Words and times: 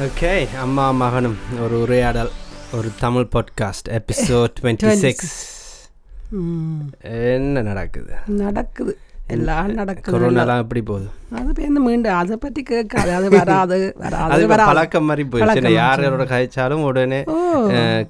Okay 0.00 0.56
அம்மா 0.56 0.90
மகனும் 0.90 1.36
ஒரு 1.62 1.80
உரையாடல் 1.80 2.30
ஒரு 2.72 2.90
Tamil 2.98 3.26
podcast 3.34 3.88
episode 3.88 4.46
twenty 4.60 4.92
six 4.92 5.58
என்ன 7.00 7.62
நடக்குது? 7.62 8.14
நடக்குது. 8.26 8.98
எல்லாம் 9.26 9.72
நடக்குது 9.72 10.18
கொரோனாலாம் 10.18 10.58
எப்படி 10.58 10.82
போகுது? 10.82 11.08
அது 11.30 11.50
பேருந்து 11.52 11.80
மீண்டும் 11.82 12.16
அதை 12.16 12.36
பற்றி 12.38 12.60
கேட்காது 12.64 13.10
அது 13.16 13.26
வராது 13.34 13.76
வராது 14.02 14.46
பழக்கம் 14.62 15.06
மாதிரி 15.08 15.24
போயிடுச்சு 15.28 15.62
நான் 15.66 15.76
யாரோட 15.76 16.24
கழிச்சாலும் 16.30 16.84
உடனே 16.88 17.20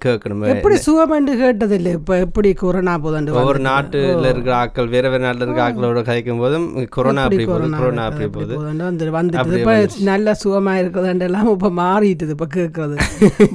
கேட்கணும் 0.04 0.44
எப்படி 0.52 0.76
சுகமண்டு 0.84 1.32
கேட்டது 1.40 1.74
இல்லை 1.78 1.92
இப்போ 1.98 2.14
எப்படி 2.24 2.50
கொரோனா 2.60 2.94
போதண்டு 3.04 3.34
ஒவ்வொரு 3.36 3.60
நாட்டுல 3.66 4.30
இருக்கிற 4.30 4.54
ஆட்கள் 4.60 4.90
வேற 4.94 5.08
வேற 5.10 5.22
நாட்டுல 5.26 5.46
இருக்கிற 5.46 5.64
ஆட்களோட 5.66 6.02
கழிக்கும் 6.08 6.40
போதும் 6.42 6.66
கொரோனா 6.96 7.24
அப்படி 7.26 7.46
போகுது 7.46 7.70
கொரோனா 7.76 8.04
அப்படி 8.08 8.28
போகுது 8.30 8.56
வந்து 8.80 9.10
வந்துட்டு 9.18 9.60
இப்போ 9.60 9.74
நல்ல 10.10 10.34
சுகமா 10.42 10.74
இருக்குதுண்டு 10.82 11.28
எல்லாம் 11.28 11.50
இப்போ 11.52 11.70
மாறிட்டுது 11.80 12.34
இப்போ 12.36 12.48
கேட்கறது 12.54 12.96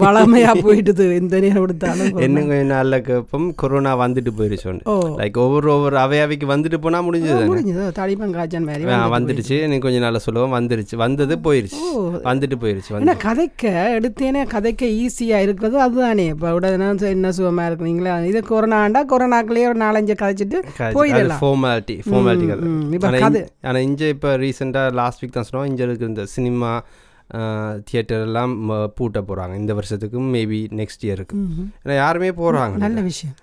வளமையா 0.03 0.53
போயிட்டுது 0.63 1.08
இந்த 1.20 1.36
நேரம் 1.39 1.63
கொடுத்தாலும் 1.66 2.05
கொரோனா. 2.08 2.25
இன்னும் 2.27 2.50
கொஞ்ச 2.52 2.67
நாள்ல 2.73 3.00
கேட்போம் 3.03 3.50
கொரோனா 3.61 3.94
வந்துட்டு 4.02 4.34
போயிருச்சு 4.38 4.77
ஓ 4.88 4.95
லைக் 5.20 5.41
ஒவ்வொரு 5.44 5.70
ஒவ்வொரு 5.73 6.00
அவையாவைக்கு 6.03 6.53
வந்துட்டு 6.53 6.80
போனா 6.80 7.02
முடிஞ்சது 7.05 7.44
முடிஞ்சது 7.50 7.86
தடிப்பம் 8.00 8.36
காய்ச்சல் 8.36 8.70
மாதிரி 8.70 8.86
வந்துடுச்சு 9.16 9.55
நீ 9.64 9.77
கொஞ்ச 9.77 10.00
நாள்ல 10.00 10.16
சொல்லுவோம். 10.16 10.54
வந்துருச்சு. 10.59 10.95
வந்தது 10.95 11.38
போயிருச்சு. 11.44 12.09
வந்துட்டு 12.23 12.52
போயிருச்சு. 12.59 12.91
ஏன்னா 12.91 13.18
கதைக்க 13.23 13.66
எடுத்தேனே 13.70 14.48
கதைக்க 14.48 14.81
ஈஸியா 14.81 15.41
இருக்கிறது 15.41 15.81
அதுதானே. 15.81 16.26
இப்போ 16.26 16.54
உடனே 16.54 16.95
என்ன 17.00 17.30
சுகமா 17.30 17.68
இருக்கிறீங்களா? 17.68 18.23
இது 18.23 18.40
கொரோனாண்டா 18.50 19.02
கொரோனாக்குள்ளேயே 19.09 19.68
ஒரு 19.68 19.78
நாலஞ்சு 19.78 20.16
கதைச்சிட்டு 20.22 20.64
போயிடலாம். 20.80 21.36
ஃபார்மாலிட்டி 21.42 22.02
ஃபார்மாலிட்டி 22.09 22.47
கதை. 22.47 22.56
ம், 22.56 22.94
இப்ப 22.94 23.08
ஆனா 23.08 23.30
கதை- 23.30 23.78
இங்க- 23.78 24.08
இப்போ 24.08 24.38
ரீசெண்டாக 24.38 24.94
லாஸ்ட் 24.94 25.25
வீக் 25.25 25.31
தான் 25.31 25.44
சொன்னோம். 25.56 25.66
இங்கே 25.66 25.84
இருக்கிற 25.84 26.09
இந்த 26.09 26.25
சினிமா 26.25 26.84
தியேட்டர் 27.84 28.28
பூட்ட 28.28 29.23
போறாங்க. 29.28 29.56
இந்த 29.56 29.73
வருஷத்துக்கும் 29.73 30.34
மேபி 30.34 30.67
நெக்ஸ்ட் 30.75 31.06
இயருக்கு 31.06 31.34
ம்ஹும். 31.36 31.69
ஏன்னா 31.86 31.95
யாருமே 31.95 32.30
போறாங்க 32.30 32.75
நல்ல 32.75 33.02
விஷயம். 33.02 33.36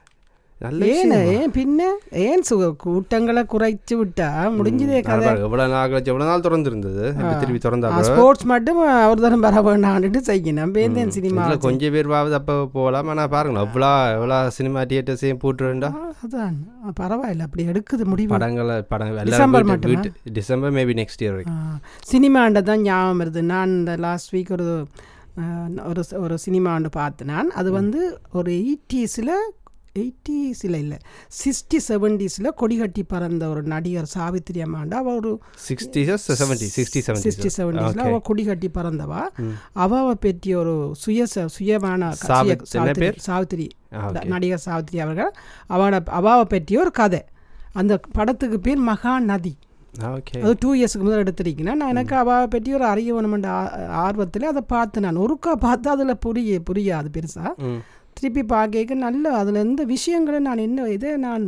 ஏன் 0.89 1.13
ஏன் 1.33 1.53
பின்ன 1.53 1.89
ஏன் 2.23 2.43
சுக 2.43 2.69
கூட்டங்களை 2.83 3.43
குறைச்சு 3.53 3.95
விட்டா 3.97 4.29
முடிஞ்சதே 4.57 5.01
கதை 5.03 5.33
எவ்வளோ 5.43 5.67
நாள் 5.67 5.91
கழிச்சு 5.91 6.17
நாள் 6.25 6.41
திறந்து 6.41 6.71
இருந்தது 6.71 7.05
இப்போ 7.13 7.33
திருப்பி 7.35 7.61
திறந்தா 7.61 7.91
ஸ்போர்ட்ஸ் 8.03 8.47
மட்டும் 8.47 8.81
ஒரு 9.09 9.21
தரம் 9.21 9.41
வர 9.41 9.63
வேண்டாம்னுட்டு 9.63 10.23
செய்யணும் 10.27 10.75
பேந்தேன் 10.75 11.13
சினிமா 11.13 11.47
கொஞ்சம் 11.63 11.95
பேர் 11.95 12.13
பாவது 12.13 12.37
அப்போ 12.39 12.57
போகலாம் 12.73 13.09
ஆனால் 13.09 13.31
பாருங்களேன் 13.31 13.67
எவ்வளோ 13.67 13.93
எவ்வளோ 14.13 14.39
சினிமா 14.51 14.83
தியேட்டர்ஸையும் 14.85 15.43
பூட்டுறா 15.43 15.91
அதான் 16.23 16.57
பரவாயில்ல 16.99 17.47
அப்படி 17.47 17.65
எடுக்குது 17.67 18.05
முடிவு 18.05 18.33
படங்களை 18.35 18.77
படம் 18.89 19.17
டிசம்பர் 19.25 19.65
மட்டுமா? 19.65 20.03
டிசம்பர் 20.33 20.75
மேபி 20.75 20.95
நெக்ஸ்ட் 20.95 21.25
இயர் 21.25 21.35
வரைக்கும் 21.35 21.81
சினிமாண்ட 22.13 22.63
தான் 22.63 22.83
ஞாபகம் 22.83 23.21
வருது 23.23 23.43
நான் 23.47 23.75
இந்த 23.79 23.95
லாஸ்ட் 23.97 24.33
வீக் 24.35 24.53
ஒரு 24.53 24.69
ஒரு 25.85 26.03
ஒரு 26.19 26.37
சினிமா 26.39 26.71
ஒன்று 26.75 26.91
பார்த்தேன் 26.93 27.31
நான் 27.31 27.51
அது 27.53 27.71
வந்து 27.73 28.01
ஒரு 28.33 28.51
எயிட்டிஸில் 28.53 29.35
எயிட்டிஸில் 29.98 30.77
இல்லை 30.77 30.98
சிக்ஸ்டி 31.39 31.79
செவன்டீஸில் 31.89 32.48
கொடிகட்டி 32.61 33.03
பறந்த 33.07 33.48
ஒரு 33.48 33.62
நடிகர் 33.62 34.05
சாவித்திரி 34.05 34.62
அம்மாண்டா. 34.62 34.95
அவள் 34.95 35.15
ஒரு 35.15 35.33
சிக்ஸ்டி 35.69 36.03
செவன்ட்டி 36.41 36.69
சிக்ஸ்டி 36.77 37.01
சிக்ஸ்டி 37.25 37.51
செவன்டீஸில் 37.57 38.05
அவள் 38.05 38.25
கொடிகட்டி 38.29 38.69
பறந்தவா. 38.75 39.23
அவாவை 39.77 40.15
பற்றிய 40.20 40.59
ஒரு 40.59 40.95
சுய 40.95 41.27
சுயமான 41.59 42.13
சாவித்திரி-. 43.27 43.70
நடிகர் 44.27 44.65
சாவித்திரி 44.69 45.01
அவர்கள். 45.01 45.33
அவளோட 45.69 46.01
அவாவை 46.20 46.45
பற்றிய 46.45 46.81
ஒரு 46.81 46.91
கதை. 46.91 47.23
அந்த 47.73 48.01
படத்துக்கு 48.13 48.61
பேர் 48.61 48.83
மகாநதி. 48.89 49.55
அது 50.43 50.57
டூ 50.59 50.69
இயர்ஸ்க்கு 50.75 51.07
முதல் 51.07 51.23
எடுத்திருக்கேன் 51.23 51.75
நான் 51.75 51.89
எனக்கு 51.89 52.14
அவாவை 52.17 52.47
பற்றி 52.47 52.74
ஒரு 52.74 52.85
அறிய 52.85 53.14
வேணுமென்ற 53.14 53.48
ஆர்வத்தில் 53.89 54.45
அதை 54.45 54.63
பார்த்து 54.67 55.01
நான் 55.01 55.19
ஒருக்கா 55.19 55.53
பார்த்து 55.53 55.91
அதில் 55.91 56.19
புரிய 56.19 56.61
புரியாது 56.70 57.09
பெருசாக 57.17 57.53
திருப்பி 58.23 58.43
பார்க்க 58.47 58.71
நல்ல 59.01 59.31
அதில் 59.37 59.63
எந்த 59.63 59.83
விஷயங்களை 59.91 60.39
நான் 60.41 60.65
என்ன 60.65 60.89
இதை 60.91 61.13
நான் 61.21 61.45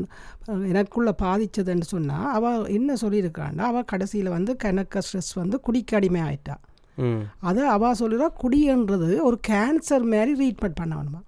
எனக்குள்ள 0.69 1.11
பாதிச்சதுன்னு 1.21 1.87
சொன்னால் 1.89 2.31
அவள் 2.33 2.65
என்ன 2.73 2.97
சொல்லியிருக்காண்டா 3.03 3.67
அவள் 3.69 3.91
கடைசியில் 3.91 4.35
வந்து 4.35 4.55
கணக்க 4.65 5.03
ஸ்ட்ரெஸ் 5.05 5.35
வந்து 5.37 5.59
குடிக்க 5.61 5.97
அடிமை 5.97 6.23
ஆயிட்டா. 6.23 6.57
அதை 7.43 7.62
அவள் 7.73 7.99
சொல்லிடுறா 8.01 8.29
குடின்றது 8.43 9.17
ஒரு 9.23 9.39
கேன்சர் 9.49 10.05
மாதிரி 10.11 10.35
ட்ரீட்மெண்ட் 10.35 10.77
பண்ண 10.77 10.93
வேணுமா 10.95 11.21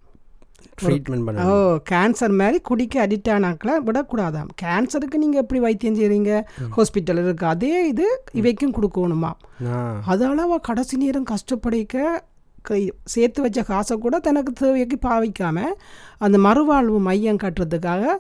ட்ரீட்மெண்ட் 0.81 1.27
பண்ண 1.27 1.47
ஓ 1.49 1.57
கேன்சர் 1.91 2.34
மாதிரி 2.34 2.59
குடிக்க 2.63 3.07
அடிக்ட் 3.07 3.31
ஆனாக்களை 3.33 3.75
விடக்கூடாதாம். 3.87 4.51
கேன்சருக்கு 4.63 5.17
நீங்கள் 5.17 5.43
எப்படி 5.43 5.61
வைத்தியம் 5.61 5.99
செய்கிறீங்க 5.99 6.33
ஹாஸ்பிட்டல் 6.77 7.21
இருக்குது 7.21 7.51
அதே 7.51 7.75
இது 7.89 8.07
இவைக்கும் 8.33 8.77
கொடுக்கணுமா 8.77 9.33
ஆ. 9.71 9.78
அதால் 10.07 10.45
அவள் 10.45 10.67
கடைசி 10.69 10.97
நேரம் 10.97 11.31
கஷ்டப்படிக்க 11.31 11.97
சேர்த்து 13.04 13.43
வச்ச 13.43 13.62
காசை 13.62 13.99
கூட 13.99 14.19
தனக்கு 14.19 14.53
தேவைக்கு 14.53 15.09
பாவிக்காம 15.09 15.65
அந்த 16.19 16.38
மறுவாழ்வு 16.38 16.99
மையம் 16.99 17.37
கட்டுறதுக்காக 17.37 18.19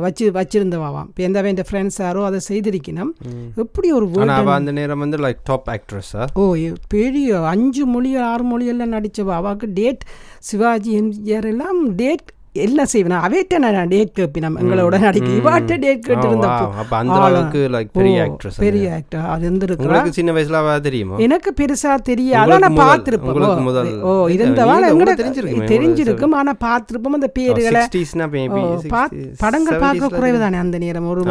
வச்சு 0.00 0.32
வச்சிருந்தவாம் 0.32 1.06
இப்போ 1.08 1.22
எந்த 1.22 1.42
வேண்டிய 1.42 1.64
ஃப்ரெண்ட்ஸ் 1.70 2.02
யாரோ 2.02 2.24
அதை 2.24 2.40
செய்திருக்கணும். 2.48 3.12
எப்படி 3.56 3.92
ஒரு 3.92 4.06
அந்த 4.50 4.72
நேரம் 4.72 4.98
வந்து 4.98 5.16
லைக் 5.16 5.36
டாப் 5.44 5.68
ஆக்ட்ரஸா 5.70 6.24
ஓ 6.32 6.56
பெரிய 6.88 7.40
அஞ்சு 7.40 7.86
மொழி 7.86 8.16
ஆறு 8.16 8.44
மொழியெல்லாம் 8.44 8.92
நடித்தவா 8.92 9.34
அவாவுக்கு 9.34 9.66
டேட் 9.72 10.04
சிவாஜி 10.38 11.00
எம்ஜிஆர் 11.00 11.46
எல்லாம் 11.46 11.94
டேட் 11.94 12.32
எல்லாம் 12.52 12.86
செய்வேன். 12.86 13.18
அவைட்ட 13.18 13.58
நான் 13.58 13.88
டேட் 13.88 14.12
கேட்பினம் 14.12 14.58
எங்களோட 14.58 14.98
நடிக்க 14.98 15.28
இவாட்ட 15.28 15.64
டேட் 15.64 16.02
கேட்டு 16.02 16.28
இருந்தப்போ 16.28 16.70
அப்ப 16.70 16.96
அந்த 16.96 17.12
அளவுக்கு 17.12 17.68
லைக் 17.72 17.88
பெரிய 17.92 18.22
ஆக்ட்ரஸ் 18.22 18.50
பெரிய 18.58 18.94
ஆக்டர் 18.94 19.24
அது 19.24 19.50
இருந்திருக்கிறா 19.50 19.80
உங்களுக்கு 19.80 20.12
சின்ன 20.12 20.32
வயசுல 20.32 20.52
அவ 20.52 20.80
தெரியுமா? 20.80 21.16
எனக்கு 21.16 21.54
பெருசா 21.60 21.94
தெரியாது. 21.94 22.58
பார்த்திருப்பேன் 22.58 23.18
உங்களுக்கு 23.18 23.56
ஓ, 23.56 23.60
முதல். 23.60 24.00
ஓ 24.00 24.26
இல்ல, 24.28 24.44
இருந்தவா 24.44 24.72
நீங்க- 24.72 24.86
எங்கட 24.86 24.90
உங்களுக்கு 24.90 25.24
தெரிஞ்சிருக்குமே, 25.24 25.68
தெரிஞ்சிருக்கும் 25.68 26.34
ஆனா 26.34 26.52
பார்த்திருப்போம் 26.52 27.06
அந்த 27.06 27.32
பேர்களை. 27.38 27.84
சிக்ஸ்டீஸ்னா 27.92 28.26
மேபி 28.32 28.48
ஓ, 28.48 28.80
பாத்- 28.88 29.34
படங்கள் 29.38 29.78
பார்க்க 29.78 30.08
குறைவு 30.08 30.38
தானே 30.38 30.56
அந்த 30.56 30.78
நேரம். 30.78 31.08
ஒரு 31.08 31.22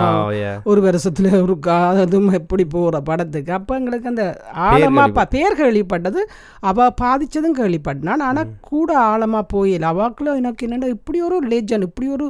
ஒரு 0.63 0.81
வருஷத்துல 0.81 1.41
ஒரு 1.41 1.57
அதுவும் 1.71 2.31
எப்படி 2.31 2.65
போற 2.65 2.99
படத்துக்கு. 2.99 3.53
அப்ப 3.53 3.75
எங்களுக்கு 3.75 4.09
அந்த 4.09 4.41
ஆழமா 4.57 5.23
பேர் 5.29 5.61
கேள்விப்பட்டது. 5.61 6.17
அவ 6.59 6.93
பாதிச்சதும் 7.01 7.57
கேள்விப்பட்டான். 7.57 8.17
ஆனா 8.17 8.43
கூட 8.61 8.99
ஆழமா 8.99 9.41
போயில 9.53 9.85
அவாக்குள்ள 9.87 10.35
எனக்கு 10.35 10.67
என்னடா 10.69 10.87
இப்படி 11.07 11.21
ஒரு 11.21 11.47
லெஜன் 11.47 11.81
இப்படி 11.81 12.07
ஒரு 12.09 12.25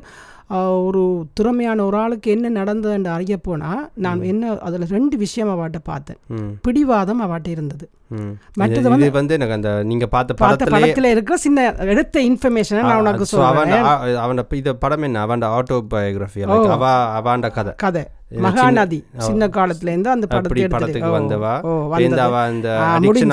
ஒரு 0.86 1.26
திறமையான 1.34 1.86
ஒரு 1.86 1.98
ஆளுக்கு 1.98 2.32
என்ன 2.32 2.64
நடந்ததுன்னு 2.64 3.06
அறிய 3.06 3.38
போனா 3.38 3.90
நான் 3.94 4.22
என்ன 4.22 4.58
அதுல 4.58 4.86
ரெண்டு 4.90 5.18
விஷயம் 5.18 5.50
அவாட்ட 5.50 5.80
பார்த்தேன். 5.84 6.18
பிடிவாதம் 6.62 7.22
அவாட்ட 7.22 7.48
இருந்தது. 7.48 7.90
மற்றது 8.54 8.90
இது 8.94 9.12
வந்து 9.12 9.34
எனக்கு 9.34 9.54
அந்த 9.54 9.84
நீங்க 9.84 10.08
பார்த்த 10.08 10.34
பார்த்த 10.34 10.66
படத்துல 10.66 11.04
இருக்கிற 11.04 11.38
சின்ன 11.38 11.74
எடுத்த 11.76 12.20
இன்ஃபர்மேஷனை 12.22 12.80
நான் 12.82 13.00
உனக்கு 13.00 13.26
சொல்றேன். 13.26 13.84
அவன் 14.18 14.46
இந்த 14.52 14.74
படம் 14.76 15.02
என்ன? 15.02 15.20
அவன் 15.20 15.40
ஆட்டோ 15.40 15.82
பயோகிராஃபி 15.90 16.42
அவ 16.68 16.86
அவாண்ட 17.22 17.52
கதை. 17.52 17.74
கதை. 17.76 18.04
மகாநதி. 18.32 19.04
சின்ன 19.18 19.48
காலத்துல 19.48 19.88
இருந்து 19.88 20.10
அந்த 20.10 20.28
படத்தை 20.28 20.68
படத்துக்கு 20.68 21.10
வந்தவா? 21.20 21.54
இந்த 22.00 22.24
அவ 22.24 22.50
இந்த 22.52 22.80
ஆ, 22.80 22.98
அடிக்ஷன் 23.00 23.32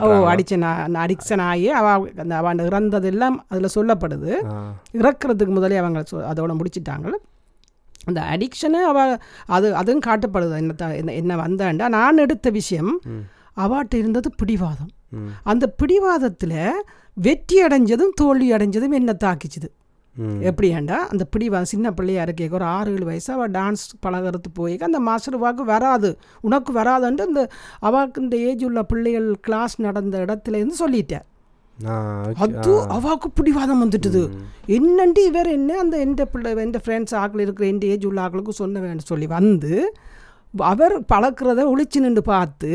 ஓ 0.00 0.28
அடிக்ஷன் 0.28 0.62
அடிக்ஷன் 0.94 1.40
ஆகி 1.40 1.70
அவ 1.70 2.08
அந்த 2.16 2.36
அவன் 2.36 2.58
இறந்ததெல்லாம் 2.58 3.36
அதுல 3.48 3.68
சொல்லப்படுது. 3.74 4.32
இறக்குறதுக்கு 4.92 5.48
முதலே 5.48 5.76
அவங்க 5.76 6.02
அதோட 6.12 6.52
முடிச்சிட்டாங்க. 6.52 7.08
அந்த 8.04 8.20
அடிக்ஷனு 8.20 8.82
அவ 8.84 9.18
அது 9.46 9.74
அதுவும் 9.74 10.02
காட்டப்படுது. 10.06 10.56
என்ன- 10.96 11.12
என்ன 11.12 11.36
வந்தாண்டா? 11.36 11.88
நான் 11.88 12.16
எடுத்த 12.16 12.50
விஷயம் 12.50 13.00
அவாட்ட 13.64 13.94
இருந்தது 13.94 14.30
பிடிவாதம். 14.40 14.90
அந்த 15.42 15.64
பிடிவாதத்துல 15.82 16.54
வெற்றி 17.16 17.56
அடைஞ்சதும் 17.64 18.14
தோல்வி 18.14 18.48
அடைஞ்சதும் 18.52 18.98
என்ன 18.98 19.14
தாக்கிச்சுது. 19.24 19.68
எப்படியாண்டா 20.48 20.96
அந்த 21.12 21.24
பிடிவாதம் 21.24 21.70
சின்ன 21.72 21.88
பிள்ளையா 21.92 22.22
இருக்க 22.22 22.56
ஒரு 22.58 22.66
ஆறு 22.74 22.90
ஏழு 22.92 23.04
வயசு 23.04 23.28
அவள் 23.32 23.50
டான்ஸ் 23.50 23.84
பழகிறது 24.04 24.48
போய் 24.52 24.74
அந்த 24.88 24.98
மாஸ்டர் 25.00 25.36
வாக்கு 25.36 25.64
வராது 25.64 26.08
உனக்கு 26.40 26.70
வராதுன்ட்டு 26.72 27.26
இந்த 27.26 27.42
அவாக்கு 27.82 28.18
இந்த 28.18 28.36
ஏஜ் 28.48 28.64
உள்ள 28.64 28.82
பிள்ளைகள் 28.82 29.28
கிளாஸ் 29.40 29.76
நடந்த 29.80 30.24
இடத்துல 30.24 30.58
இருந்து 30.60 30.78
சொல்லிட்டேன். 30.84 31.26
அது 32.44 32.72
அவாக்கு 32.96 33.28
பிடிவாதம் 33.34 33.82
வந்துட்டுது 33.82 34.22
என்னண்டு 34.78 35.20
இவர் 35.28 35.48
என்ன 35.48 35.78
அந்த 35.78 35.98
எந்த 35.98 36.24
பிள்ளை 36.24 36.50
எந்த 36.64 36.80
ஃப்ரெண்ட்ஸ் 36.84 37.14
ஆக்கள் 37.20 37.44
இருக்கிற 37.44 37.66
எந்த 37.68 37.86
ஏஜ் 37.86 38.04
உள்ள 38.04 38.20
ஆக்களுக்கும் 38.26 38.60
சொன்ன 38.62 38.80
வேணும் 38.80 39.10
சொல்லி 39.12 39.28
வந்து 39.36 39.72
அவர் 40.54 40.94
பழக்கிறத 41.12 41.64
ஒளிச்சு 41.72 41.98
நின்று 41.98 42.22
பார்த்து 42.22 42.70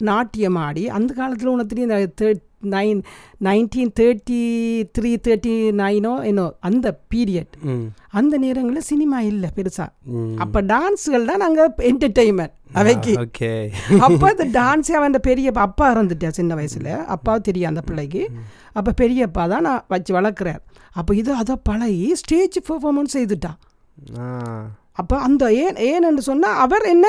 நாட்டியம் 0.00 0.54
ஆடி 0.56 0.88
அந்த 0.88 1.14
காலத்தில் 1.14 1.48
உனக்கு 1.48 1.72
தெரியும் 1.74 2.12
third 2.20 2.44
nine 2.72 3.00
nineteen 3.44 3.92
thirty 4.00 4.38
three 4.98 5.10
thirty 5.26 5.72
nano 5.80 6.24
என்னோ 6.24 6.54
அந்த 6.60 7.00
பீரியட். 7.14 7.54
அந்த 8.10 8.38
நேரங்களில் 8.38 8.80
சினிமா 8.80 9.20
இல்லை 9.20 9.50
பெருசாக. 9.56 9.90
அப்போ 10.38 10.60
டான்ஸுகள் 10.62 11.24
தான் 11.24 11.38
நாங்கள் 11.38 11.74
என்டர்டெயின்மெண்ட் 11.90 12.54
அவைக்கு. 12.72 13.12
ஓகே 13.16 13.50
அப்போ 14.00 14.26
அந்த 14.28 14.44
டான்ஸே 14.58 14.92
அவன் 14.92 15.20
பெரிய 15.20 15.52
அப்பா 15.52 15.94
இறந்துட்டா 15.94 16.28
சின்ன 16.28 16.54
வயசில். 16.54 16.90
அப்பாவும் 17.06 17.42
தெரியும் 17.42 17.68
அந்த 17.68 17.80
பிள்ளைக்கு. 17.80 18.24
அப்போ 18.72 18.92
பெரியப்பா 19.02 19.48
தான் 19.48 19.62
நான் 19.62 19.84
வச்சு 19.88 20.14
வளர்க்குறார். 20.14 20.60
அப்போ 20.92 21.14
இது 21.14 21.34
அதை 21.34 21.56
பழகி 21.62 22.14
ஸ்டேஜ் 22.14 22.58
பெர்ஃபார்மன்ஸ் 22.68 23.16
செய்துட்டா 23.16 23.52
ஆ. 24.18 24.26
அப்போ 24.92 25.16
அந்த 25.18 25.54
ஏன் 25.54 25.76
ஏன்னு 25.88 26.18
சொன்னால் 26.18 26.56
அவர் 26.56 26.84
என்ன? 26.86 27.06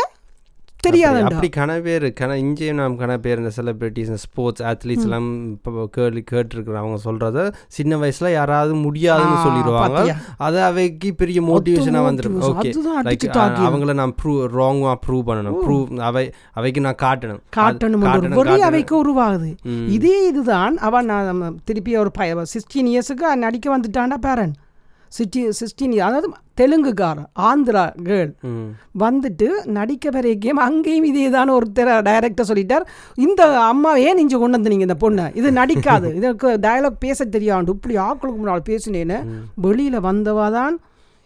தெரியாது 0.80 1.24
அப்படி 1.24 1.50
கன 1.56 1.82
பேர் 1.82 2.14
கன 2.20 2.34
இங்கேயும் 2.34 2.76
நாம் 2.76 3.00
கன 3.00 3.18
பேர் 3.18 3.38
இந்த 3.38 3.52
செலிபிரிட்டிஸ் 3.58 4.10
இந்த 4.10 4.16
ஸ்போர்ட்ஸ் 4.16 4.64
அத்லீட்ஸ் 4.64 5.06
எல்லாம் 5.08 5.60
கேள்வி 5.90 6.24
கேட்டிருக்கிறோம் 6.32 6.82
அவங்க 6.82 6.98
சொல்றத 7.04 7.54
சின்ன 7.68 7.96
வயசுல 7.96 8.32
யாராவது 8.32 8.76
முடியாதுன்னு 8.76 9.36
சொல்லிடுவாங்க. 9.36 10.16
அது 10.38 10.62
அவைக்கு 10.62 11.14
பெரிய 11.14 11.42
மோட்டிவேஷனாக 11.42 12.06
வந்துடும் 12.10 12.38
ஓகே 12.40 12.74
லைக் 13.04 13.28
அவங்கள 13.68 13.94
நான் 13.94 14.16
ப்ரூவ் 14.24 14.48
ராங்காக 14.60 14.96
ப்ரூவ் 15.08 15.26
பண்ணணும். 15.30 15.58
ப்ரூவ் 15.68 16.00
அவை 16.00 16.32
அவைக்கு 16.54 16.82
நான் 16.82 17.02
காட்டணும். 17.02 17.42
காட்டணும். 17.56 18.60
அவைக்கு 18.60 18.96
உருவாகுது. 19.04 19.58
இதே 19.88 20.28
இதுதான். 20.28 20.78
அவன் 20.78 21.06
நான் 21.06 21.60
திருப்பி 21.64 21.98
ஒரு 21.98 22.12
சிக்ஸ்டீன் 22.20 22.90
இயர்ஸுக்கு 22.94 23.36
நடிக்க 23.36 23.78
வந்துட்டான்டா 23.78 24.18
பேரன். 24.22 24.54
சிக்ஸ்டி 25.18 25.42
சிக்ஸ்டீன் 25.60 25.94
அதாவது 26.08 26.28
தெலுங்குக்காரன் 26.60 27.28
ஆந்திரா 27.50 27.84
கேர்ள் 28.08 28.32
வந்துட்டு 29.04 29.48
நடிக்க 29.78 30.10
வரைக்கும் 30.16 30.60
அங்கேயும் 30.66 31.08
இதே 31.12 31.26
தான் 31.30 31.54
ஒருத்தர் 31.58 31.92
டைரக்டர் 32.10 32.50
சொல்லிட்டார். 32.50 32.86
இந்த 33.26 33.42
அம்மா 33.72 33.92
ஏன் 34.08 34.22
இங்கே 34.24 34.38
கொண்டு 34.38 34.58
வந்து 34.58 34.74
நீங்கள் 34.74 34.90
இந்த 34.90 34.98
பொண்ணை? 35.06 35.26
இது 35.40 35.52
நடிக்காது. 35.52 36.10
இதுக்கு 36.20 36.50
டயலாக் 36.66 37.04
பேச 37.06 37.26
தெரியாது. 37.36 37.76
இப்படி 37.78 37.98
ஆக்களுக்கு 38.08 38.40
முன்னால் 38.42 38.68
பேசினேன்னு 38.70 39.20
வெளியில் 39.68 40.06
வந்தவா 40.10 40.48
தான் 40.52 40.78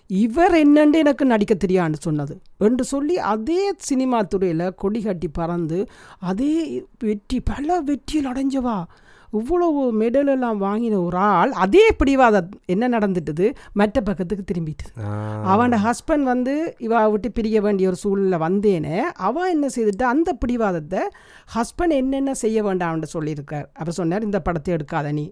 இவர் 0.10 0.56
என்னண்டு 0.64 0.98
எனக்கு 1.04 1.26
நடிக்க 1.26 1.54
தெரியான்னு 1.56 2.00
சொன்னது. 2.08 2.34
என்று 2.68 2.84
சொல்லி 2.84 3.16
அதே 3.34 3.62
சினிமா 3.90 4.20
துறையில் 4.34 4.66
கொடி 4.82 5.02
கட்டி 5.02 5.30
பறந்து 5.40 5.80
அதே 6.32 6.54
வெற்றி 7.04 7.40
பல 7.52 7.80
வெற்றியில் 7.90 8.30
அடைஞ்சவா? 8.34 8.78
இவ்வளவு 9.40 9.82
மெடல் 10.02 10.32
எல்லாம் 10.34 10.60
வாங்கின 10.64 11.00
ஒரு 11.06 11.20
ஆள் 11.34 11.52
அதே 11.64 11.86
பிடிவாத 11.98 12.42
என்ன 12.74 12.90
நடந்துட்டுது? 12.96 13.48
மற்ற 13.80 13.98
பக்கத்துக்கு 14.02 14.44
திரும்பிட்டு 14.52 14.88
அவன் 15.54 15.76
ஹஸ்பண்ட் 15.86 16.26
வந்து 16.34 16.56
இவ 16.88 17.04
விட்டு 17.10 17.32
பிரிய 17.32 17.62
வேண்டிய 17.62 17.92
ஒரு 17.92 18.00
சூழ்நிலை 18.04 18.40
வந்தேனே 18.48 18.98
அவன் 19.28 19.52
என்ன 19.56 19.70
செய்துட்டு 19.76 20.06
அந்த 20.14 20.30
பிடிவாதத்தை 20.44 21.04
ஹஸ்பண்ட் 21.56 21.96
என்னென்ன 22.02 22.34
செய்ய 22.44 22.58
வேண்டாம்னு 22.64 23.10
சொல்லியிருக்கார். 23.16 23.68
அப்போ 23.80 23.92
சொன்னார் 23.92 24.28
இந்த 24.30 24.42
படத்தை 24.42 24.72
எடுக்காத 24.76 25.12
நீ. 25.12 25.26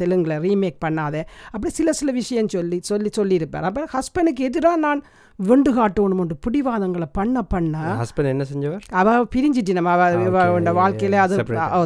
தெலுங்கில் 0.00 0.34
ரீமேக் 0.46 0.78
பண்ணாத. 0.84 1.22
அப்படி 1.52 1.70
சில 1.78 1.92
சில 2.00 2.12
விஷயம் 2.18 2.50
சொல்லி 2.54 2.78
சொல்லி 2.90 3.10
சொல்லியிருப்பார். 3.18 3.66
அப்போ 3.70 3.84
ஹஸ்பண்டுக்கு 3.94 4.48
எதிராக 4.48 4.82
நான் 4.86 5.00
வெண்டு 5.48 5.70
காட்டணும் 5.78 6.34
பிடிவாதங்களை 6.46 7.08
பண்ண 7.18 7.42
பண்ண 7.52 7.84
ஹஸ்பண்ட் 8.02 8.32
என்ன 8.34 8.46
செஞ்சவர்? 8.52 8.84
அவ 9.00 9.16
பிரிஞ்சிட்டு 9.36 9.76
நம்ம. 9.78 9.92
அவ 9.92 10.74
வாழ்க்கையில 10.80 11.22
அது 11.26 11.36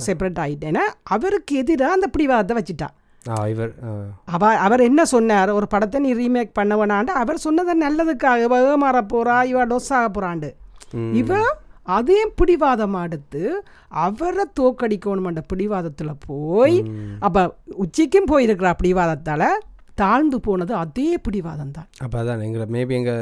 செப்பரேட் 0.08 0.42
ஆகிட்டேன்னா 0.46 0.84
அவருக்கு 1.16 1.56
எதிராக 1.62 1.98
அந்த 1.98 2.08
பிடிவாதத்தை 2.16 2.56
வச்சுட்டா. 2.60 2.88
இவர் 3.52 3.72
அவ 4.36 4.44
அவர் 4.66 4.86
என்ன 4.86 5.00
சொன்னார்? 5.14 5.50
ஒரு 5.58 5.66
படத்தை 5.74 5.98
நீ 6.04 6.10
ரீமேக் 6.20 6.56
பண்ண 6.58 6.72
வேணாண்டு 6.80 7.12
அவர் 7.22 7.44
சொன்னதை 7.44 7.74
நல்லதுக்காக. 7.82 8.48
ஏமாற 8.72 9.00
போறா 9.12 9.36
இவ 9.50 9.66
டொஸ் 9.72 9.92
ஆக 9.98 10.06
போறாண்டு 10.16 10.50
இவ 11.20 11.32
அதே 11.86 12.20
பிடிவாதம் 12.34 12.96
அடுத்து 12.96 13.42
அவரை 14.02 14.44
தோக்கடிக்கணுமென்ற 14.60 15.40
பிடிவாதத்தில் 15.48 16.20
போய் 16.26 16.76
அப்போ 17.20 17.42
உச்சிக்கும் 17.76 18.30
போயிருக்கிறா 18.30 18.72
பிடிவாதத்தால் 18.74 19.48
தாழ்ந்து 20.00 20.38
போனது 20.46 20.72
அதே 20.82 21.08
பிடிவாதம் 21.24 21.72
தான் 21.76 21.88
அப்போ 22.04 22.16
அதான் 22.20 22.42
எங்களை 22.46 22.64
மேபி 22.74 22.94
எங்கள் 22.98 23.20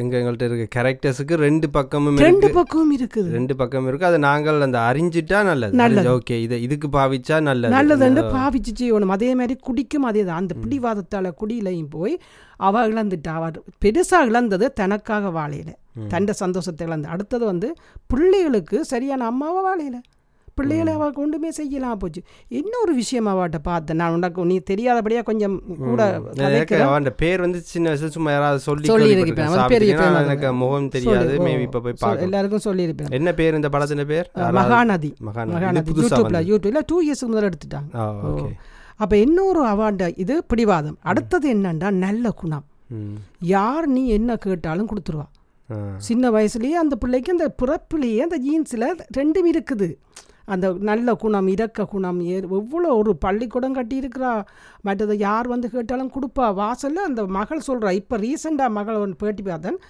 எங்கள் 0.00 0.18
எங்கள்கிட்ட 0.20 0.46
இருக்க 0.48 0.66
கேரக்டர்ஸுக்கு 0.76 1.34
ரெண்டு 1.44 1.66
பக்கமும் 1.76 2.18
ரெண்டு 2.26 2.48
பக்கமும் 2.56 2.92
இருக்குது. 2.96 3.28
ரெண்டு 3.36 3.54
பக்கம் 3.60 3.86
இருக்கு. 3.88 4.06
அது 4.10 4.18
நாங்கள் 4.26 4.60
அந்த 4.66 4.78
அறிஞ்சிட்டா 4.90 5.38
நல்லது. 5.50 5.78
நல்லது. 5.82 6.08
ஓகே 6.16 6.36
இதை 6.46 6.58
இதுக்கு 6.66 6.88
பாவிச்சா 6.98 7.38
நல்லது. 7.48 7.74
நல்லதுன்னு 7.76 8.24
பாவிச்சு 8.36 8.74
செய்யணும் 8.80 9.14
அதே 9.16 9.30
மாதிரி 9.40 9.56
குடிக்கும் 9.68 10.08
அதே 10.10 10.24
தான். 10.28 10.40
அந்த 10.42 10.56
பிடிவாதத்தால் 10.64 11.30
குடியிலையும் 11.42 11.90
போய் 11.96 12.14
அவ 12.68 12.86
இழந்துட்டா. 12.92 13.34
அவர் 13.40 13.58
பெருசாக 13.84 14.30
இழந்தது 14.30 14.68
தனக்காக 14.80 15.32
வாழையில 15.38 15.72
தண்ட 16.14 16.32
சந்தோஷத்தை 16.44 16.86
இழந்து. 16.88 17.12
அடுத்தது 17.14 17.44
வந்து 17.52 17.70
பிள்ளைகளுக்கு 18.12 18.78
சரியான 18.94 19.26
அம்மாவை 19.32 19.62
வாழையில 19.68 19.98
பிள்ளைகளை 20.60 20.92
அவள் 20.98 21.18
கொண்டுமே 21.20 21.50
செய்யலாம் 21.58 22.00
போச்சு. 22.02 22.22
இன்னொரு 22.60 22.94
விஷயம் 23.00 23.30
அவட்ட 23.32 23.60
பார்த்தேன் 23.68 24.00
நான் 24.02 24.16
உனக்கு 24.18 24.48
நீ 24.52 24.56
தெரியாதபடியா 24.70 25.22
கொஞ்சம் 25.30 25.56
கூட 25.84 26.00
அவன் 26.88 27.10
பேர் 27.22 27.44
வந்து 27.46 27.60
சின்ன 27.72 27.86
வயசுல 27.90 28.10
சும்மா 28.16 28.32
யாராவது 28.36 28.62
சொல்லி 28.68 28.92
சொல்லியிருப்பேன் 28.92 30.24
எனக்கு 30.24 30.52
முகம் 30.62 30.90
தெரியாது. 30.96 31.32
மேபி 31.46 31.64
இப்ப 31.68 31.80
போய் 31.86 32.00
பார்க்க 32.04 32.28
எல்லாருக்கும் 32.28 32.66
சொல்லியிருப்பேன் 32.68 33.14
என்ன 33.20 33.34
பேர் 33.40 33.58
இந்த 33.60 33.70
படத்தின் 33.74 34.04
பேர்? 34.12 34.28
மகாநதி. 34.58 35.12
மகாநதி. 35.28 35.84
யூடியூப்ல 35.90 36.40
யூடியூப்ல 36.50 36.82
டூ 36.92 36.98
இயர்ஸ்க்கு 37.06 37.30
முதல்ல 37.32 37.50
எடுத்துட்டாங்க. 37.50 38.48
அப்ப 39.02 39.12
இன்னொரு 39.24 39.60
அவார்டு 39.72 40.06
இது 40.22 40.34
பிடிவாதம். 40.50 40.96
அடுத்தது 41.10 41.46
என்னன்னா 41.54 41.90
நல்ல 42.06 42.30
குணம். 42.40 42.64
யார் 43.54 43.86
நீ 43.96 44.02
என்ன 44.16 44.36
கேட்டாலும் 44.44 44.88
கொடுத்துருவா. 44.90 45.26
சின்ன 46.06 46.30
வயசுலயே 46.36 46.76
அந்த 46.82 46.94
பிள்ளைக்கு 47.02 47.30
அந்த 47.34 47.46
பிறப்புலேயே 47.60 48.22
அந்த 48.26 48.38
ஜீன்ஸில் 48.46 48.86
ரெண்டும் 49.18 49.48
இருக்குது. 49.52 49.88
அந்த 50.54 50.66
நல்ல 50.88 51.14
குணம் 51.22 51.48
இரக்க 51.54 51.86
குணம் 51.92 52.20
எவ்வளோ 52.58 52.90
ஒரு 53.00 53.12
பள்ளிக்கூடம் 53.24 53.76
கட்டியிருக்கிறா. 53.78 54.32
மற்றது 54.86 55.14
யார் 55.26 55.48
வந்து 55.54 55.70
கேட்டாலும் 55.74 56.12
கொடுப்பா. 56.16 56.46
வாசலில் 56.60 57.06
அந்த 57.08 57.24
மகள் 57.38 57.66
சொல்கிறா 57.68 57.92
இப்போ 58.00 58.18
ரீசெண்டாக 58.24 58.76
மகள் 58.78 59.00
ஒன்று 59.04 59.20
பேட்டி 59.22 59.44
பார்த்தேன். 59.48 59.80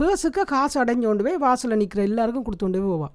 பேசுக்க 0.00 0.44
காசு 0.52 0.76
அடைஞ்சு 0.82 1.08
கொண்டு 1.10 1.26
போய் 1.28 1.42
வாசலில் 1.46 1.80
நிற்கிற 1.82 2.02
எல்லாருக்கும் 2.10 2.46
கொடுத்து 2.48 2.64
கொண்டு 2.66 2.82
போய் 2.82 2.94
போவா. 2.94 3.08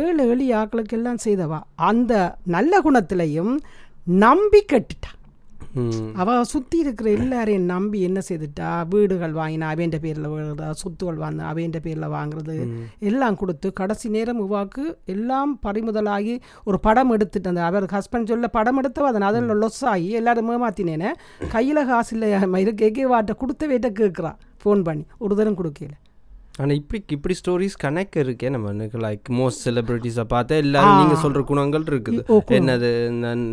ஏழு 0.00 0.22
ஏழு 0.30 0.44
ஆக்களுக்கு 0.60 0.96
எல்லாம் 0.98 1.22
செய்தவா. 1.24 1.58
அந்த 1.90 2.12
நல்ல 2.56 2.80
குணத்திலையும் 2.86 3.52
நம்பி 4.24 4.60
கட்டுட்டா. 4.72 5.10
அவ 6.14 6.44
சுற்றி 6.44 6.78
இருக்கிற 6.78 7.10
எல்லாரையும் 7.10 7.66
நம்பி 7.72 8.00
என்ன 8.00 8.20
செய்துட்டா? 8.28 8.68
வீடுகள் 8.88 9.34
வாங்கினா 9.40 9.68
அவைன்ற 9.74 9.98
பேரில் 9.98 10.28
விழுறதா? 10.32 10.68
சொத்துகள் 10.82 11.20
வாங்க 11.24 11.42
அவைன்ற 11.52 11.80
பேரில் 11.86 12.08
வாங்குறது? 12.16 12.56
எல்லாம் 13.10 13.36
கொடுத்து 13.36 13.72
கடைசி 13.72 14.08
நேரம் 14.08 14.42
உவாக்கு 14.44 14.84
எல்லாம் 15.04 15.58
பறிமுதலாகி 15.66 16.40
ஒரு 16.64 16.80
படம் 16.80 17.10
எடுத்துட்டு 17.10 17.48
அந்த 17.48 17.64
அவர் 17.64 17.86
ஹஸ்பண்ட் 17.96 18.30
சொல்ல 18.32 18.48
படம் 18.58 18.80
எடுத்தவ 18.82 19.10
அதன் 19.12 19.28
அதில் 19.30 19.54
லொஸ் 19.62 19.84
ஆகி 19.94 20.10
எல்லாரும் 20.20 20.50
ஏமாத்தினேனே. 20.56 21.12
கையில் 21.54 21.86
காசு 21.86 22.12
இல்லை 22.16 22.60
இருக்க 22.64 23.08
வாட்ட 23.14 23.34
கொடுத்த 23.42 23.66
வேட்ட 23.66 23.90
கேட்குறா 24.00 24.34
ஃபோன் 24.64 24.82
பண்ணி. 24.82 25.06
ஒரு 25.18 25.34
தரம் 25.36 25.58
கொடுக்கல. 25.60 25.94
ஆனால் 26.60 26.76
இப்படி 26.80 26.98
இப்படி 27.16 27.34
ஸ்டோரிஸ் 27.40 27.76
கனெக்ட் 27.84 28.16
இருக்கே 28.22 28.48
நம்ம. 28.54 28.72
லைக் 29.04 29.28
மோஸ்ட் 29.38 29.62
செலிபிரிட்டிஸை 29.66 30.24
பார்த்தா 30.32 30.60
எல்லாரும் 30.64 30.98
நீங்கள் 31.00 31.20
சொல்கிற 31.22 31.40
குணங்கள் 31.50 31.86
இருக்குது. 31.92 32.20
என்னது 32.58 32.90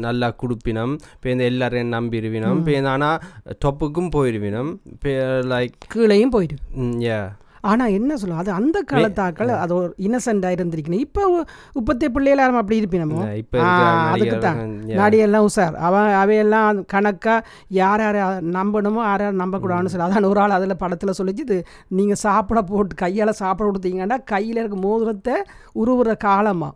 நல்லா 0.07 0.27
குடுப்பினம் 0.41 0.93
இப்போ 1.15 1.29
இந்த 1.33 1.45
எல்லாரையும் 1.51 1.93
நம்பிடுவினம் 1.97 2.59
இப்போ 2.61 2.89
ஆனால் 2.95 3.19
டொப்புக்கும் 3.65 4.11
போயிடுவினம் 4.17 4.71
இப்போ 4.93 5.13
லைக் 5.53 5.77
கீழையும் 5.95 6.33
போயிடு 6.37 6.57
ஏ 7.07 7.19
ஆனால் 7.69 7.93
என்ன 7.97 8.17
சொல்ல 8.21 8.39
அது 8.43 8.51
அந்த 8.59 8.77
காலத்தாக்கள் 8.91 9.51
அது 9.63 9.73
ஒரு 9.79 9.89
இன்னசென்டாக 10.05 10.55
இருந்திருக்கணும். 10.57 11.03
இப்போ 11.05 11.21
இப்பத்தே 11.79 12.07
பிள்ளைகள் 12.15 12.41
யாரும் 12.43 12.59
அப்படி 12.61 12.79
இருப்பினமோ 12.81 13.21
அதுக்கு 14.13 14.37
தான். 14.47 14.59
நாடியெல்லாம் 14.99 15.47
உசார் 15.49 15.77
அவன் 15.87 16.09
அவையெல்லாம் 16.21 16.81
கணக்காக 16.95 17.39
யார் 17.81 18.03
யார் 18.05 18.19
நம்பணுமோ 18.57 19.01
யார் 19.09 19.25
யார் 19.25 19.41
நம்பக்கூடாதுன்னு 19.43 19.93
சொல்லி 19.93 20.07
அதான் 20.07 20.31
ஒரு 20.33 20.41
ஆள் 20.43 20.57
அதில் 20.57 20.81
படத்தில் 20.83 21.17
சொல்லிச்சு 21.21 21.47
இது 21.47 21.59
நீங்கள் 21.99 22.21
சாப்பிட 22.25 22.61
போட்டு 22.73 23.01
கையால் 23.05 23.39
சாப்பிட 23.43 23.65
கொடுத்தீங்கன்னா 23.69 24.19
கையில் 24.33 24.61
இருக்க 24.61 24.79
மோதிரத்தை 24.89 25.37
உருவுற 25.83 26.15
காலமாக 26.27 26.75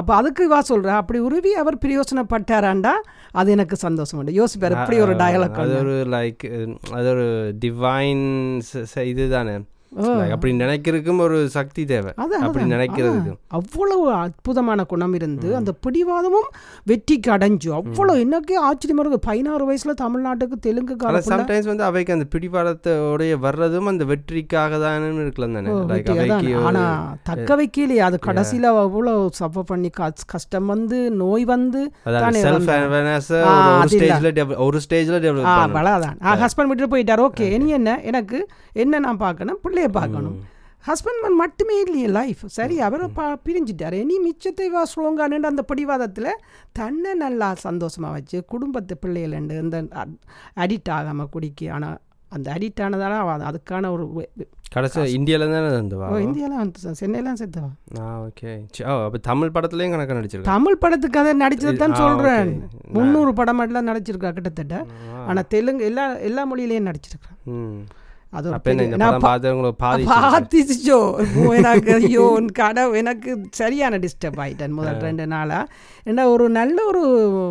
அப்போ 0.00 0.12
அதுக்கு 0.18 0.44
வா 0.50 0.58
சொல்கிறேன் 0.68 0.98
அப்படி 1.00 1.18
உருவி 1.26 1.50
அவர் 1.62 1.76
பிரயோசனப்பட்டாராண்டா 1.82 2.92
அது 3.40 3.48
எனக்கு 3.54 3.76
சந்தோஷம் 3.82 4.18
உண்டு. 4.20 4.38
யோசிப்பார் 4.38 4.76
எப்படி 4.76 4.98
ஒரு 5.06 5.14
டயலாக் 5.22 5.60
அது 5.64 5.74
ஒரு 5.82 5.96
லைக் 6.14 6.44
அது 6.98 7.08
ஒரு 7.14 7.26
டிவைன் 7.64 8.24
இதுதானே. 9.12 9.56
அப்படி 10.34 10.52
நினைக்கிறதுக்கும் 10.58 11.20
ஒரு 11.26 11.38
சக்தி 11.56 11.82
தேவை. 11.84 12.12
அப்படி 12.16 12.64
நினைக்கிறதுக்கு. 12.74 13.32
அவ்வளவு 13.58 14.04
அற்புதமான 14.12 14.84
குணம் 14.92 15.14
இருந்து 15.18 15.48
அந்த 15.60 15.74
பிடிவாதமும் 15.84 16.48
வெற்றிக்கு 16.90 17.30
அடைஞ்சு. 17.36 17.68
அவ்வளவு 17.78 18.22
என்னக்கே 18.24 18.56
ஆச்சரியமா 18.68 19.02
இருக்கு 19.04 19.20
பதினாறு 19.28 19.64
வயசுல 19.68 19.94
தமிழ்நாட்டுக்கு 20.02 20.58
தெலுங்கு 20.66 20.96
சம்டைம்ஸ் 21.30 21.70
வந்து 21.72 21.86
அவைக்கு 21.88 22.16
அந்த 22.16 22.26
பிடிவாதத்தோடைய 22.34 23.34
வர்றதும் 23.46 23.90
அந்த 23.92 24.04
வெற்றிக்காக 24.12 24.78
தான் 24.84 25.06
இருக்கலாம் 25.24 25.56
தானே. 25.58 25.70
ஆனா 26.68 26.82
தக்க 27.30 27.50
வைக்கலையே 27.60 28.02
அது 28.08 28.18
கடைசியில 28.26 28.72
அவ்வளவு 28.84 29.30
சஃபர் 29.40 29.68
பண்ணி 29.70 29.90
கஷ்டம் 30.34 30.68
வந்து 30.74 30.98
நோய் 31.22 31.44
வந்து 31.54 31.80
ஒரு 34.66 34.78
ஸ்டேஜ்ல 34.86 35.18
டெவலப் 35.26 35.48
அவ்வளவுதான். 35.54 36.18
ஹஸ்பண்ட் 36.44 36.70
விட்டு 36.72 36.92
போயிட்டார். 36.94 37.24
ஓகே 37.28 37.46
இனி 37.56 37.70
என்ன? 37.78 37.90
எனக்கு 38.10 38.38
என்ன 38.84 38.98
நான் 39.06 39.22
பார்க்கணும்? 39.24 39.58
பிள்ளைய 39.84 39.98
பார்க்கணும் 40.00 40.36
ஹஸ்பண்ட் 40.88 41.36
மட்டுமே 41.42 41.76
இல்லையே 41.82 42.08
லைஃப் 42.16 42.40
சரி 42.56 42.76
அவரை 42.86 43.06
பா 43.18 43.26
பிரிஞ்சிட்டாரு. 43.46 43.98
இனி 44.04 44.16
மிச்சத்தை 44.24 44.66
வா 44.74 44.82
ஸ்ட்ராங்கானு 44.90 45.38
அந்த 45.50 45.62
பிடிவாதத்தில் 45.70 46.28
தன்னை 46.78 47.12
நல்லா 47.22 47.48
சந்தோஷமாக 47.66 48.16
வச்சு 48.16 48.38
குடும்பத்து 48.52 48.96
பிள்ளைகள் 49.02 49.36
இந்த 49.62 49.78
அடிக்ட் 50.64 50.90
ஆகாமல் 50.96 51.30
குடிக்கு 51.36 51.68
ஆனால் 51.76 51.96
அந்த 52.36 52.48
அடிக்ட் 52.56 52.82
ஆனதால 52.84 53.18
அவள் 53.22 53.46
அதுக்கான 53.50 53.90
ஒரு 53.94 54.04
கடைசி 54.76 55.00
இந்தியாவில் 55.16 55.54
தானே 55.54 55.72
இருந்தவா 55.78 56.06
இந்தியாவில் 56.26 56.94
சென்னையெல்லாம் 57.00 57.40
சேர்த்தவா? 57.40 57.68
ஆ 58.02 58.06
ஓகே. 58.28 58.52
அப்போ 59.06 59.18
தமிழ் 59.30 59.54
படத்துலையும் 59.56 59.94
கணக்காக 59.94 60.16
நடிச்சிருக்கா? 60.20 60.52
தமிழ் 60.54 60.80
படத்துக்கு 60.84 61.20
அதை 61.22 61.34
நடிச்சது 61.42 61.76
தான் 61.82 62.00
சொல்கிறேன் 62.04 62.50
முந்நூறு 62.96 63.32
படம் 63.40 63.64
எல்லாம் 63.68 63.90
நடிச்சிருக்கா 63.90 64.32
கிட்டத்தட்ட. 64.38 64.78
ஆனால் 65.28 65.50
தெலுங்கு 65.54 65.88
எல்லா 65.90 66.06
எல்லா 66.30 66.44
மொழியிலையும் 66.52 66.88
நடிச்சிருக்கா. 66.90 67.32
பாத்திச்சோ 70.30 70.98
எனக்கு 71.52 71.94
ஐயோ 71.94 72.24
உன் 72.30 72.50
கடவு 72.58 72.96
எனக்கு 72.96 73.32
சரியான 73.50 73.98
டிஸ்டர்ப் 73.98 74.40
ஆயிட்டேன் 74.40 74.68
முதல் 74.70 75.00
ரெண்டு 75.00 75.26
நாளா 75.26 75.60
ஏன்னா 76.06 76.24
ஒரு 76.24 76.46
நல்ல 76.50 76.78
ஒரு 76.84 77.02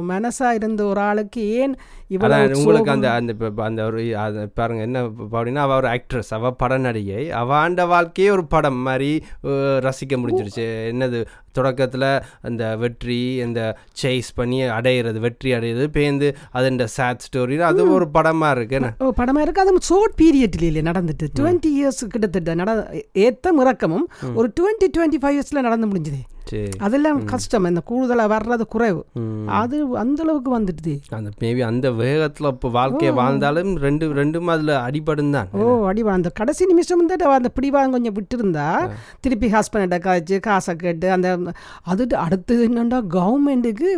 மனசா 0.08 0.50
இருந்த 0.54 0.84
ஒரு 0.86 1.02
ஆளுக்கு 1.02 1.44
ஏன் 1.52 1.76
அதான் 2.18 2.56
உங்களுக்கு? 2.62 2.94
அந்த 2.96 3.08
அந்த 3.20 3.34
அந்த 3.68 3.82
ஒரு 3.90 4.02
அது 4.24 4.42
பாருங்க 4.60 4.82
என்ன 4.88 5.04
அப்படின்னா 5.04 5.64
அவ 5.68 5.76
ஒரு 5.82 5.90
ஆக்ட்ரஸ் 5.96 6.32
அவ 6.38 6.52
பட 6.64 6.78
நடிகை. 6.88 7.24
அவ 7.42 7.56
ஆண்ட 7.64 7.86
வாழ்க்கையே 7.94 8.30
ஒரு 8.36 8.46
படம் 8.56 8.82
மாதிரி 8.88 9.12
ரசிக்க 9.88 10.20
முடிஞ்சிருச்சு. 10.24 10.68
என்னது 10.92 11.22
தொடக்கத்துல 11.58 12.06
அந்த 12.48 12.64
வெற்றி 12.84 13.18
அந்த 13.46 13.62
சேஸ் 14.02 14.30
பண்ணி 14.36 14.60
அடையிறது 14.78 15.20
வெற்றி 15.26 15.50
அடையிறது 15.58 15.88
பேந்து 15.98 16.30
அது 16.58 16.72
இந்த 16.74 16.88
சேட் 16.98 17.26
ஸ்டோரி 17.28 17.58
அது 17.72 17.82
ஒரு 17.98 18.08
படமா 18.18 18.50
இருக்கு. 18.56 18.78
என்ன? 18.80 18.92
ஓ 19.00 19.14
படமா 19.22 19.42
இருக்கு. 19.46 19.64
அது 19.66 19.88
ஷோர்ட் 19.90 20.18
பீரியட்ல 20.22 20.68
இல்லையே 20.70 20.88
நடந்துட்டு. 20.90 21.28
டுவெண்ட்டி 21.40 21.72
இயர்ஸ் 21.80 22.02
கிட்டத்தட்ட 22.14 22.56
நட 22.62 22.72
ஏத்த 23.28 23.56
இறக்கமும் 23.64 24.08
ஒரு 24.40 24.48
டுவெண்ட்டி 24.60 24.90
டுவெண்ட்டி 24.98 25.22
ஃபைவ் 25.24 25.38
இயர்ஸ்ல 25.38 25.68
நடந்து 25.70 25.90
முடிஞ்சது. 25.92 26.22
அதெல்லாம் 26.86 27.20
கஷ்டம். 27.32 27.68
இந்த 27.72 27.82
கூடுதலா 27.90 28.26
வர்றது 28.34 28.66
குறைவு. 28.74 29.02
அது 29.60 29.78
அந்த 30.04 30.20
அளவுக்கு 30.26 30.52
வந்துடுது. 30.58 30.94
அந்த 31.18 31.30
மேபி 31.44 31.62
அந்த 31.70 31.88
வேகத்துல 32.02 32.52
இப்போ 32.56 32.70
வாழ்க்கையை 32.78 33.14
வாழ்ந்தாலும் 33.22 33.72
ரெண்டு 33.86 34.08
ரெண்டும் 34.20 34.52
அதுல 34.54 34.74
அடிபடும் 34.88 35.34
தான். 35.38 35.50
ஓ 35.60 35.68
அடிவா 35.92 36.12
அந்த 36.20 36.32
கடைசி 36.40 36.66
நிமிஷம் 36.72 37.06
அவ 37.28 37.34
அந்த 37.40 37.52
பிடிவாதம் 37.58 37.96
கொஞ்சம் 37.96 38.18
விட்டுருந்தா 38.20 38.68
திருப்பி 39.26 39.50
ஹஸ்பண்ட 39.56 40.00
காய்ச்சி 40.08 40.40
காசை 40.48 40.76
கேட்டு 40.76 41.10
அந்த 41.18 41.30
அது 41.94 42.04
அடுத்தது 42.26 42.64
என்னண்டா 42.70 43.00
கவர்மெண்ட்டுக்கு 43.18 43.90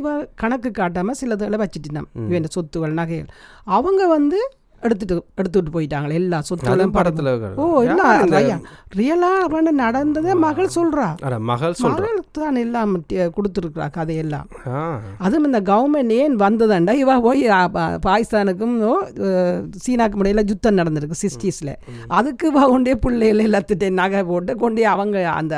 கணக்கு 0.44 0.72
காட்டாம 0.82 1.16
சிலதுகளை 1.22 1.60
வச்சுட்டான் 1.64 2.10
இவன் 2.30 2.54
சொத்துகள் 2.58 3.00
நகைகள். 3.00 3.32
அவங்க 3.78 4.02
வந்து 4.18 4.40
எடுத்துட்டு 4.88 5.16
எடுத்துட்டு 5.42 5.74
போயிட்டாங்களே 5.76 6.18
எல்லா 6.22 6.40
சொத்துகளும் 6.50 6.96
படத்துல 6.98 7.34
ஓ 7.64 7.66
ஐயா 8.42 8.58
ரியலா 9.00 9.30
அவன் 9.46 9.70
நடந்ததே 9.84 10.34
மகள் 10.46 10.74
சொல்றா. 10.76 11.08
மகள் 11.50 11.74
மகள் 11.86 12.20
தான் 12.38 12.60
எல்லாம் 12.64 12.92
கொடுத்துருக்குறா 13.38 13.88
கதையெல்லாம். 13.98 14.48
அதுவும் 15.26 15.48
இந்த 15.50 15.62
கவர்மெண்ட் 15.72 16.14
ஏன் 16.22 16.36
வந்ததாண்டா? 16.46 16.94
இவ 17.04 17.20
போய் 17.28 17.44
பாகிஸ்தானுக்கும் 18.08 18.76
சீனாக்கும் 19.86 20.24
இடையில 20.24 20.44
யுத்தம் 20.52 20.80
நடந்திருக்கு 20.82 21.22
சிக்ஸ்டீஸில். 21.24 21.74
அதுக்கு 22.18 22.50
இவ 22.52 22.66
கொண்டே 22.74 22.96
பிள்ளைகள் 23.06 23.46
எல்லாத்துட்டையும் 23.48 24.00
நகை 24.02 24.24
போட்டு 24.32 24.56
கொண்டே 24.64 24.86
அவங்க 24.96 25.18
அந்த 25.40 25.56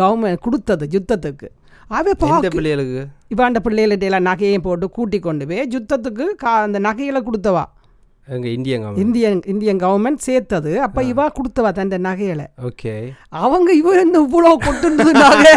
கவர்மெண்ட் 0.00 0.44
கொடுத்தது 0.48 0.86
யுத்தத்துக்கு. 0.96 1.50
அவ 1.96 2.12
பிள்ளைகளுக்கு? 2.20 3.00
இவாண்ட 3.32 3.58
பிள்ளைகள்ட்ட 3.64 4.06
எல்லாம் 4.08 4.28
நகையையும் 4.28 4.66
போட்டு 4.66 4.86
கூட்டி 4.98 5.18
கொண்டு 5.26 5.44
போய் 5.48 5.68
யுத்தத்துக்கு 5.74 6.26
கா 6.42 6.52
அந்த 6.66 6.78
நகைகளை 6.86 7.20
கொடுத்தவா. 7.28 7.64
இந்தியங்க 8.28 8.90
இந்தியன் 8.96 9.40
இந்தியன் 9.52 9.80
கவர்மெண்ட் 9.82 10.22
சேர்த்தது. 10.26 10.70
அப்ப 10.80 11.02
இவா 11.02 11.24
கொடுத்தவா 11.38 11.70
தன் 11.78 12.06
நகைகளை? 12.06 12.46
ஓகே. 12.68 12.92
அவங்க 13.42 13.70
இவ 13.72 13.88
என்ன 14.02 14.20
இவ்வளவு 14.26 14.56
கொட்டுனது 14.66 15.12
நகை? 15.16 15.52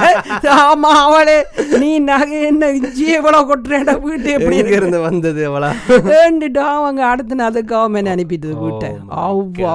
ஆமா 0.56 0.90
அவளே 1.04 1.38
நீ 1.82 2.00
நகை 2.10 2.40
என்ன 2.50 2.72
இஞ்சியே 2.80 3.16
இவ்வளவு 3.20 3.48
கொட்டுறேன் 3.52 4.02
வீட்டு 4.08 4.32
எப்படி 4.32 4.58
இருந்து 4.80 5.00
வந்தது 5.08 5.44
அவளா? 5.50 5.72
வேண்டுட்டு 6.12 6.62
அவங்க 6.74 7.02
அடுத்து 7.12 7.42
அது 7.48 7.62
கவர்மெண்ட் 7.74 8.14
அனுப்பிட்டு 8.16 8.52
வீட்டை. 8.66 8.92
அவ்வா 9.24 9.74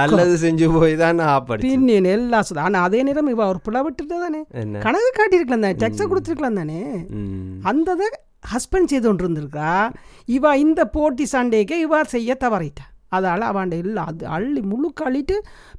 நல்லது 0.00 0.36
செஞ்சு 0.44 0.68
போய் 0.76 0.96
தான் 0.96 1.18
நான் 1.20 1.32
ஆப்படிச்சு 1.36 1.66
பின்னின் 1.68 2.10
எல்லாம் 2.16 2.46
சுதா 2.50 2.66
ஆனா 2.68 2.82
அதே 2.88 3.02
நேரம் 3.08 3.32
இவ 3.34 3.46
ஒரு 3.52 3.60
புல 3.68 3.82
விட்டுட்டு 3.86 4.16
தானே 4.26 4.42
கணக்கு 4.86 5.10
காட்டியிருக்கலாம் 5.12 5.66
தானே 5.66 5.78
டெக்ஸை 5.84 6.06
கொடுத்துருக்கலாம் 6.06 6.60
தானே. 6.62 6.80
அந்த 7.72 7.90
ஹஸ்பண்ட் 8.52 8.90
செய்து 8.92 9.06
கொண்டு 9.06 9.24
இருந்திருக்கா 9.24 9.72
இவ 10.36 10.56
இந்த 10.64 10.84
போட்டி 10.96 11.24
சண்டைக்கு 11.34 11.78
இவ 11.86 12.02
செய்ய 12.14 12.36
தவறிட்டா. 12.44 12.86
அதால் 13.16 13.44
அவன் 13.48 13.72
இல்லை 13.82 14.02
அது 14.10 14.24
அள்ளி 14.36 14.60
முழுக்க 14.70 15.00
அள்ளிட்டு 15.08 15.36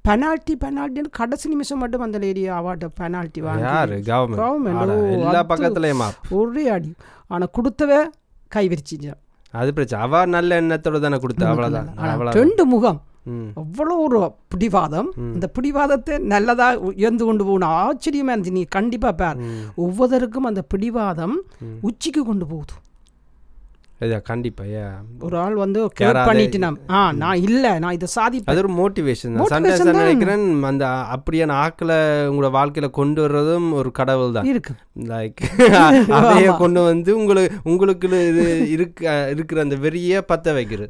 பெனால்ட்டி 0.08 0.54
பெனால்ட்டின்னு 0.64 1.12
கடைசி 1.20 1.48
நிமிஷம் 1.54 1.82
மட்டும் 1.84 2.04
அந்த 2.06 2.18
லேடி 2.24 2.44
அவார்டு 2.60 2.88
பெனால்ட்டி 3.02 3.42
வாங்கி 3.48 4.00
கவர்மெண்ட் 4.12 4.80
ஒரே 6.40 6.66
அடி. 6.76 6.92
ஆனால் 7.28 7.54
கொடுத்தவ 7.58 7.92
கை 8.56 8.66
அது 9.54 9.70
பிரச்சனை. 9.74 10.00
அவ 10.06 10.26
நல்ல 10.36 10.62
எண்ணத்தோட 10.62 10.98
தானே 11.04 11.18
கொடுத்தா. 11.26 11.46
அவ்வளவுதான். 11.52 11.90
அவ்வளவு 12.12 12.40
ரெண்டு 12.42 12.64
முகம். 12.74 13.00
அவ்வளோ 13.62 13.96
ஒரு 14.05 14.19
பிடிவாதம். 14.48 15.10
இந்த 15.36 15.48
பிடிவாதத்தை 15.48 16.17
நல்லதா 16.34 16.67
உயர்ந்து 16.89 17.25
கொண்டு 17.25 17.46
போகணும். 17.46 17.75
ஆச்சரியமா 17.84 18.34
இருந்துச்சு. 18.36 18.57
நீ 18.60 18.63
கண்டிப்பா 18.77 19.12
பார். 19.12 19.39
ஒவ்வொருத்தருக்கும் 19.77 20.50
அந்த 20.51 20.62
பிடிவாதம் 20.74 21.38
உச்சிக்கு 21.81 22.24
கொண்டு 22.25 22.46
போகுது. 22.46 22.75
இதா 24.06 24.18
கண்டிப்பா 24.30 24.63
ஒரு 25.27 25.36
ஆள் 25.44 25.56
வந்து 25.62 25.80
பண்ணிட்டு 26.27 26.58
நான் 26.63 26.75
ஆ 26.98 27.00
நான் 27.22 27.39
இல்ல 27.46 27.66
நான் 27.84 27.96
இதை 27.98 28.08
சாதிப்பேன். 28.16 28.51
அது 28.51 28.62
ஒரு 28.63 28.72
மோட்டிவேஷன் 28.80 29.38
தான். 29.38 29.50
சண்டை. 29.54 29.72
நினைக்கிறேன் 30.00 30.44
அந்த 30.70 30.86
அப்படியான 31.16 31.56
ஆக்களை 31.66 31.98
உங்களோட 32.32 32.50
வாழ்க்கையில 32.58 32.89
கொண்டு 32.98 33.22
வர்றதும் 33.25 33.68
ஒரு 33.80 33.92
கடவுள் 34.00 34.36
தான். 34.38 34.50
இருக்கு. 34.51 34.74
லைக் 35.12 35.42
அதையே 36.18 36.51
கொண்டு 36.62 36.82
வந்து 36.89 37.12
உங்களுக்கு 37.22 37.58
உங்களுக்கு 37.72 38.08
இது 38.30 38.46
இருக்க 38.75 39.01
இருக்கிற 39.34 39.62
அந்த 39.66 39.75
வெறிய 39.86 40.22
பத்த 40.32 40.54
வைக்கிறது. 40.60 40.89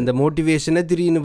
அந்த 0.00 0.12
மோட்டிவேஷனை 0.20 0.84
திடீர்னு. 0.92 1.22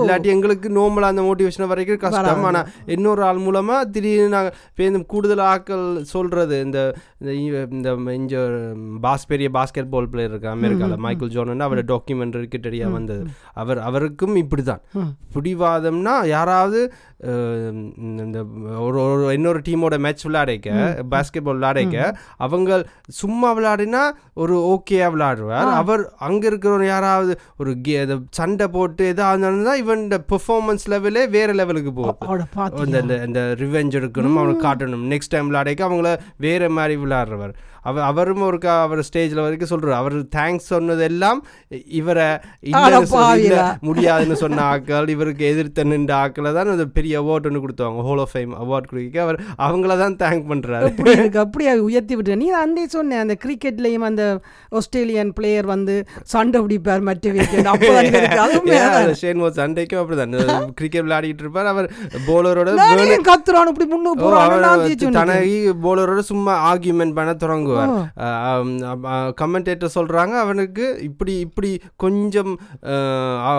இல்லாட்டி 0.00 0.30
எங்களுக்கு 0.36 0.70
நோமலா 0.78 1.10
அந்த 1.14 1.24
மோட்டிவேஷனை 1.28 1.70
வரைக்கும் 1.72 2.02
கஷ்டம். 2.04 2.46
ஆனா 2.50 2.62
இன்னொரு 2.96 3.24
ஆள் 3.30 3.42
மூலமா 3.48 3.78
திடீர்னு 3.96 4.28
நாங்கள் 4.36 5.08
கூடுதல் 5.14 5.44
ஆட்கள் 5.52 5.86
சொல்றது. 6.14 6.56
இந்த 6.66 6.78
இந்த 7.76 8.38
பாஸ் 9.08 9.28
பெரிய 9.32 9.50
பாஸ்கெட் 9.58 9.92
பால் 9.96 10.12
பிளேயர் 10.12 10.32
இருக்கு 10.32 10.56
அமெரிக்கால. 10.62 10.96
மைக்கேல் 10.96 11.28
ஜோர்டன் 11.28 11.62
அவரோட 11.62 11.96
டாக்குமெண்ட்ரி 11.96 12.50
கிட்டடியா 12.56 12.90
வந்தது. 12.90 13.26
அவர் 13.52 13.78
அவருக்கும் 13.78 14.36
இப்படிதான். 14.36 14.80
ம். 14.92 15.00
பிடிவாதம்னா 15.34 16.26
யாராவது 16.26 16.92
இந்த 17.22 18.44
ஒரு 18.78 19.00
ஒரு 19.00 19.32
இன்னொரு 19.32 19.60
டீமோட 19.68 19.98
மேட்ச் 19.98 20.22
விளையாடைக்க 20.22 20.70
பாஸ்கெட் 21.10 21.40
பால் 21.40 21.42
விளையாடைக்க 21.42 22.18
அவங்க 22.36 22.86
சும்மா 23.08 23.58
விளையாடினா 23.58 24.02
ஒரு 24.34 24.78
ஓகேயா 24.78 25.10
விளையாடுவார். 25.10 25.72
அவர் 25.74 26.12
அங்க 26.18 26.48
இருக்கிறவங்க 26.48 26.86
யாராவது 26.86 27.40
ஒரு 27.58 27.76
கே- 27.88 28.20
சண்டை 28.30 28.68
போட்டு 28.68 29.06
எதாவது 29.06 29.64
தான் 29.64 29.76
இவன் 29.76 30.08
பெர்ஃபார்மன்ஸ் 30.08 30.86
லெவலே 30.88 31.28
வேற 31.30 31.52
லெவலுக்கு 31.52 31.92
போகும் 31.92 32.16
இந்த 32.86 32.98
இந்த- 33.26 33.54
ரிவெஞ்ச் 33.58 34.02
எடுக்கணும் 34.02 34.36
அவனுக்கு 34.36 34.68
காட்டணும். 34.68 35.12
நெக்ஸ்ட் 35.12 35.28
டைம் 35.28 35.44
விளையாடைக்க 35.44 35.88
அவங்கள 35.88 36.18
வேற 36.36 36.68
மாதிரி 36.68 36.96
விளையாடுறவர். 36.96 37.52
அவர் 37.82 38.02
அவரும் 38.02 38.40
ஒரு 38.40 38.58
க- 38.58 38.80
அவர் 38.80 39.08
ஸ்டேஜ்ல 39.12 39.34
வரைக்கும் 39.34 39.80
சொல்றாரு. 39.80 39.92
அவர் 39.92 40.16
தேங்க்ஸ் 40.16 40.56
சொன்னது 40.56 41.02
எல்லாம் 41.02 41.46
இவரை. 41.68 42.26
முடியாதுன்னு 43.80 44.36
சொன்ன 44.36 44.62
ஆட்கள் 44.62 45.08
இவருக்கு 45.08 45.46
எதிர்த்து 45.46 45.84
நின்ற 45.84 46.16
ஆட்களை 46.16 46.52
தான் 46.52 46.68
அது 46.68 46.88
பெரிய 47.08 47.20
அவார்ட் 47.22 47.46
ஒன்று 47.48 47.60
கொடுத்தாங்க 47.64 48.02
ஹோல் 48.06 48.20
ஆஃப் 48.22 48.32
ஃபேம் 48.32 48.52
அவார்ட் 48.62 48.88
கொடுக்க 48.90 49.18
அவர் 49.24 49.36
அவங்கள 49.66 49.92
தான் 50.02 50.16
தேங்க் 50.22 50.44
அப்படி 50.88 51.10
இருக்கு? 51.18 51.38
அப்படியே 51.44 51.72
உயர்த்தி 51.88 52.14
விட்டு 52.18 52.38
நீ 52.42 52.46
அண்டே 52.62 52.84
சொன்னேன் 52.96 53.22
அந்த 53.24 53.34
கிரிக்கெட்லயும் 53.44 54.06
அந்த 54.08 54.22
ஆஸ்திரேலியன் 54.78 55.30
பிளேயர் 55.38 55.68
வந்து 55.72 55.94
சண்டை 56.32 56.58
பிடிப்பார் 56.64 57.06
மற்ற 57.08 57.32
தான். 57.68 59.16
ஷேன் 59.22 59.40
வாட்ஸ் 59.42 59.62
அன்றைக்கும் 59.64 60.00
அப்படிதான். 60.02 60.34
கிரிக்கெட் 60.78 61.06
விளையாடிட்டு 61.06 61.44
இருப்பார் 61.44 61.70
அவர் 61.72 61.88
போலரோட 62.28 62.74
கத்துறான் 63.30 63.70
இப்படி 63.72 63.88
முன்னுக்கு 63.94 64.24
போறான் 64.24 64.54
போலரோட 65.86 66.22
சும்மா 66.32 66.54
ஆர்கியூமெண்ட் 66.70 67.16
பண்ண 67.18 67.34
தொடங்குவார். 67.44 67.94
கமெண்டேட்டர் 69.42 69.96
சொல்றாங்க 69.98 70.36
அவனுக்கு 70.44 70.86
இப்படி 71.08 71.34
இப்படி 71.46 71.72
கொஞ்சம் 72.04 72.52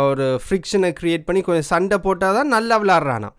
ஒரு 0.10 0.28
ஃப்ரிக்ஷனை 0.46 0.92
கிரியேட் 1.02 1.28
பண்ணி 1.28 1.42
கொஞ்சம் 1.48 1.70
சண்டை 1.74 1.98
போட்டாதான் 2.08 2.54
நல்லா 2.56 2.76
விளையாடுறானா 2.82 3.30
பாத்து, 3.30 3.39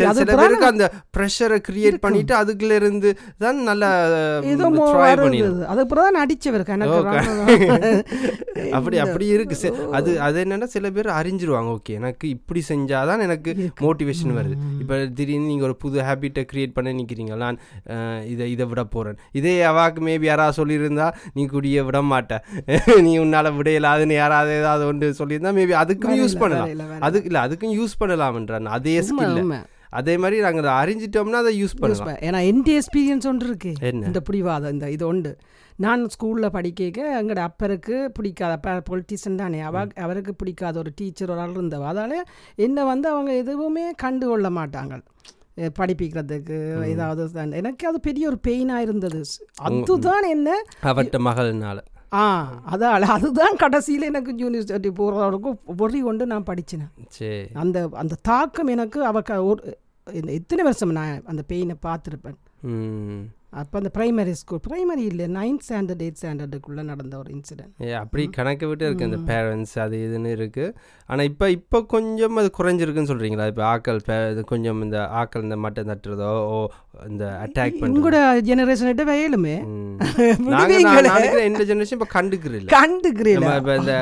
சில 0.00 0.36
பேருக்கு 0.40 0.66
அந்த 0.72 0.86
ப்ரெஷரை 1.16 1.58
கிரியேட் 1.68 2.02
பண்ணிட்டு 2.06 2.34
அதுக்குள்ள 2.40 2.74
இருந்து 2.82 3.10
தான் 3.44 3.60
நல்லா 3.70 3.90
ஏதோ 4.54 4.68
அது 5.72 5.86
தான் 6.02 6.20
அடிச்சவர் 6.24 6.68
அப்படி 8.76 8.96
அப்படி 9.04 9.26
இருக்கு. 9.34 9.56
அது 9.98 10.10
அது 10.26 10.36
என்னன்னா 10.44 10.66
சில 10.74 10.86
பேர் 10.96 11.08
அறிஞ்சிருவாங்க. 11.18 11.70
ஓகே 11.76 11.92
எனக்கு 12.00 12.26
இப்படி 12.36 12.60
செஞ்சாதான் 12.70 13.24
எனக்கு 13.26 13.50
மோட்டிவேஷன் 13.84 14.34
வருது. 14.38 14.56
இப்போ 14.82 14.96
திடீர்னு 15.18 15.50
நீங்கள் 15.50 15.68
ஒரு 15.68 15.76
புது 15.84 15.98
ஹேபிட்டை 16.08 16.42
கிரியேட் 16.52 16.76
பண்ண 16.76 16.94
நிற்கிறீங்க 17.00 17.36
நான் 17.44 17.58
இதை 18.32 18.46
இதை 18.54 18.66
விட 18.72 18.84
போகிறேன் 18.94 19.18
இதே 19.40 19.54
அவாக்கு 19.70 20.02
மேபி 20.08 20.28
யாராவது 20.32 20.58
சொல்லியிருந்தா 20.60 21.08
நீ 21.36 21.44
குடிய 21.54 21.84
விட 21.88 22.00
மாட்ட. 22.12 22.38
நீ 23.08 23.12
உன்னால் 23.24 23.50
விடையலாதுன்னு 23.58 24.16
யாராவது 24.22 24.54
ஏதாவது 24.60 24.86
ஒன்று 24.92 25.10
சொல்லியிருந்தா 25.20 25.54
மேபி 25.60 25.76
அதுக்கும் 25.82 26.18
யூஸ் 26.22 26.40
பண்ணலாம். 26.44 26.72
அதுக்கு 27.08 27.30
இல்லை 27.32 27.42
அதுக்கும் 27.48 27.76
யூஸ் 27.80 28.00
பண்ணலாம்ன்றான். 28.02 28.72
அதே 28.78 28.96
ஸ்கில். 29.10 29.38
அதே 29.98 30.14
மாதிரி 30.16 30.40
நாங்கள் 30.44 30.64
அதை 30.64 30.74
அறிஞ்சிட்டோம்னா 30.82 31.40
அதை 31.42 31.52
யூஸ் 31.62 31.80
பண்ணலாம். 31.80 32.20
ஏன்னா 32.28 32.40
எந்த 32.52 32.68
எக்ஸ்பீரியன்ஸ் 32.78 33.26
ஒன்று 33.30 33.46
இருக்கு. 33.46 33.72
என்ன? 33.90 34.06
இந்த 34.06 34.20
பிடிவாதம் 34.20 34.72
இந்த 34.72 34.90
இது 34.96 35.06
உண்டு 35.06 35.32
நான் 35.76 36.02
ஸ்கூலில் 36.14 36.54
படிக்க 36.56 37.04
எங்களோட 37.20 37.42
அப்பருக்கு 37.48 37.96
பிடிக்காத 38.16 38.52
அப்பா 38.58 38.72
பொலிட்டிஷியன் 38.90 39.40
தானே. 39.42 39.60
அவ 39.68 39.84
அவருக்கு 40.06 40.34
பிடிக்காத 40.34 40.78
ஒரு 40.78 40.92
டீச்சர் 40.94 41.30
ஒரு 41.30 41.40
ஆள் 41.40 41.56
இருந்தவ. 41.60 41.86
அதால் 41.92 42.18
என்னை 42.66 42.82
வந்து 42.84 43.08
அவங்க 43.08 43.32
எதுவுமே 43.34 43.86
கண்டு 44.04 44.26
கொள்ள 44.26 44.50
மாட்டாங்க 44.50 45.00
படிப்பிக்கிறதுக்கு 45.78 46.58
ஏதாவது. 46.88 47.24
எனக்கு 47.60 47.84
அது 47.88 48.00
பெரிய 48.00 48.26
ஒரு 48.26 48.38
பெயினாக 48.48 48.86
இருந்தது. 48.86 49.22
அதுதான் 49.70 50.26
என்ன? 50.36 50.58
அவர்கிட்ட 50.82 51.20
மகள்னால. 51.30 51.78
ஆ 52.14 52.22
அதால் 52.72 53.04
அதுதான் 53.14 53.54
கடைசியில் 53.56 54.08
எனக்கு 54.08 54.32
யூனிவர்சிட்டி 54.42 54.90
போகிறவருக்கும் 54.98 55.58
பொறி 55.76 56.00
கொண்டு 56.00 56.24
நான் 56.26 56.48
சரி 57.18 57.46
அந்த 57.62 57.78
அந்த 57.92 58.18
தாக்கம் 58.22 58.72
எனக்கு 58.74 58.98
அவ 59.04 59.22
ஒரு 59.50 59.78
இந்த 60.06 60.32
இத்தனை 60.32 60.64
வருஷம் 60.64 60.90
நான் 60.90 61.22
அந்த 61.24 61.42
பெயினை 61.48 61.74
பார்த்துருப்பேன். 61.82 62.38
அப்போ 63.52 63.76
அந்த 63.78 63.90
பிரைமரி 63.96 64.32
ஸ்கூல் 64.32 64.62
பிரைமரி 64.66 65.02
இல்லை 65.10 65.26
நைன்த் 65.34 65.64
ஸ்டாண்டர்ட் 65.66 66.02
எயிட் 66.04 66.18
ஸ்டாண்டர்டுக்குள்ளே 66.20 66.82
நடந்த 66.82 67.14
ஒரு 67.18 67.30
இன்சிடென்ட் 67.30 67.82
ஏ 67.82 67.92
அப்படி 67.94 68.22
கணக்கு 68.30 68.66
விட்டு 68.68 68.86
இருக்கு 68.86 69.08
அந்த 69.08 69.18
பேரண்ட்ஸ் 69.30 69.74
அது 69.78 69.96
இதுன்னு 70.06 70.30
இருக்கு. 70.30 70.64
ஆனால் 71.08 71.26
இப்போ 71.30 71.46
இப்போ 71.50 71.78
கொஞ்சம் 71.86 72.36
அது 72.36 72.50
குறைஞ்சிருக்குன்னு 72.58 73.10
சொல்கிறீங்களா 73.10 73.46
இப்போ 73.46 73.64
ஆக்கள் 73.64 74.00
இது 74.32 74.44
கொஞ்சம் 74.44 74.80
இந்த 74.82 75.00
ஆக்கள் 75.20 75.42
இந்த 75.42 75.58
மட்டை 75.64 75.82
தட்டுறதோ 75.90 76.30
ஓ 76.52 76.58
இந்த 77.06 77.24
அட்டாக் 77.44 77.76
பண்ணுறது 77.76 77.92
உங்களோட 77.92 78.18
நாங்கள் 80.52 80.86
நினைக்கிறேன் 81.10 81.48
இந்த 81.50 81.64
ஜெனரேஷன் 81.70 81.96
இப்போ 81.98 82.10
கண்டுக்கிறீங்க 82.16 82.72
கண்டுக்கிறீல 82.76 83.40
நம்ம 83.40 83.56
இப்போ 83.60 83.76
இந்த 83.76 83.94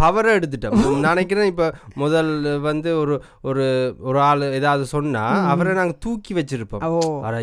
பவரை 0.00 0.32
எடுத்துட்டோம். 0.38 0.74
நான் 1.04 1.14
நினைக்கிறேன் 1.14 1.50
இப்போ 1.52 1.66
முதல் 1.96 2.32
வந்து 2.60 2.90
ஒரு 3.02 3.14
ஒரு 3.42 3.64
ஒரு 4.00 4.18
ஆள் 4.20 4.44
ஏதாவது 4.52 4.84
சொன்னா 4.86 5.24
அவரை 5.52 5.74
நாங்கள் 5.74 5.98
தூக்கி 5.98 6.32
வச்சிருப்போம். 6.34 6.84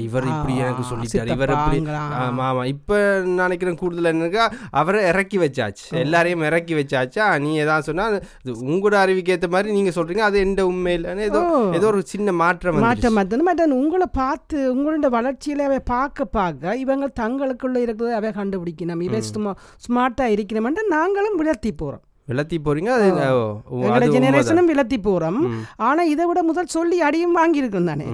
இவர் 0.07 0.27
இப்படி 0.33 0.53
எனக்கு 0.63 0.83
சொல்லிட்டார். 0.91 1.31
இவர் 1.35 1.50
ஆமா 1.53 2.45
ஆமா. 2.51 2.65
இப்போ 2.65 3.21
நினைக்கிறேன் 3.23 3.75
கூடுதல் 3.75 4.15
என்னக்கா 4.15 4.51
அவரை 4.71 5.03
இறக்கி 5.03 5.37
வச்சாச்சு. 5.37 5.85
எல்லாரையும் 5.91 6.41
இறக்கி 6.41 6.73
வச்சாச்சா? 6.73 7.39
நீ 7.39 7.55
ஏதாவது 7.55 7.83
சொன்னா 7.83 8.19
உங்களோட 8.45 8.93
அறிவுக்கு 8.93 9.31
ஏற்ற 9.31 9.47
மாதிரி 9.47 9.71
நீங்க 9.71 9.89
சொல்றீங்க. 9.95 10.17
அது 10.17 10.39
எந்த 10.39 10.65
உண்மையில்? 10.65 11.17
ஏதோ. 11.17 11.41
ஏதோ 11.73 11.87
ஒரு 11.87 12.01
சின்ன 12.05 12.31
மாற்றம். 12.31 12.79
மாற்றம் 12.79 13.13
மாற்றம் 13.13 13.71
உங்களை 13.71 14.05
பார்த்து 14.11 14.75
உங்களோட 14.75 15.09
வளர்ச்சியில 15.09 15.59
அவை 15.59 15.79
பார்க்க 15.79 16.25
பார்க்க 16.25 16.75
இவங்க 16.75 17.11
தங்களுக்குள்ள 17.19 17.77
இருக்கிறத 17.85 18.11
அவை 18.11 18.29
கண்டுபிடிக்கணும். 18.29 19.01
இவை 19.01 19.21
சும்மா 19.21 19.55
ஸ்மார்ட்டாக 19.87 20.35
இருக்கணும்ன்ட்டு 20.35 20.87
நாங்களும் 20.87 21.39
விளத்தி 21.41 21.71
போகிறோம் 21.77 22.03
விளத்தி 22.27 22.57
போறீங்க? 22.65 22.87
அது 22.87 23.05
எங்களோட. 23.07 24.15
ஜெனரேஷனும் 24.15 24.69
விளத்தி 24.69 25.01
போகிறோம் 25.01 25.39
ம். 25.47 25.61
ஆனா 25.79 26.03
இதை 26.03 26.25
விட 26.25 26.43
முதல் 26.43 26.65
சொல்லி 26.65 27.01
அடியும் 27.01 27.35
வாங்கியிருக்கோம் 27.37 27.85
தானே. 27.85 28.05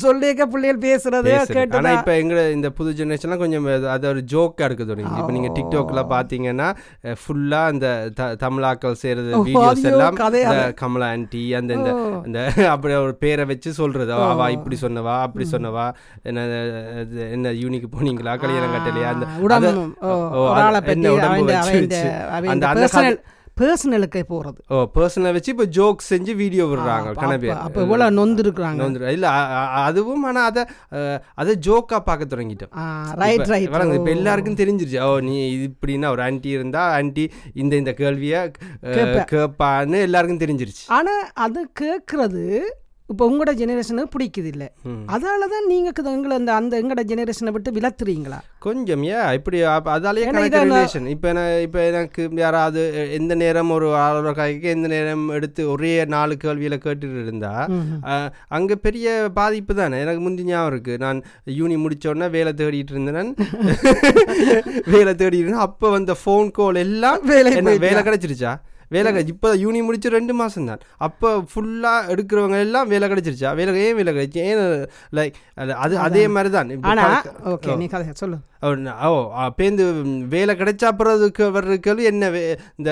சொல்லிக்க 0.00 0.42
பிள்ளைகள் 0.44 0.78
பேசுறது. 0.78 1.30
ஆனா 1.76 1.92
இப்ப 1.92 2.16
எங்க 2.16 2.50
இந்த 2.50 2.70
புது 2.70 2.92
ஜெனரேஷன்லாம் 2.92 3.36
கொஞ்சம் 3.36 3.66
அது- 3.66 4.06
ஒரு 4.06 4.24
ஜோக்கா 4.32 4.64
இருக்கு 4.64 4.86
தொடங்கி 4.86 5.18
இப்ப 5.18 5.32
நீங்க 5.32 5.48
டிக்டாக்ல 5.52 6.02
பாத்தீங்கன்னா 6.08 6.68
ஃபுல்லா 7.14 7.64
அந்த 7.66 7.86
த- 8.14 8.36
தமிழாக்கள் 8.40 8.92
செய்யறது 8.94 9.30
வீடியோஸ் 9.44 9.84
எல்லாம் 9.84 10.16
கமலா 10.74 11.08
ஆன்டி 11.08 11.54
அந்த 11.54 11.74
இந்த 11.74 11.90
இந்த 12.26 12.38
அப்படி 12.68 12.94
ஒரு 13.00 13.14
பேரை 13.16 13.44
வச்சு 13.44 13.72
சொல்றது. 13.72 14.12
அவ 14.26 14.50
இப்படி 14.50 14.76
சொன்னவா 14.80 15.20
அப்படி 15.20 15.46
சொன்னவா 15.50 15.86
என்ன 16.22 16.46
என்ன 17.30 17.52
யூனிக்கு 17.54 17.90
போனீங்களா? 17.92 18.38
கல்யாணம் 18.38 18.74
கட்டலையா? 18.74 19.08
அந்த 19.08 19.26
அந்த- 22.50 22.68
அந்த 22.68 23.16
பர்சனலுக்கு 23.58 24.20
போகிறது 24.24 24.60
ஓ 24.68 24.78
பர்சனலை 24.94 25.32
வச்சு 25.32 25.52
இப்ப 25.52 25.66
ஜோக் 25.76 26.02
செஞ்சு 26.10 26.32
வீடியோ 26.34 26.64
விடுறாங்க 26.64 27.12
கன 27.14 27.38
பேர் 27.38 27.54
அப்போ 27.58 27.80
இவ்வளோ 27.82 28.06
நொந்துருக்குறாங்க. 28.18 28.80
நொந்துரு- 28.82 29.12
இல்ல 29.12 29.28
அதுவும் 29.82 30.22
ஆனா 30.22 30.44
அதை 30.44 30.62
அதை 31.34 31.54
ஜோக்கா 31.66 31.98
பார்க்க 32.00 32.30
தொடங்கிட்டோம். 32.32 32.72
ரைட் 33.14 33.46
ரைட் 33.46 33.70
வராங்க 33.70 33.94
இப்போ 33.94 34.10
எல்லாருக்கும் 34.10 34.56
தெரிஞ்சிருச்சு. 34.56 34.98
ஓ 35.02 35.20
நீ 35.20 35.36
இப்படின்னா 35.66 36.10
ஒரு 36.10 36.22
ஆன்ட்டி 36.22 36.50
இருந்தா 36.58 36.98
ஆன்ட்டி 36.98 37.24
இந்த 37.54 37.76
இந்த 37.76 37.92
கேள்வியை 37.92 38.42
கேட்பான்னு 39.32 40.00
எல்லாருக்கும் 40.00 40.42
தெரிஞ்சிருச்சு. 40.44 40.84
ஆனா 40.88 41.14
அது 41.38 41.60
கேட்கறது 41.80 42.44
இப்போ 43.08 43.26
உங்களோட 43.28 43.52
ஜெனரேஷனுக்கு 43.58 44.12
பிடிக்குது 44.14 44.48
இல்லை. 44.50 44.66
அதால 45.08 45.46
தான் 45.52 45.68
நீங்கள் 45.70 45.86
எங்களை 46.12 46.34
அந்த 46.36 46.50
அந்த 46.54 46.72
எங்களோட 46.80 47.02
ஜெனரேஷனை 47.10 47.52
விட்டு 47.54 47.70
விளத்துறீங்களா 47.76 48.38
கொஞ்சம் 48.58 49.02
ஏன்? 49.10 49.30
இப்படி 49.38 49.58
அதாலேயே 49.94 50.26
கணக்கு 50.28 50.60
ரிலேஷன் 50.64 51.06
இப்போ 51.14 51.28
நான் 51.32 51.52
இப்போ 51.66 51.80
எனக்கு 51.90 52.22
யாராவது 52.42 52.82
எந்த 53.18 53.34
நேரம் 53.34 53.70
ஒரு 53.70 53.88
ஆளோட 54.02 54.32
கைக்கு 54.34 54.68
எந்த 54.70 54.88
நேரம் 54.94 55.24
எடுத்து 55.30 55.64
ஒரே 55.74 55.92
நாலு 56.08 56.36
கேள்வியில 56.44 56.78
கேட்டுட்டு 56.84 57.22
இருந்தா 57.22 57.52
அங்க 58.50 58.76
பெரிய 58.78 59.06
பாதிப்பு 59.38 59.74
தானே? 59.74 60.00
எனக்கு 60.04 60.22
முந்தி 60.22 60.44
ஞாபகம் 60.44 60.72
இருக்கு. 60.72 60.94
நான் 60.98 61.18
யூனி 61.58 61.76
முடிச்ச 61.82 62.06
உடனே 62.08 62.28
வேலை 62.30 62.52
தேடிட்டு 62.54 62.94
இருந்தேன். 62.94 63.32
வேலை 64.94 65.12
தேடிட்டு 65.14 65.42
இருந்தேன். 65.42 65.66
அப்போ 65.68 65.88
வந்த 65.90 66.14
ஃபோன் 66.22 66.50
கால் 66.52 66.82
எல்லாம் 66.84 67.22
வேலை? 67.30 67.52
வேலை 67.86 68.02
கிடைச்சிருச்சா? 68.02 68.52
வேலை 68.96 69.08
கிடைச்சி 69.12 69.34
இப்போ 69.36 69.50
யூனி 69.62 69.80
முடிச்சு 69.86 70.16
ரெண்டு 70.18 70.34
மாதம் 70.40 70.68
தான். 70.70 70.82
அப்போ 71.06 71.30
ஃபுல்லாக 71.52 72.10
எடுக்கிறவங்க 72.14 72.58
எல்லாம் 72.66 72.90
வேலை 72.92 73.08
கிடைச்சிருச்சா? 73.12 73.52
வேலை 73.60 73.74
ஏன் 73.86 73.98
வேலை 74.00 74.12
கிடைச்சி? 74.18 74.38
ஏன் 74.50 74.62
லைக் 75.18 75.40
அது 75.82 75.94
அதே 76.08 76.26
மாதிரி 76.36 76.52
தான் 76.58 76.70
ஓகே 77.54 77.76
நீ 77.82 77.88
கதை 77.94 78.14
சொல்லு. 78.22 78.38
ஓ 79.08 79.10
பேருந்து 79.56 79.84
வேலை 80.32 80.52
கிடைச்சா 80.60 80.86
அப்புறதுக்கு 80.90 81.44
வர்ற 81.56 81.74
கேள்வி 81.84 82.04
என்ன? 82.10 82.30
இந்த 82.78 82.90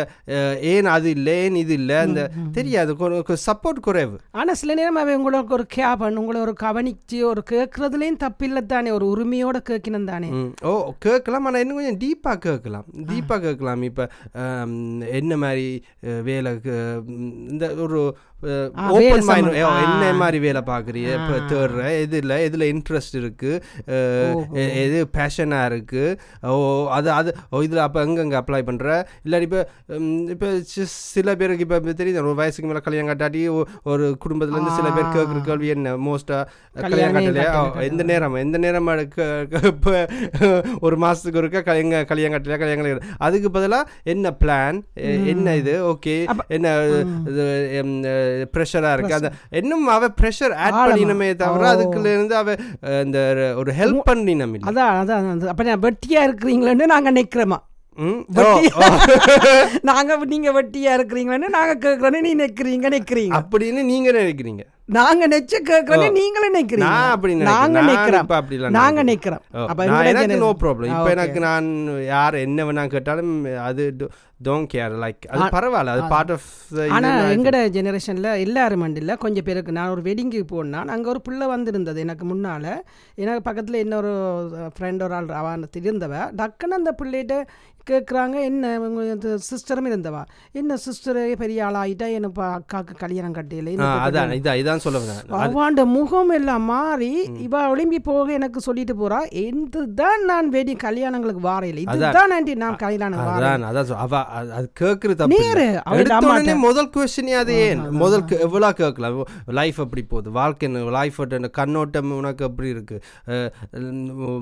ஏன் 0.72 0.88
அது 0.96 1.08
இல்லை 1.16 1.32
ஏன் 1.44 1.56
இது 1.62 1.74
இல்லை? 1.80 1.96
அந்த 2.06 2.20
தெரியாது. 2.58 2.92
சப்போர்ட் 3.46 3.80
குறைவு. 3.86 4.16
ஆனா 4.40 4.52
சில 4.60 4.74
நேரம் 4.80 5.00
அவன் 5.00 5.18
உங்களுக்கு 5.20 5.56
ஒரு 5.58 5.66
கேபன் 5.76 6.20
உங்களை 6.20 6.38
ஒரு 6.46 6.54
கவனிச்சு 6.64 7.18
ஒரு 7.30 7.42
கேட்கறதுலேயும் 7.52 8.20
தப்பில்லை 8.24 8.62
தானே 8.74 8.92
ஒரு 8.98 9.06
உரிமையோட 9.14 9.58
கேட்கணும் 9.70 10.08
தானே. 10.12 10.28
ஓ 10.70 10.72
கேட்கலாம் 11.06 11.48
ஆனால் 11.50 11.62
இன்னும் 11.64 11.80
கொஞ்சம் 11.80 12.00
டீப்பாக 12.04 12.38
கேட்கலாம். 12.46 12.86
டீப்பாக 13.10 13.40
கேட்கலாம். 13.46 13.82
இப்போ 13.90 14.06
என்ன 15.20 15.32
மாதிரி 15.44 15.66
வேலை 16.22 16.52
இந்த 17.48 17.66
ஒரு 17.74 18.00
ஓப்பன் 18.96 19.24
மைண்ட். 19.28 19.54
என்ன. 19.84 20.08
மாதிரி 20.22 20.38
வேலை 20.44 20.60
பார்க்குறீங்க? 20.70 21.10
இப்போ 21.18 21.36
தேடுற 21.50 21.82
எது 22.02 22.16
இல்லை 22.22 22.36
எதில் 22.46 22.64
இன்ட்ரெஸ்ட் 22.72 23.16
இருக்குது. 23.20 23.60
எது 24.84 24.98
பேஷனாக 25.16 25.68
இருக்குது 25.70 26.16
ஓ 26.52 26.56
அது 26.96 27.08
அது 27.18 27.30
ஓ 27.52 27.62
இதில் 27.66 27.82
அப்போ 27.86 28.00
எங்கெங்கே 28.06 28.38
அப்ளை 28.40 28.60
பண்ணுற 28.68 28.88
இல்லாட்டி 29.26 29.46
இப்போ 29.48 29.60
இப்போ 30.34 30.50
சில 31.14 31.36
பேருக்கு 31.42 31.66
இப்போ 31.66 31.94
தெரியுது? 32.02 32.20
ஒரு 32.24 32.38
வயசுக்கு 32.42 32.70
மேலே 32.72 32.82
கல்யாணம் 32.88 33.10
கட்டாட்டி 33.12 33.42
ஒரு 33.92 34.04
குடும்பத்துலேருந்து 34.24 34.76
சில 34.80 34.90
பேர் 34.96 35.14
கேட்குற 35.16 35.42
கேள்வி 35.48 35.70
என்ன? 35.76 35.94
மோஸ்ட்டாக 36.08 36.44
கல்யாணம் 36.84 37.16
கட்டலையா? 37.18 37.54
எந்த 37.90 38.04
நேரம் 38.12 38.38
எந்த 38.44 38.60
நேரம் 38.66 38.92
இப்போ 39.72 39.94
ஒரு 40.86 40.98
மாதத்துக்கு 41.04 41.40
ஒருக்கா 41.42 41.62
கல்யாண 41.70 42.04
கல்யாணம் 42.12 42.36
கட்டலையா? 42.36 42.60
கல்யாணம் 42.62 43.10
அதுக்கு 43.26 43.50
பதிலாக 43.56 43.90
என்ன 44.14 44.36
பிளான் 44.42 44.78
என்ன 45.34 45.56
இது? 45.62 45.76
ஓகே. 45.92 46.16
என்ன 46.56 46.76
இது 47.30 47.44
ப்ரெஷராக 48.54 48.94
இருக்குது 48.94 49.18
அந்த 49.18 49.30
இன்னும் 49.60 49.86
அவ 49.88 50.10
ப்ரெஷர் 50.20 50.54
ஆட். 50.64 50.78
பண்ணினமே 50.82 51.28
தவிர 51.36 51.72
இருந்து 52.10 52.36
அவ 52.36 52.56
இந்த 53.02 53.20
ஒரு 53.56 53.72
ஹெல்ப் 53.78 54.04
பண்ணினம் 54.04 54.54
அதான் 54.66 54.92
அதான். 55.00 55.24
அப்ப 55.48 55.64
நான் 55.64 55.82
வெட்டியா 55.82 56.22
இருக்கிறீங்களேன்னு 56.26 56.86
நாங்க 56.86 57.12
நிக்கிறோமா 57.12 57.60
ம்? 57.98 58.16
ஓ, 58.32 58.38
வெட்டி- 58.38 58.72
ஓ. 58.76 58.80
நாங்க 59.90 60.16
நீங்க 60.26 60.48
வெட்டியா 60.52 60.90
இருக்கிறீங்களேன்னு 60.96 61.48
நாங்க 61.50 61.74
கேட்கறோன்னு 61.84 62.20
நீ 62.20 62.32
நிக்கிறீங்க 62.36 62.88
நிக்கிறீங்க 62.92 63.36
அப்படின்னு 63.38 63.82
நீங்க 63.84 64.10
நினைக்கிறீங்க 64.12 64.64
நாங்க 64.88 65.24
நெச்ச 65.26 65.54
கேட்கறோன்னு 65.62 66.08
நீங்களும் 66.16 66.56
நிக்கிறீங்க 66.56 66.88
நான் 66.88 67.12
அப்படி 67.14 67.32
நாங்க 67.46 67.78
நிக்கிறோம். 67.88 68.24
இப்ப 68.24 68.36
அப்படிலாம் 68.40 68.76
நாங்க. 68.76 69.00
நிக்கிறோம். 69.08 69.42
அப்ப 69.64 69.86
எனக்கு 70.10 70.36
நோ 70.42 70.50
ப்ராப்ளம் 70.60 70.92
இப்போ. 70.92 71.08
எனக்கு 71.14 71.40
நான் 71.44 71.66
யார் 72.10 72.36
என்ன 72.42 72.64
வேணா 72.64 72.84
கேட்டாலும் 72.88 73.32
அது 73.64 73.84
டோன்ட் 74.40 74.70
கேர் 74.72 74.94
லைக் 75.02 75.26
அது 75.32 75.44
பரவாயில்ல. 75.54 75.92
அது 75.94 76.02
பார்ட் 76.08 76.32
ஆஃப் 76.34 76.48
ஆனா 76.96 77.10
எங்கட 77.34 77.58
ஜெனரேஷன்ல 77.76 78.30
எல்லாரும் 78.44 78.82
மண்டில் 78.84 79.12
கொஞ்சம் 79.16 79.44
பேருக்கு 79.44 79.76
நான் 79.78 79.92
ஒரு 79.94 80.04
வெட்டிங்க்கு 80.06 80.42
போனால் 80.50 80.92
அங்கே 80.94 81.08
ஒரு 81.08 81.22
பிள்ளை 81.26 81.46
வந்திருந்தது 81.54 82.04
எனக்கு 82.06 82.26
முன்னால. 82.32 82.64
எனக்கு 83.18 83.42
பக்கத்தில் 83.42 83.82
இன்னொரு 83.84 84.12
ஃப்ரெண்ட் 84.74 85.02
ஒரு 85.02 85.14
ஆள் 85.14 85.30
அவன் 85.40 85.64
இருந்தவ 85.82 86.12
டக்குன்னு 86.40 86.80
அந்த 86.80 86.92
பிள்ளைகிட்ட 87.00 87.36
கேட்குறாங்க 87.90 88.42
என்ன 88.42 88.80
உங்க 88.80 89.02
சிஸ்டரும் 89.36 89.86
இருந்தவா? 89.86 90.22
என்ன 90.52 90.76
சிஸ்டர் 90.76 91.36
பெரிய 91.36 91.64
ஆளாயிட்டா 91.64 92.12
எனக்கு 92.12 92.42
அக்காவுக்கு 92.42 92.94
கல்யாணம் 92.98 93.34
கட்டியில? 93.34 93.76
அதான் 94.04 94.32
இதான் 94.32 94.56
இதான் 94.56 94.76
சொல்ல 94.76 94.98
அவாண்ட 95.30 95.84
முகம் 95.84 96.30
எல்லாம் 96.30 96.62
மாறி 96.62 97.12
இவ 97.38 97.76
ஒளிம்பி 97.76 97.98
போக 98.02 98.32
எனக்கு 98.32 98.60
சொல்லிட்டு 98.60 98.94
போறா. 98.94 99.34
இதுதான் 99.34 100.24
நான் 100.24 100.48
வெடி 100.48 100.76
கல்யாணங்களுக்கு 100.84 101.42
வாரையில. 101.42 101.76
இதுதான் 101.76 102.30
ஆண்டி 102.30 102.54
நான் 102.54 102.76
கல்யாணம் 102.76 103.18
அதான் 103.18 103.64
அதான் 103.64 103.94
அவ 103.96 104.18
அது- 104.18 104.50
அது 104.50 104.72
கேட்குற 104.80 105.14
தப்பு 105.14 105.36
இல்ல. 105.36 105.54
நேரு 105.54 105.80
உடனே 106.26 106.54
முதல் 106.54 106.90
கொஸ்டின் 106.96 107.34
அது 107.36 107.54
ஏன்? 107.54 107.78
முதல் 107.90 108.40
எவ்வளோ 108.40 108.72
கேட்கலாம். 108.72 109.24
லைஃப் 109.46 109.80
எப்படி 109.80 110.02
போகுது? 110.02 110.30
வாழ்க்கை 110.30 110.68
லைஃப் 110.68 111.20
கண்ணோட்டம் 111.52 112.10
உனக்கு 112.12 112.44
எப்படி 112.44 112.68
இருக்கு? 112.68 113.00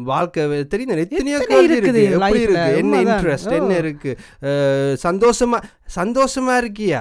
வாழ்க்கை 0.04 0.66
தெரியும் 0.66 0.96
எத்தனையோ 0.96 1.38
இருக்குது 1.38 2.76
என்ன 2.76 3.33
இன்ட்ரெஸ்ட் 3.34 3.58
என்ன 3.58 3.76
இருக்கு? 3.76 4.12
சந்தோஷமா 5.04 5.58
சந்தோஷமா 5.96 6.54
இருக்கியா. 6.62 7.00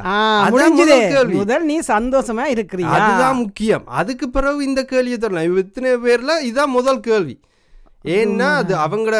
முதல் 1.39 1.65
நீ 1.65 1.80
சந்தோஷமா 1.88 2.46
இருக்கிறியா? 2.56 2.93
அதுதான் 3.00 3.36
முக்கியம். 3.36 3.86
அதுக்கு 4.02 4.28
பிறகு 4.30 4.65
இந்த 4.65 4.84
கேள்வியை 4.91 5.17
தரலாம் 5.17 5.58
இத்தனை 5.58 5.91
பேர்ல 6.06 6.32
இதான் 6.50 6.76
முதல் 6.78 7.04
கேள்வி. 7.10 7.36
ஏன்னா 8.17 8.48
அது 8.62 8.74
அவங்களோட 8.86 9.17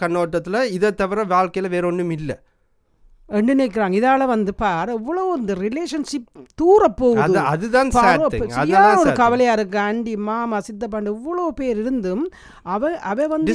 கண்ணோட்டத்துல 0.00 0.62
இதை 0.76 0.88
தவிர 0.94 1.24
வாழ்க்கையில 1.24 1.68
வேற 1.68 1.86
ஒண்ணும் 1.86 2.10
இல்லை 2.10 2.36
நினைக்கிறாங்க. 3.28 3.94
இதால 4.00 4.26
வந்து 4.26 4.54
பாரு 4.54 4.92
இவ்வளவு 4.92 5.38
இந்த 5.38 5.52
ரிலேஷன்ஷிப் 5.54 6.26
தூர 6.54 6.88
போகுது 6.88 7.22
அது 7.22 7.92
அதுதான் 8.54 8.98
ஒரு. 9.02 9.12
கவலையா 9.12 9.52
இருக்கு. 9.52 9.78
ஆண்டி 9.78 10.16
மாமா 10.16 10.58
சித்தப்பாண்டு 10.58 11.14
இவ்வளவு 11.16 11.54
பேர் 11.54 11.78
இருந்தும் 11.78 12.24
அவ 12.62 12.92
அவ 13.02 13.26
வந்து. 13.26 13.52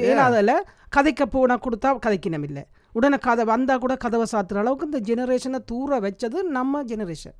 இயலாதல 0.00 0.54
கதைக்க 0.96 1.22
போனா 1.26 1.58
கொடுத்தா 1.58 1.90
கதைக்கணும் 2.06 2.42
இல்ல 2.42 2.60
உடனே 2.92 3.16
கதை 3.18 3.44
வந்தால் 3.44 3.78
கூட 3.78 3.96
கதவை 3.96 4.26
சாத்துற 4.32 4.58
அளவுக்கு 4.58 4.86
இந்த 4.86 5.00
ஜெனரேஷனை 5.08 5.58
தூர 5.64 6.00
வச்சது 6.00 6.42
நம்ம 6.42 6.82
ஜெனரேஷன் 6.82 7.36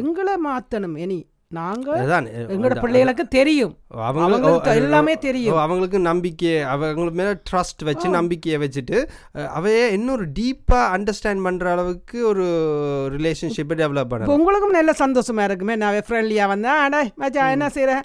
எங்களை 0.00 0.34
மாற்றணும் 0.46 0.98
இனி. 0.98 1.18
எங்களோட 1.50 2.74
பிள்ளைகளுக்கு 2.82 3.24
தெரியும். 3.34 3.74
அவங்களுக்கு 3.90 4.70
எல்லாமே 4.80 5.12
தெரியும். 5.26 5.58
அவங்களுக்கு 5.64 5.98
நம்பிக்கை 6.06 6.54
அவங்களுக்கு 6.74 7.18
மேல 7.20 7.32
ட்ரஸ்ட் 7.50 7.82
வச்சு 7.88 8.06
நம்பிக்கையை 8.16 8.56
வச்சுட்டு 8.62 8.96
அவைய 9.58 9.82
இன்னொரு 9.96 10.24
டீப்பா 10.38 10.80
அண்டர்ஸ்டாண்ட் 10.96 11.44
பண்ற 11.46 11.70
அளவுக்கு 11.74 12.18
ஒரு 12.30 12.46
ரிலேஷன்ஷிப்பை 13.16 13.76
டெவலப் 13.82 14.10
பண்ண 14.12 14.32
உங்களுக்கும் 14.38 14.76
நல்ல 14.78 14.94
சந்தோஷமா 15.02 15.44
இருக்குமே. 15.48 15.76
நான் 15.82 16.00
ஃப்ரெண்ட்லியா 16.08 16.48
வந்தேன் 16.54 17.12
என்ன 17.56 17.70
செய்யறேன் 17.76 18.02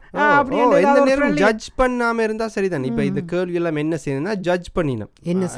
எந்த 0.83 0.99
நேரம் 1.09 1.35
ஜட்ஜ் 1.43 1.67
பண்ணாம 1.81 2.27
இருந்தா 2.27 2.47
சரிதான். 2.57 2.87
இப்ப 2.91 3.03
இந்த 3.09 3.23
கேள்வி 3.33 3.59
எல்லாம் 3.61 3.81
என்ன 3.85 3.99
செய்யணும்னா 4.05 4.35
ஜட்ஜ் 4.49 4.69
பண்ணினோம் 4.77 5.11
என்ன 5.33 5.49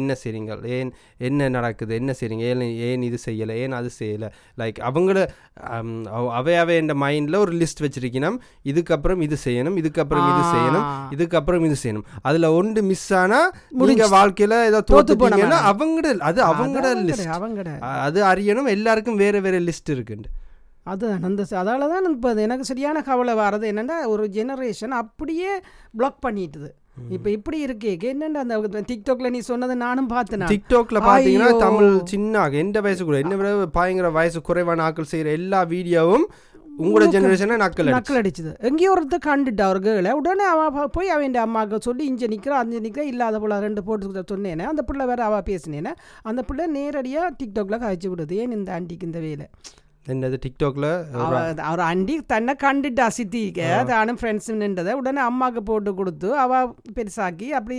என்ன 0.00 0.16
செய்றீங்க 0.22 0.60
ஏன் 0.78 0.92
என்ன 1.28 1.48
நடக்குது? 1.56 1.92
என்ன 2.00 2.12
செய்றீங்க? 2.20 2.46
ஏன் 2.52 2.64
ஏன் 2.90 3.02
இது 3.10 3.18
செய்யல? 3.26 3.52
ஏன் 3.64 3.76
அது 3.80 3.90
செய்யல? 3.98 4.26
லைக் 4.60 4.80
அவங்கள 4.90 5.18
அவை 6.38 6.54
அவை 6.62 6.74
என்ற 6.80 6.94
மைண்டில் 7.10 7.42
ஒரு 7.44 7.54
லிஸ்ட் 7.62 7.84
வச்சிருக்கணும். 7.86 8.40
இதுக்கப்புறம் 8.72 9.22
இது 9.28 9.38
செய்யணும் 9.46 9.78
இதுக்கப்புறம் 9.82 10.26
இது 10.32 10.42
செய்யணும் 10.54 10.86
இதுக்கப்புறம் 11.16 11.64
இது 11.68 11.78
செய்யணும். 11.84 12.06
அதில் 12.30 12.48
ஒன்று 12.58 12.82
மிஸ் 12.90 13.08
ஆனால் 13.22 13.48
நீங்கள் 13.88 14.12
வாழ்க்கையில் 14.18 14.58
ஏதோ 14.70 14.82
தோத்து 14.92 15.16
போனீங்கன்னா 15.22 15.62
அவங்களோட 15.72 16.18
அது 16.30 16.42
அவங்களோட 16.50 16.90
லிஸ்ட் 17.08 17.32
அவங்களோட. 17.38 17.72
அது 18.06 18.20
அறியணும் 18.32 18.70
எல்லாருக்கும் 18.76 19.20
வேறு 19.24 19.40
வேறு 19.46 19.60
லிஸ்ட் 19.70 19.92
இருக்குண்டு. 19.96 20.30
அது 20.92 21.06
அந்த 21.28 21.42
அதால 21.60 21.88
தான் 21.92 22.06
இப்போ 22.12 22.28
எனக்கு 22.44 22.68
சரியான 22.68 22.98
கவலை 23.08 23.32
வர்றது 23.40 23.66
என்னென்னா 23.72 23.96
ஒரு 24.12 24.24
ஜெனரேஷன் 24.36 24.94
அப்படியே 25.00 25.50
பிளாக் 25.98 26.22
பண்ணிட்டுது. 26.26 26.70
இப்போ 27.16 27.28
இப்படி 27.34 27.58
இருக்கே 27.64 27.92
என்னென்ன 28.12 28.40
அந்த 28.44 28.80
டிக்டாக்ல 28.88 29.28
நீ 29.34 29.40
சொன்னது 29.50 29.74
நானும் 29.84 30.08
பார்த்தேன் 30.14 30.50
டிக்டாக்ல 30.52 30.98
பார்த்தீங்கன்னா 31.06 31.50
தமிழ் 31.64 31.92
சின்ன 32.12 32.42
எந்த 32.62 32.78
வயசு 32.86 33.02
கூட 33.08 33.18
என்ன 33.24 33.66
பயங்கர 33.78 34.08
வயசு 34.18 34.40
குறைவான 34.48 34.84
ஆக்கள் 34.88 35.10
செய்கிற 35.12 35.30
எல்லா 35.40 35.60
வீடியோவும் 35.72 36.26
உங்களோட 36.82 37.06
ஜெனரேஷனை 37.14 37.56
நக்கல் 37.64 37.90
நக்கல் 37.96 38.18
அடிச்சது. 38.20 38.52
எங்கேயோ 38.58 38.90
ஒருத்தர் 38.94 39.26
கண்டுட்டா 39.26 39.66
ஒரு 39.72 39.78
கேளை. 39.78 40.10
உடனே 40.10 40.44
அவன் 40.44 40.88
போய் 40.92 41.08
அவன் 41.08 41.34
அம்மாவுக்கு 41.34 41.80
சொல்லி 41.80 42.04
இங்கே 42.06 42.26
நிற்கிறான் 42.26 42.62
அஞ்சு 42.62 42.80
நிற்கிறா 42.80 43.04
இல்லாத 43.12 43.38
போல 43.38 43.58
ரெண்டு 43.58 43.82
போட்டு 43.82 44.24
சொன்னேனே. 44.32 44.64
அந்த 44.72 44.82
பிள்ளை 44.82 45.06
வேற 45.06 45.24
அவள் 45.24 45.46
பேசினேனே. 45.50 45.92
அந்த 46.22 46.42
பிள்ளை 46.42 46.66
நேரடியாக 46.66 47.34
டிக்டாக்ல 47.42 47.78
காய்ச்சி 47.78 48.08
விடுது. 48.08 48.32
ஏன் 48.32 48.50
இந்த 48.50 48.72
ஆண்டிக்கு 48.72 49.06
இந்த 49.06 49.18
வேலை? 49.18 49.46
என்னது 50.06 50.36
டிக்டாக்ல 50.44 50.86
அவர் 51.68 51.82
அண்டி 51.88 52.14
தன்னை 52.32 52.52
கண்டுட்டா 52.62 53.06
சித்திக்க. 53.16 53.60
தானும் 53.90 54.18
ஃப்ரெண்ட்ஸ் 54.20 54.48
நின்றதை 54.60 54.92
உடனே 55.00 55.20
அம்மாவுக்கு 55.26 55.62
போட்டு 55.62 55.90
கொடுத்து 55.98 56.28
அவ 56.44 56.60
பெருசாக்கி 56.96 57.48
அப்படி 57.58 57.76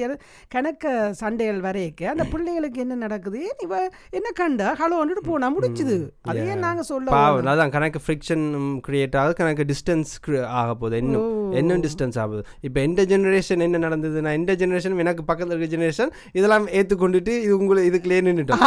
கணக்க 0.55 0.85
சண்டைகள் 1.21 1.61
வரையக்க 1.65 2.11
அந்த 2.13 2.23
பிள்ளைகளுக்கு 2.33 2.79
என்ன 2.83 2.95
நடக்குது? 3.05 3.39
இவ 3.65 3.73
என்ன 4.17 4.27
கண்டா? 4.39 4.67
ஹலோ 4.81 4.99
வந்துட்டு 5.01 5.23
போனா 5.29 5.49
முடிச்சுது. 5.55 5.97
அதையே 6.31 6.55
நாங்க 6.65 6.83
சொல்ல 6.91 7.17
அதான் 7.53 7.73
கணக்கு 7.75 8.01
ஃப்ரிக்ஷன் 8.05 8.45
கிரியேட் 8.87 9.17
ஆகுது 9.21 9.35
கணக்கு 9.41 9.65
டிஸ்டன்ஸ் 9.71 10.13
ஆக 10.61 10.69
போகுது. 10.75 11.01
இன்னும் 11.03 11.27
இன்னும் 11.61 11.83
டிஸ்டன்ஸ் 11.87 12.19
ஆகுது 12.23 12.43
இப்போ 12.67 12.79
எந்த 12.87 13.01
ஜெனரேஷன் 13.11 13.65
என்ன 13.67 13.83
நடந்ததுன்னா 13.87 14.33
எந்த 14.39 14.55
ஜெனரேஷன் 14.61 14.99
எனக்கு 15.05 15.25
பக்கத்தில் 15.29 15.55
இருக்க 15.55 15.75
ஜெனரேஷன் 15.75 16.13
இதெல்லாம் 16.39 16.67
ஏற்றுக்கொண்டுட்டு 16.79 17.35
இது 17.45 17.53
உங்களை 17.59 17.83
இதுக்குள்ளே 17.89 18.21
நின்றுட்டோம் 18.29 18.63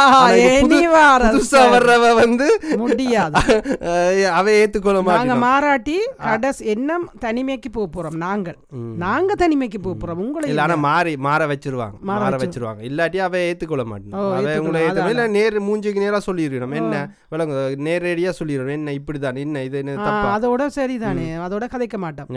புதுசாக 1.25 1.65
வர்றவ 1.75 2.13
வந்து 2.23 2.47
முடியாது. 2.83 3.41
அவ 4.39 4.45
ஏத்துக்கொள்ள 4.61 4.99
நாங்க 5.07 5.35
மாறாட்டி 5.45 5.97
கடைசி 6.25 6.63
என்ன 6.73 6.97
தனிமைக்கு 7.25 7.69
போக 7.77 7.87
போறோம் 7.95 8.17
நாங்கள். 8.25 8.57
நாங்க 9.03 9.31
தனிமைக்கு 9.43 9.79
போக 9.85 9.95
போறோம் 10.01 10.21
உங்களை 10.25 10.49
இல்ல 10.51 10.63
ஆனா 10.65 10.77
மாறி 10.87 11.13
மாற 11.27 11.47
வச்சிருவாங்க 11.53 11.97
மாற 12.09 12.31
வச்சிருவாங்க. 12.43 12.81
இல்லாட்டி 12.89 13.21
அவ 13.27 13.41
ஏத்துக்கொள்ள 13.49 13.85
மாட்டோம். 13.91 14.15
அவ 14.37 14.55
உங்களை 14.63 14.81
இல்ல 15.13 15.27
நேர் 15.37 15.59
மூஞ்சிக்கு 15.67 16.05
நேரா 16.05 16.21
சொல்லிடணும் 16.29 16.77
என்ன? 16.81 16.95
விளங்கு 17.35 17.59
நேரடியா 17.89 18.33
சொல்லிடணும் 18.39 18.77
என்ன 18.79 18.97
இப்படிதான் 18.99 19.41
என்ன 19.45 19.63
இது 19.69 19.83
அதோட 20.35 20.63
சரிதானே 20.77 21.27
அதோட 21.47 21.65
கதைக்க 21.73 21.97
மாட்டோம். 22.05 22.29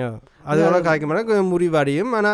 அதோட 0.52 0.76
கதைக்க 0.86 1.06
மாட்டோம். 1.08 1.52
முறிவடையும். 1.52 2.12
ஆனா 2.18 2.32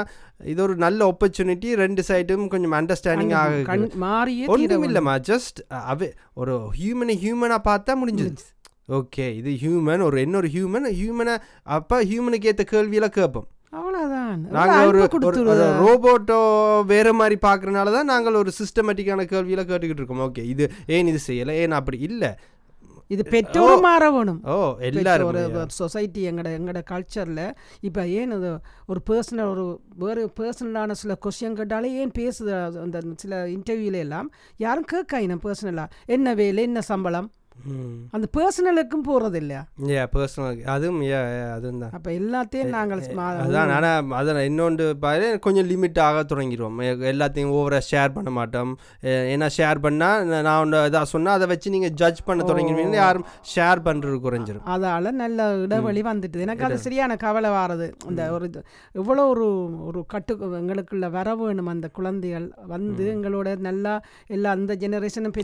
இது 0.53 0.61
ஒரு 0.65 0.75
நல்ல 0.85 1.01
ஆப்பர்ச்சுனிட்டி 1.11 1.69
ரெண்டு 1.83 2.03
சைடும் 2.09 2.49
கொஞ்சம் 2.53 2.75
அண்டர்ஸ்டாண்டிங் 2.79 3.35
ஆக 3.41 3.77
ஒன்றும் 4.55 4.85
இல்லைம்மா 4.89 5.15
ஜஸ்ட் 5.31 5.59
அவே 5.93 6.09
ஒரு 6.41 6.55
ஹியூமனை 6.81 7.15
ஹியூமனாக 7.25 7.63
பார்த்தா 7.71 7.95
முடிஞ்சிருச்சு 8.03 8.49
ஓகே 8.89 9.27
இது 9.41 9.51
ஹியூமன் 9.63 10.03
ஒரு 10.07 10.17
இன்னொரு 10.27 10.49
ஹியூமன் 10.55 10.89
ஹியூமனை 11.01 11.35
அப்போ 11.77 11.99
ஹியூமனுக்கு 12.11 12.49
ஏற்ற 12.51 12.65
கேள்வியெல்லாம் 12.73 13.17
கேட்போம். 13.19 13.47
அவ்வளோதான் 13.79 14.41
நாங்கள் 14.57 14.89
ஒரு 14.89 14.99
ரோபோட்டோ 15.85 16.37
வேற 16.93 17.09
மாதிரி 17.21 17.37
பார்க்குறனால 17.47 17.93
தான் 17.97 18.11
நாங்கள் 18.13 18.41
ஒரு 18.41 18.51
சிஸ்டமேட்டிக்கான 18.59 19.25
கேள்வியில் 19.33 19.69
கேட்டுக்கிட்டு 19.71 20.03
இருக்கோம். 20.03 20.25
ஓகே 20.27 20.43
இது 20.53 20.65
ஏன் 20.97 21.09
இது 21.13 21.21
செய்யலை? 21.29 21.55
ஏன் 21.63 21.79
அப்படி 21.79 21.99
இல்லை? 22.09 22.31
இது 23.11 23.23
பெற்றோரும் 23.33 23.85
மாற 23.87 24.05
வேணும் 24.15 24.39
ஓ 24.53 24.55
எல்லாரும் 24.89 25.29
ஒரு 25.31 25.41
சொசைட்டி 25.81 26.21
எங்கட 26.31 26.51
எங்கட 26.59 26.81
கல்ச்சரில் 26.91 27.43
இப்போ 27.89 28.03
ஏன் 28.21 28.33
அது 28.37 28.51
ஒரு 28.93 29.01
பர்சனல் 29.09 29.51
ஒரு 29.55 29.65
வேறு 30.03 30.23
பர்சனலான 30.41 30.97
சில 31.03 31.17
கொஸ்டின் 31.27 31.59
கேட்டாலே 31.59 31.91
ஏன் 32.03 32.15
பேசுது? 32.21 32.53
அந்த 32.85 33.01
சில 33.25 33.43
இன்டர்வியூல 33.57 33.99
எல்லாம் 34.07 34.31
யாரும் 34.65 34.91
கேட்காயினம் 34.95 35.43
பர்சனலாக 35.47 35.95
என்ன 36.17 36.35
வேலை 36.43 36.65
என்ன 36.71 36.83
சம்பளம்? 36.93 37.29
அந்த 38.15 38.27
பர்சனலுக்கும் 38.37 39.05
போகிறது 39.09 39.39
இல்லையா 39.43 39.61
ஏ 39.91 40.03
பர்சனல் 40.15 40.59
அதுவும் 40.75 41.03
ஏ 41.11 41.19
அதுவும் 41.57 41.83
தான் 41.83 41.95
அப்போ 41.99 42.11
எல்லாத்தையும் 42.21 42.73
நாங்கள் 42.77 43.03
அதான் 43.45 43.73
ஆனால் 43.77 44.11
அதான் 44.21 44.41
இன்னொன்று 44.49 44.87
பாரு 45.05 45.27
கொஞ்சம் 45.45 45.69
லிமிட் 45.71 46.01
ஆக 46.07 46.23
தொடங்கிடுவோம் 46.33 46.81
எல்லாத்தையும் 47.13 47.53
ஓவராக 47.59 47.85
ஷேர் 47.91 48.15
பண்ண 48.17 48.31
மாட்டோம். 48.39 48.73
ஏன்னா 49.35 49.49
ஷேர் 49.57 49.79
பண்ணால் 49.85 50.25
நான் 50.47 50.61
ஒன்று 50.65 50.79
இதாக 50.89 51.07
சொன்னால் 51.13 51.37
அதை 51.39 51.47
வச்சு 51.53 51.75
நீங்கள் 51.75 51.95
ஜட்ஜ் 52.01 52.21
பண்ண 52.29 52.47
தொடங்கிடுவீங்க 52.51 52.99
யாரும் 53.03 53.27
ஷேர் 53.55 53.83
பண்ணுறது 53.89 54.19
குறைஞ்சிரும். 54.27 54.65
அதால் 54.75 55.11
நல்ல 55.23 55.49
இடைவெளி 55.65 56.03
வந்துட்டு 56.11 56.45
எனக்கு 56.47 56.67
அது 56.69 56.79
சரியான 56.87 57.17
கவலை 57.25 57.53
வாரது. 57.57 57.89
இந்த 58.11 58.23
ஒரு 58.37 58.49
இவ்வளோ 59.03 59.25
ஒரு 59.35 59.49
ஒரு 59.89 60.03
கட்டு 60.15 60.35
எங்களுக்குள்ள 60.61 61.09
வர 61.19 61.37
வேணும் 61.43 61.73
அந்த 61.75 61.89
குழந்தைகள். 61.99 62.49
வந்து 62.75 63.05
எங்களோட 63.15 63.49
நல்லா 63.69 63.95
எல்லா 64.37 64.51
அந்த 64.59 64.73
ஜெனரேஷனும் 64.85 65.37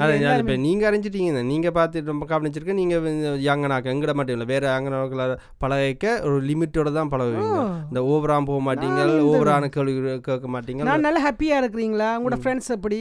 நீங்கள் 0.66 0.88
அறிஞ்சிட்டீங்க 0.90 1.42
நீங்கள் 1.52 1.76
பார்த்து 1.78 1.99
ரொம்ப 2.12 2.26
கவனிச்சிருக்கேன் 2.32 2.80
நீங்கள் 2.80 3.38
யங்கனாக்க 3.48 3.94
எங்கட 3.94 4.12
மட்டும் 4.18 4.36
இல்லை 4.36 4.48
வேறு 4.52 4.66
யங்கனாக்களை 4.74 5.26
பழகிக்க 5.64 6.14
ஒரு 6.28 6.38
லிமிட்டோட 6.48 6.92
தான் 6.98 7.12
பழகுவீங்க. 7.12 7.60
இந்த 7.90 8.02
ஓவராக 8.12 8.44
போக 8.50 8.60
மாட்டீங்க 8.68 9.00
ஓவரான 9.30 9.70
கேள்வி 9.76 9.94
கேட்க 10.28 10.48
மாட்டீங்க. 10.56 10.88
நான் 10.90 11.06
நல்லா 11.06 11.22
ஹாப்பியாக 11.26 11.62
இருக்கிறீங்களா? 11.62 12.10
உங்களோட 12.18 12.38
ஃப்ரெண்ட்ஸ் 12.44 12.70
எப்படி? 12.76 13.00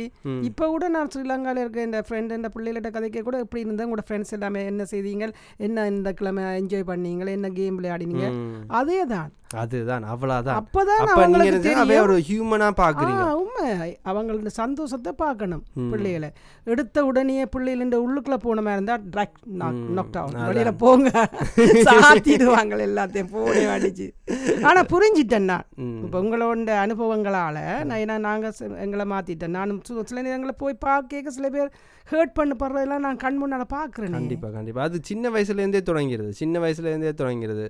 இப்போ 0.50 0.68
கூட 0.76 0.88
நான் 0.96 1.12
ஸ்ரீலங்காவில் 1.16 1.64
இருக்க 1.64 1.90
இந்த 1.90 2.02
ஃப்ரெண்ட் 2.10 2.38
இந்த 2.40 2.52
பிள்ளைகிட்ட 2.56 2.92
கதைக்க 2.98 3.26
கூட 3.30 3.38
எப்படி 3.46 3.64
இருந்தால் 3.66 3.88
உங்களோட 3.88 4.06
ஃப்ரெண்ட்ஸ் 4.10 4.36
எல்லாமே 4.40 4.64
என்ன 4.74 4.86
செய்தீங்க? 4.94 5.28
என்ன 5.68 5.88
இந்த 5.96 6.12
கிழமை 6.22 6.46
என்ஜாய் 6.62 6.90
பண்ணீங்க? 6.92 7.32
என்ன 7.40 7.52
கேம் 7.60 7.78
விளையாடினீங்க? 7.82 8.30
அதே 8.80 9.02
தான் 9.16 9.30
அதுதான் 9.62 10.04
அவ்வளோதான் 10.04 10.58
அப்பதான் 10.62 11.02
அப்ப 11.04 11.28
நீங்க 11.28 12.02
ஒரு 12.02 12.18
ஹியூமனா 12.28 12.68
பாக்குறீங்க 12.80 13.24
உண்மை. 13.42 14.00
அவங்களோட 14.06 14.48
சந்தோஷத்தை 14.48 15.12
பார்க்கணும் 15.12 15.64
பிள்ளைகளை. 15.92 16.30
எடுத்த 16.64 17.06
உடனே 17.06 17.46
பிள்ளைகள் 17.46 17.84
இந்த 17.84 17.98
உள்ளுக்குள்ள 18.06 18.38
போன 18.46 18.62
மாதிரி 18.62 18.78
இருந்தா 18.78 18.98
ட்ரக் 19.14 19.40
நாக் 19.62 20.18
அவுட் 20.22 20.38
வெளியில 20.50 20.72
போங்க. 20.78 21.10
சாத்திடுவாங்க 21.90 22.78
எல்லாத்தையும் 22.90 23.32
போனே 23.32 23.64
அடிச்சு. 23.76 24.08
ஆனா 24.64 24.82
புரிஞ்சிட்டேன் 24.82 25.50
நான். 25.52 25.66
இப்போ 26.06 26.22
உங்களோட 26.22 26.72
அனுபவங்களால 26.86 27.84
நான் 27.84 28.00
ஏன்னா 28.04 28.18
நாங்க 28.18 28.52
எங்களை 28.86 29.06
மாத்திட்டேன். 29.14 29.56
நான் 29.58 29.82
சில 30.12 30.22
நேரங்களை 30.22 30.56
போய் 30.58 30.84
பார்க்க 30.88 31.36
சில 31.38 31.50
பேர் 31.50 31.72
ஹேர்ட் 32.12 32.34
பண்ண 32.34 32.54
படுறதெல்லாம் 32.62 33.06
நான் 33.06 33.18
கண் 33.18 33.36
முன்னால் 33.36 33.66
பார்க்குறேன். 33.74 34.12
கண்டிப்பாக 34.12 34.54
கண்டிப்பாக 34.54 34.88
அது 34.88 35.00
சின்ன 35.04 35.30
வயசுலேருந்தே 35.30 35.82
தொடங்கிறது. 35.90 36.30
சின்ன 36.30 36.60
வயசுலேருந்தே 36.60 37.12
தொடங்கிறது. 37.22 37.66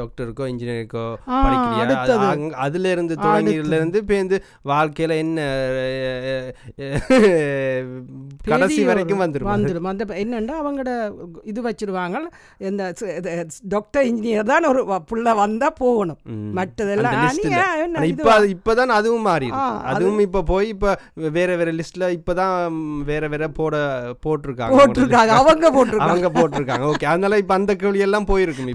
டாக்டருக்கோ 0.00 0.46
இன்ஜினியருக்கோ 0.60 1.04
படிக்கலையா 1.44 1.84
அதுலேருந்து 2.64 3.14
தொடங்கியிலேருந்து 3.24 3.98
பேருந்து 4.10 4.36
வாழ்க்கையில் 4.70 5.14
என்ன 5.22 5.40
கடைசி 8.50 8.80
வரைக்கும் 8.90 9.22
வந்துடும் 9.24 9.50
வந்துடும் 9.52 9.88
அந்த 9.92 10.04
என்னென்னா 10.22 10.56
அவங்களோட 10.62 10.90
இது 11.50 11.60
வச்சிருவாங்க. 11.68 12.18
இந்த 12.68 12.82
டாக்டர் 13.74 14.06
இன்ஜினியர் 14.10 14.50
தான் 14.52 14.68
ஒரு 14.72 14.82
புள்ள 15.10 15.34
வந்தால் 15.42 15.76
போகணும். 15.82 16.20
மற்றதெல்லாம் 16.58 17.16
இப்போ 18.12 18.34
இப்போ 18.54 18.74
தான் 18.80 18.92
அதுவும் 18.98 19.26
மாறி 19.30 19.48
அதுவும் 19.92 20.22
இப்போ 20.26 20.42
போய் 20.52 20.68
இப்போ 20.74 20.90
வேற 21.38 21.50
வேற 21.62 21.70
லிஸ்ட்டில் 21.80 22.08
இப்போ 22.18 22.34
தான் 22.40 22.78
வேற 23.10 23.22
வேற 23.34 23.44
போட 23.60 23.74
போட்டிருக்காங்க. 24.24 24.76
போட்டிருக்காங்க. 24.80 25.32
அவங்க 25.40 25.66
போட்டிருக்காங்க. 25.76 26.12
அவங்க 26.14 26.30
போட்டிருக்காங்க. 26.38 26.84
ஓகே 26.92 27.08
அதனால 27.12 27.38
இப்போ 27.42 27.54
அந்த 27.60 27.72
கேள்வி 27.82 28.06
எல்லாம் 28.08 28.28
போயிருக்கும். 28.32 28.68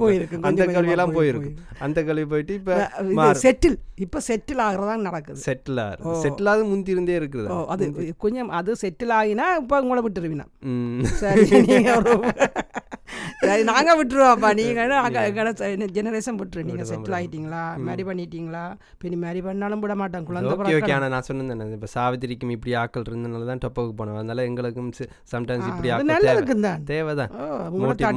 அந்த 0.50 0.62
கேள்வி 0.76 0.94
எல்லாம் 0.96 1.16
போயிருக்கு 1.18 1.52
அந்த 1.80 2.00
கேள்வி 2.04 2.26
போயிட்டு 2.26 2.54
இப்போ 2.58 3.26
செட்டில் 3.44 3.76
இப்போ 3.98 4.20
செட்டில் 4.28 4.62
ஆகிறதா 4.66 4.94
நடக்குது. 5.08 5.38
செட்டில் 5.46 5.80
ஆகுது. 5.84 6.14
செட்டில் 6.24 6.50
ஆகுது 6.52 6.66
முந்தி 6.72 6.96
இருந்தே 6.96 7.16
இருக்குது 7.20 7.50
அது 7.74 7.86
கொஞ்சம் 8.24 8.50
அது 8.60 8.76
செட்டில் 8.84 9.14
ஆகினா 9.20 9.48
இப்போ 9.62 9.82
உங்களை 9.84 10.04
விட்டுருவீனா. 10.06 10.48
சரி 11.22 11.46
நாங்க 13.70 13.92
விட்டுருவோம்ப்பா. 13.98 14.50
நீங்க 14.60 14.82
ஜெனரேஷன் 15.96 16.38
விட்டுரு. 16.40 16.62
நீங்க 16.70 16.84
செட்டில் 16.90 17.16
ஆயிட்டீங்களா? 17.18 17.60
மேரி 17.88 18.04
பண்ணிட்டீங்களா? 18.08 18.64
பின்னி 19.02 19.18
மேரி 19.24 19.42
பண்ணாலும் 19.48 19.82
விட 19.84 19.94
மாட்டோம் 20.02 20.26
குழந்தை 20.30 20.52
ஓகே 20.56 20.74
ஓகே 20.78 20.94
ஆனால் 20.96 21.12
நான் 21.14 21.26
சொன்னேன் 21.28 21.74
இப்போ 21.78 21.90
சாவித்திரிக்கும் 21.94 22.54
இப்படி 22.56 22.74
ஆக்கள் 22.82 23.06
இருந்தனால 23.10 23.48
தான் 23.52 23.62
டொப்புக்கு 23.66 23.94
போனோம் 24.00 24.18
அதனால 24.22 24.46
எங்களுக்கும் 24.50 24.90
சம்டைம்ஸ் 25.34 25.70
இப்படி 25.72 25.92
ஆக்கள் 25.96 26.12
நல்லதுக்கு 26.14 26.56
தான். 26.64 26.82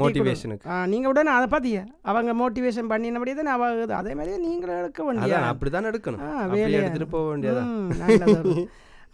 மோட்டிவேஷனுக்கு 0.02 0.78
நீங்க 0.94 1.06
உடனே 1.12 1.32
அதை 1.38 1.48
பாத்தியா? 1.54 1.82
அவங்க 2.10 2.34
மோட்டிவேஷன் 2.42 2.90
பண்ணினபடியே 2.92 3.36
தான் 3.40 3.52
அவ 3.56 3.68
அதே 4.00 4.14
மாதிரியே 4.18 4.38
நீங்களும் 4.46 4.80
எடுக்க 4.80 5.00
வேண்டிய 5.08 5.26
அதான் 5.28 5.48
அப்படிதான் 5.52 5.90
எடுக்கணும். 5.92 6.24
அப்படியே 6.42 6.66
எடுத்துட்டு 6.80 7.10
போக 7.14 7.24
வேண்டியதான் 7.30 7.70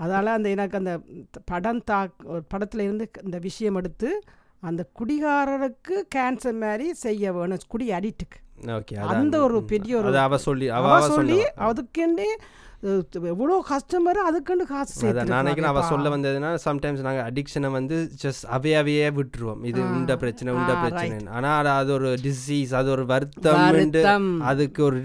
அதால 0.05 0.31
அந்த 0.37 0.49
எனக்கு 0.55 0.77
அந்த 0.79 0.93
படம் 1.51 1.85
தா 1.89 1.99
படத்துல 2.53 2.85
இருந்து 2.87 3.05
இந்த 3.27 3.39
விஷயம் 3.45 3.77
எடுத்து 3.81 4.09
அந்த 4.65 4.83
குடிகாரருக்கு 4.99 5.97
கேன்சர் 6.15 6.59
மாதிரி 6.59 6.87
செய்ய 6.97 7.33
வேணும் 7.33 7.69
குடி 7.69 7.87
அடிக்ட்டுக்கு 7.91 8.41
அந்த 9.15 9.37
ஒரு 9.41 9.59
பெரிய 9.65 9.93
ஒரு 9.97 10.19
அவ 10.19 10.37
சொல்லி 10.39 10.69
அவ 10.71 10.93
சொல்லி 11.09 11.39
அதுக்கேண்டே 11.61 12.29
எவ்வளோ 13.33 13.55
கஸ்டமர் 13.71 14.19
அதுக்குன்னு 14.29 14.65
காசு 14.73 14.93
சேர்த்து 15.01 15.29
நான் 15.33 15.45
நினைக்கிறேன் 15.45 15.71
அவள் 15.73 15.89
சொல்ல 15.93 16.11
வந்ததுன்னா 16.15 16.51
சம்டைம்ஸ் 16.65 17.05
நாங்கள் 17.07 17.27
அடிக்ஷனை 17.29 17.69
வந்து 17.77 17.97
ஜஸ்ட் 18.23 18.45
அவையாவையே 18.57 19.07
விட்டுருவோம். 19.19 19.63
இது 19.71 19.81
உண்ட 19.97 20.17
பிரச்சனை 20.23 20.51
உண்ட 20.59 20.73
பிரச்சனை 20.83 21.19
ஆனால் 21.39 21.71
அது 21.81 21.93
ஒரு 21.99 22.11
டிசீஸ் 22.27 22.73
அது 22.81 22.91
ஒரு 22.97 23.05
வருத்தம் 23.13 24.29
அதுக்கு 24.51 24.83
ஒரு 24.89 24.99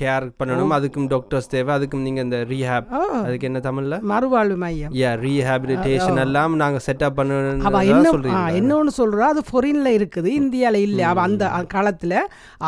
கேர் 0.00 0.26
பண்ணணும். 0.40 0.74
அதுக்கும் 0.78 1.08
டாக்டர்ஸ் 1.14 1.50
தேவை. 1.54 1.72
அதுக்கும் 1.78 2.04
நீங்கள் 2.08 2.26
இந்த 2.28 2.40
ரீஹேப் 2.52 2.90
அதுக்கு 3.26 3.48
என்ன 3.50 3.62
தமிழ்ல? 3.68 4.00
மறுவாழ்வு 4.12 4.56
மையம். 4.64 4.92
யா 5.02 5.12
ரீஹேபிலிட்டேஷன் 5.24 6.22
எல்லாம் 6.24 6.58
நாங்கள் 6.64 6.84
செட்டப் 6.88 7.18
பண்ணணும் 7.20 7.64
அவ 7.70 7.84
என்ன 7.92 8.12
இன்னொன்று 8.60 8.92
சொல்கிறா 9.00 9.30
அது 9.34 9.44
ஃபொரின்ல 9.50 9.88
இருக்குது. 10.00 10.28
இந்தியாவில் 10.40 10.82
இல்லை. 10.88 11.04
அவள் 11.12 11.26
அந்த 11.28 11.44
காலத்தில் 11.76 12.18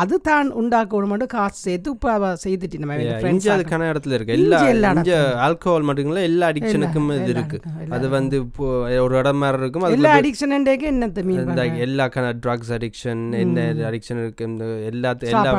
அது 0.04 0.16
தான் 0.30 0.48
உண்டாக்கணும் 0.62 1.12
மட்டும் 1.14 1.32
காசு 1.36 1.58
சேர்த்து 1.66 1.94
இப்போ 1.96 2.10
அவள் 2.18 2.40
செய்துட்டு 2.46 2.82
நம்ம 2.84 2.96
அதுக்கான 3.56 3.90
இடத்துல 3.92 4.16
இருக்கு? 4.16 4.34
எல்லா 4.36 4.58
ஆல்கோஹால் 5.46 5.86
மட்டும் 5.88 6.10
இல்ல 6.12 6.22
எல்லா 6.30 6.46
அடிக்ஷனுக்கும் 6.52 7.08
இது 7.18 7.30
இருக்கு. 7.34 7.58
அது 7.96 8.06
வந்து 8.16 8.36
ஒரு 9.04 9.14
இடம் 9.20 9.40
மாதிரி 9.42 9.62
இருக்கும் 9.62 9.86
எல்லா 9.96 10.12
அடிக்ஷன் 10.20 10.54
என்ன 10.56 11.66
எல்லா 11.86 12.06
ட்ரக்ஸ் 12.44 12.72
அடிக்ஷன் 12.78 13.24
என்ன 13.42 13.66
அடிக்ஷன் 13.90 14.20
இருக்கு 14.24 14.48
இந்த 14.50 14.64
எல்லா 14.90 15.12
எல்லா 15.32 15.52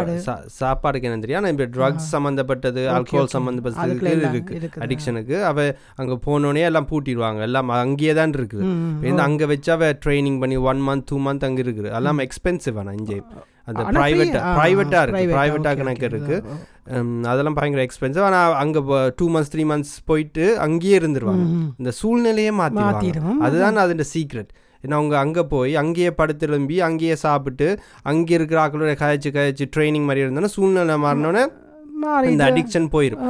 சாப்பாடுக்கு 0.60 1.10
என்ன 1.10 1.22
தெரியும். 1.26 1.42
ஆனா 1.42 1.54
இப்ப 1.56 1.68
ட்ரக்ஸ் 1.78 2.08
சம்பந்தப்பட்டது 2.16 2.84
ஆல்கோஹால் 2.96 3.34
சம்பந்தப்பட்டது 3.38 4.30
இருக்கு 4.32 4.62
அடிக்ஷனுக்கு 4.88 5.38
அவ 5.52 5.68
அங்க 6.02 6.18
போனோடனே 6.28 6.66
எல்லாம் 6.72 6.90
பூட்டிடுவாங்க 6.94 7.42
எல்லாம் 7.50 7.76
அங்கேயே 7.84 8.16
தான் 8.22 8.38
இருக்குது. 8.40 8.66
அங்க 9.28 9.46
வச்சு 9.54 9.72
அவ 9.78 9.92
ட்ரைனிங் 10.06 10.40
பண்ணி 10.44 10.58
ஒன் 10.72 10.82
மந்த் 10.90 11.08
டூ 11.12 11.20
மந்த் 11.28 11.46
அங்க 11.50 11.62
இருக்குது. 11.66 11.92
எல்லாம் 12.00 12.26
எக்ஸ்பென்சிவ் 12.28 12.80
ஆனா 12.84 12.94
இங்கே 13.00 13.20
அந்த 13.68 13.84
ப்ரைவேட்டா 13.96 14.42
ப்ரைவேட்டாக 14.58 15.02
இருக்குது 15.06 15.34
ப்ரைவேட்டாக 15.36 15.76
கணக்கு 15.76 16.08
இருக்குது 16.08 16.38
அதெல்லாம் 17.30 17.58
பயங்கர 17.58 17.82
எக்ஸ்பென்சிவ் 17.86 18.28
ஆனால் 18.28 18.54
அங்கே 18.56 18.82
டூ 19.20 19.26
மந்த்ஸ் 19.30 19.52
த்ரீ 19.54 19.64
மந்த்ஸ் 19.72 19.96
போயிட்டு 20.06 20.44
அங்கேயே 20.60 20.96
இருந்துருவாங்க. 21.00 21.46
இந்த 21.80 21.92
சூழ்நிலையே 22.00 22.54
மாற்றிடுவாங்க 22.60 23.44
அதுதான் 23.46 23.82
அதோட 23.84 24.06
சீக்ரெட் 24.14 24.52
ஏன்னா 24.84 24.98
அவங்க 25.00 25.16
அங்கே 25.18 25.44
போய் 25.48 25.74
அங்கேயே 25.76 26.12
படுத்திரும்பி 26.12 26.76
அங்கேயே 26.82 27.16
சாப்பிட்டு 27.18 27.68
அங்கே 28.04 28.34
இருக்கிற 28.34 28.60
ஆக்களோட 28.64 28.94
கதைச்சு 29.00 29.32
கதைச்சு 29.32 29.68
ட்ரைனிங் 29.76 30.08
மாதிரி 30.10 30.24
இருந்தோன்னா 30.26 30.54
சூழ்நிலை 30.56 30.98
மாறினோன்னே 31.06 31.44
இந்த 32.28 32.44
அடிக்ஷன் 32.50 32.90
போயிடும் 32.92 33.26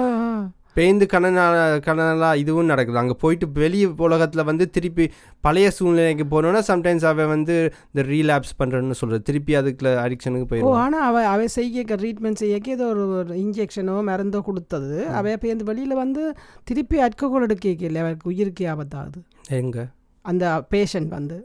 பேந்து 0.77 1.05
கணநாள 1.13 1.55
கணனாக 1.87 2.31
இதுவும் 2.43 2.69
நடக்குது. 2.71 2.99
அங்கே 3.01 3.15
போயிட்டு 3.23 3.45
வெளி 3.61 3.81
உலகத்தில் 4.07 4.47
வந்து 4.49 4.65
திருப்பி 4.77 5.05
பழைய 5.47 5.67
சூழ்நிலைக்கு 5.77 6.27
போனோன்னா 6.33 6.61
சம்டைம்ஸ் 6.71 7.07
அவள் 7.11 7.31
வந்து 7.33 7.55
இந்த 7.91 8.05
ரீலாப்ஸ் 8.11 8.57
பண்ணுறேன்னு 8.61 8.99
சொல்கிறது 9.01 9.27
திருப்பி 9.29 9.55
அதுக்குள்ள 9.61 9.93
அடிக்ஷனுக்கு 10.05 10.49
போயிடும் 10.51 10.79
ஆனால் 10.85 11.05
அவள் 11.09 11.29
அவள் 11.33 11.53
செய்ய 11.57 11.85
ட்ரீட்மெண்ட் 12.03 12.41
செய்யக்கு 12.43 12.71
ஏதோ 12.77 12.87
ஒரு 12.93 13.35
இன்ஜெக்ஷனோ 13.45 13.97
மருந்தோ 14.11 14.41
கொடுத்தது. 14.49 14.93
அவள் 15.19 15.41
பேருந்து 15.43 15.69
வெளியில் 15.71 16.01
வந்து 16.03 16.23
திருப்பி 16.71 16.99
அல்கோஹால் 17.07 17.47
எடுக்க 17.49 17.75
இல்லை 17.89 18.01
அவளுக்கு 18.03 18.31
உயிருக்கு 18.33 18.65
ஆபத்தாகுது. 18.73 19.21
எங்கே? 19.61 19.85
அந்த 20.27 20.45
பேஷண்ட் 20.71 21.11
வந்து. 21.13 21.35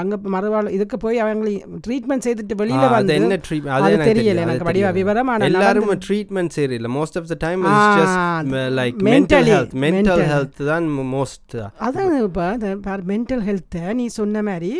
அங்க 0.00 0.14
மறுவாழ் 0.34 0.70
இதுக்கு 0.70 0.96
போய் 0.98 1.18
அவங்க 1.18 1.50
ட்ரீட்மெண்ட் 1.86 2.24
செய்துட்டு 2.26 2.56
வெளியில 2.60 2.86
வந்து 2.90 3.14
என்ன 3.14 3.38
அது 3.78 3.90
தெரியல 4.10 4.44
எனக்கு 4.46 4.68
வடிவ 4.68 4.92
விவரம் 4.92 5.30
எல்லாரும் 5.48 5.92
ட்ரீட்மெண்ட் 6.06 6.54
செய்யல 6.56 6.90
most 6.96 7.18
of 7.18 7.28
the 7.28 7.38
time 7.40 7.62
is 7.64 7.86
just 8.00 8.52
like 8.74 8.98
mental 9.10 9.50
health 9.50 9.76
mental 9.86 10.24
health 10.32 10.62
தான் 10.64 10.88
மோஸ்ட் 11.14 11.56
அதான் 11.86 12.12
இப்ப 12.22 12.96
மென்டல் 13.06 13.44
ஹெல்த்தை 13.48 13.84
நீ 13.94 14.06
சொன்ன 14.12 14.42
மாதிரி 14.42 14.72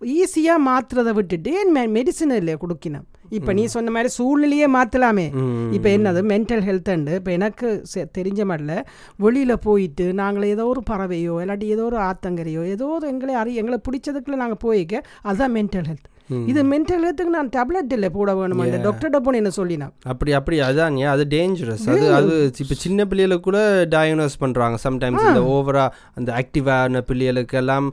ஈஸியாக 0.00 0.66
மாற்றுறதை 0.66 1.12
விட்டுட்டு 1.12 1.52
மெடிசன் 1.92 2.34
இல்லை 2.34 2.54
கொடுக்கணும் 2.56 3.06
இப்போ 3.32 3.52
நீ 3.52 3.64
சொன்ன 3.66 3.90
மாதிரி 3.90 4.08
சூழ்நிலையே 4.12 4.66
மாற்றலாமே 4.74 5.26
இப்போ 5.72 5.88
என்னது? 5.88 6.20
மென்டல் 6.32 6.64
ஹெல்த்துண்டு 6.64 7.14
இப்போ 7.14 7.30
எனக்கு 7.30 7.68
தெரிஞ்ச 8.14 8.40
மாதிரில 8.44 8.74
வெளியில் 9.18 9.58
போயிட்டு 9.58 10.06
நாங்கள் 10.14 10.48
ஏதோ 10.48 10.66
ஒரு 10.66 10.82
பறவையோ 10.90 11.36
இல்லாட்டி 11.42 11.68
ஏதோ 11.68 11.84
ஒரு 11.84 11.98
ஆத்தங்கரையோ 12.08 12.64
ஏதோ 12.68 12.86
ஒரு 12.92 13.06
எங்களை 13.08 13.34
அறி 13.34 13.54
எங்களை 13.54 13.78
பிடிச்சதுக்குள்ள 13.86 14.36
நாங்கள் 14.36 14.62
போய்க்க 14.62 14.94
அதுதான் 15.22 15.54
மென்டல் 15.56 15.88
ஹெல்த் 15.90 16.08
இது 16.50 16.60
மென்டல் 16.72 17.02
ஹெல்த்துக்கு 17.04 17.34
நான் 17.36 17.50
டேப்லெட் 17.56 17.92
இல்லை 17.96 18.08
போட 18.16 18.30
வேணும்? 18.38 18.60
டாக்டர்கிட்ட 18.86 19.18
போன 19.26 19.38
என்ன 19.40 19.50
சொல்லினா? 19.56 19.88
அப்படி 20.12 20.30
அப்படி 20.38 20.56
அதான் 20.68 20.98
அது 21.14 21.24
டேஞ்சரஸ் 21.34 21.86
அது 21.92 22.06
அது 22.18 22.34
இப்போ 22.64 22.76
சின்ன 22.84 23.06
பிள்ளைகளுக்கு 23.10 23.46
கூட 23.48 23.60
டயக்னோஸ் 23.94 24.36
பண்ணுறாங்க 24.42 24.76
சம்டைம்ஸ் 24.84 25.26
இந்த 25.30 25.42
ஓவரா 25.54 25.84
அந்த 26.18 26.30
ஆக்டிவான 26.40 27.02
பிள்ளைகளுக்கு 27.10 27.58
எல்லாம் 27.62 27.88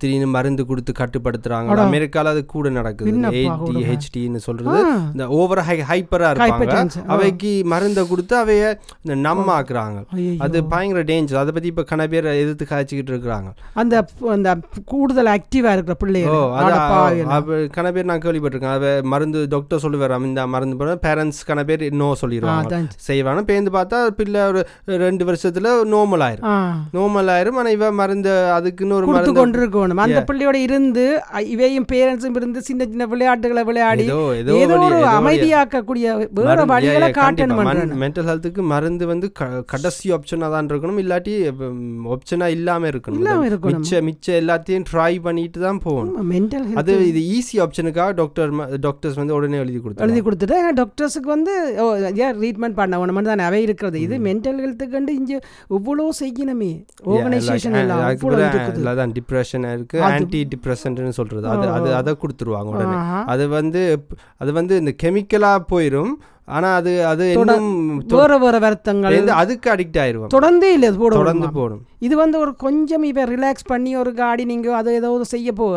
திடீர்னு 0.00 0.28
மருந்து 0.36 0.62
கொடுத்து 0.70 0.92
கட்டுப்படுத்துறாங்க. 1.00 1.78
அமெரிக்காவில் 1.86 2.30
அது 2.32 2.42
கூட 2.54 2.70
நடக்குது. 2.78 3.12
ஏடி 3.42 3.84
ஹெச்டின்னு 3.90 4.40
சொல்றது. 4.46 4.78
இந்த 5.14 5.26
ஓவரா 5.38 5.64
ஹை 5.68 5.78
ஹைப்பரா 5.92 6.30
இருப்பாங்க. 6.34 7.02
அவைக்கு 7.16 7.52
மருந்தை 7.72 8.04
கொடுத்து 8.12 8.36
அவைய 8.42 8.64
இந்த 9.02 9.16
நம் 9.26 9.52
ஆக்குறாங்க. 9.58 9.98
அது 10.46 10.64
பயங்கர 10.74 11.02
டேஞ்சர் 11.12 11.42
அதை 11.42 11.52
பத்தி 11.56 11.70
இப்ப 11.72 11.86
கன 11.92 12.08
பேர் 12.14 12.30
எதிர்த்து 12.42 12.70
காய்ச்சிக்கிட்டு 12.72 13.14
இருக்கிறாங்க. 13.14 13.50
அந்த 13.82 14.04
அந்த 14.36 14.50
கூடுதல் 14.92 15.32
ஆக்டிவா 15.36 15.72
இருக்கிற 15.76 15.96
பிள்ளைகள் 16.04 16.34
கன 17.78 17.92
பேர் 17.96 18.10
நான் 18.10 18.22
கேள்விப்பட்டிருக்கேன். 18.24 18.76
அதை 18.78 18.90
மருந்து 19.12 19.40
டாக்டர் 19.54 19.82
சொல்லுவார் 19.84 20.14
இந்த 20.30 20.44
மருந்து 20.54 20.78
போட 20.80 20.94
பேரண்ட்ஸ் 21.06 21.40
கன 21.50 21.64
பேர் 21.70 21.84
நோ 22.02 22.08
சொல்லிடுவாங்க 22.22 22.80
செய்வாங்க. 23.08 23.44
பேருந்து 23.50 23.72
பார்த்தா 23.78 23.98
பிள்ளை 24.20 24.42
ஒரு 24.50 24.62
ரெண்டு 25.06 25.24
வருஷத்துல 25.30 25.74
நோமல் 25.94 26.24
ஆயிரும். 26.28 26.46
நோமல் 26.96 27.32
ஆயிரும். 27.34 27.58
ஆனால் 27.62 27.74
இவ 27.78 27.90
மருந்து 28.00 28.32
அதுக்குன்னு 28.58 28.98
ஒரு 28.98 29.08
மருந்து 29.12 29.34
கொண்டு 29.40 29.60
இருக்கணும் 29.62 30.04
அந்த 30.06 30.22
பிள்ளையோட 30.30 30.56
இருந்து 30.68 31.06
இவையும் 31.54 31.88
பேரண்ட்ஸும் 31.92 32.38
இருந்து 32.40 32.60
சின்ன 32.68 32.88
சின்ன 32.92 33.06
விளையாட்டுகளை 33.12 33.64
விளையாடி 33.70 34.06
ஏதோ 34.62 34.76
ஒரு 34.86 34.98
அமைதியாக்கக்கூடிய 35.18 36.14
வேற 36.38 36.64
வழிகளை 36.72 37.10
காட்டணும் 37.20 37.62
மென்டல் 38.04 38.28
ஹெல்த்துக்கு 38.30 38.62
மருந்து 38.74 39.04
வந்து 39.12 39.26
கடைசி 39.72 40.06
ஆப்ஷனாக 40.16 40.50
தான் 40.54 40.70
இருக்கணும். 40.70 41.00
இல்லாட்டி 41.04 41.34
ஆப்ஷனாக 42.14 42.56
இல்லாமல் 42.58 42.90
இருக்கணும். 42.92 43.22
மிச்ச 43.72 44.00
மிச்ச 44.08 44.26
எல்லாத்தையும் 44.42 44.86
ட்ரை 44.90 45.12
பண்ணிட்டு 45.26 45.58
தான் 45.66 45.80
போகணும். 45.86 46.32
அது 46.82 46.92
இது 47.10 47.20
ஈஸி 47.36 47.55
ஆப்ஷனுக்காக 47.64 48.10
டாக்டர் 48.12 48.50
டாக்டர்ஸ் 48.80 49.18
வந்து 49.20 49.34
உடனே 49.34 49.58
எழுதி 49.58 49.78
கொடுத்து 49.78 50.04
எழுதி 50.06 50.20
கொடுத்துட்டு 50.20 50.56
ஏன்னா 50.60 50.72
டாக்டர்ஸுக்கு 50.82 51.30
வந்து 51.36 51.54
ஏன் 52.24 52.36
ட்ரீட்மெண்ட் 52.40 52.78
பண்ண 52.80 53.00
ஒன்று 53.00 53.22
தான் 53.22 53.44
அவை 53.48 53.62
இருக்கிறது. 53.62 54.00
இது 54.00 54.18
மென்டல் 54.18 54.60
ஹெல்த்துக்கு 54.64 55.14
இங்கே 55.20 55.38
இவ்வளோ 55.78 56.06
செய்யணுமே. 56.20 56.70
ஆர்கனைசேஷன் 57.14 57.76
எல்லாம் 57.80 59.12
டிப்ரெஷன் 59.18 59.66
இருக்கு 59.72 60.00
ஆன்டி 60.02 60.40
டிப்ரெஷன்ட்னு 60.54 61.16
சொல்றது. 61.20 61.46
அது 61.48 61.66
அது 61.76 61.88
அதை 61.94 62.14
கொடுத்துருவாங்க 62.22 62.70
உடனே. 62.76 62.96
அது 63.34 63.44
வந்து 63.48 63.82
அது 64.36 64.52
வந்து 64.52 64.76
இந்த 64.82 64.94
கெமிக்கலாக 65.04 65.60
போயிடும் 65.74 66.14
ஆனா 66.54 66.68
அது 66.80 66.92
அது 67.10 67.24
இன்னும் 67.32 67.70
வேற 68.18 68.38
வேற 68.42 68.56
வருத்தங்கள். 68.64 69.14
அதுக்கு 69.42 69.68
அடிக்ட் 69.74 69.98
ஆயிருவோம். 70.02 70.32
தொடர்ந்தே 70.34 70.68
இல்லை 70.76 70.88
அது 70.90 70.98
போடும் 71.02 71.20
தொடர்ந்து 71.20 71.48
போடும். 71.58 71.82
இது 72.06 72.14
வந்து 72.16 72.36
ஒரு 72.38 72.52
கொஞ்சம் 72.64 73.04
இவ 73.10 73.24
ரிலாக்ஸ் 73.32 73.66
பண்ணி 73.66 73.92
ஒரு 74.02 74.10
கார்டனிங்கோ 74.20 74.72
அது 74.80 74.94
ஏதோ 75.00 75.10
செய்ய 75.34 75.52
போக 75.60 75.76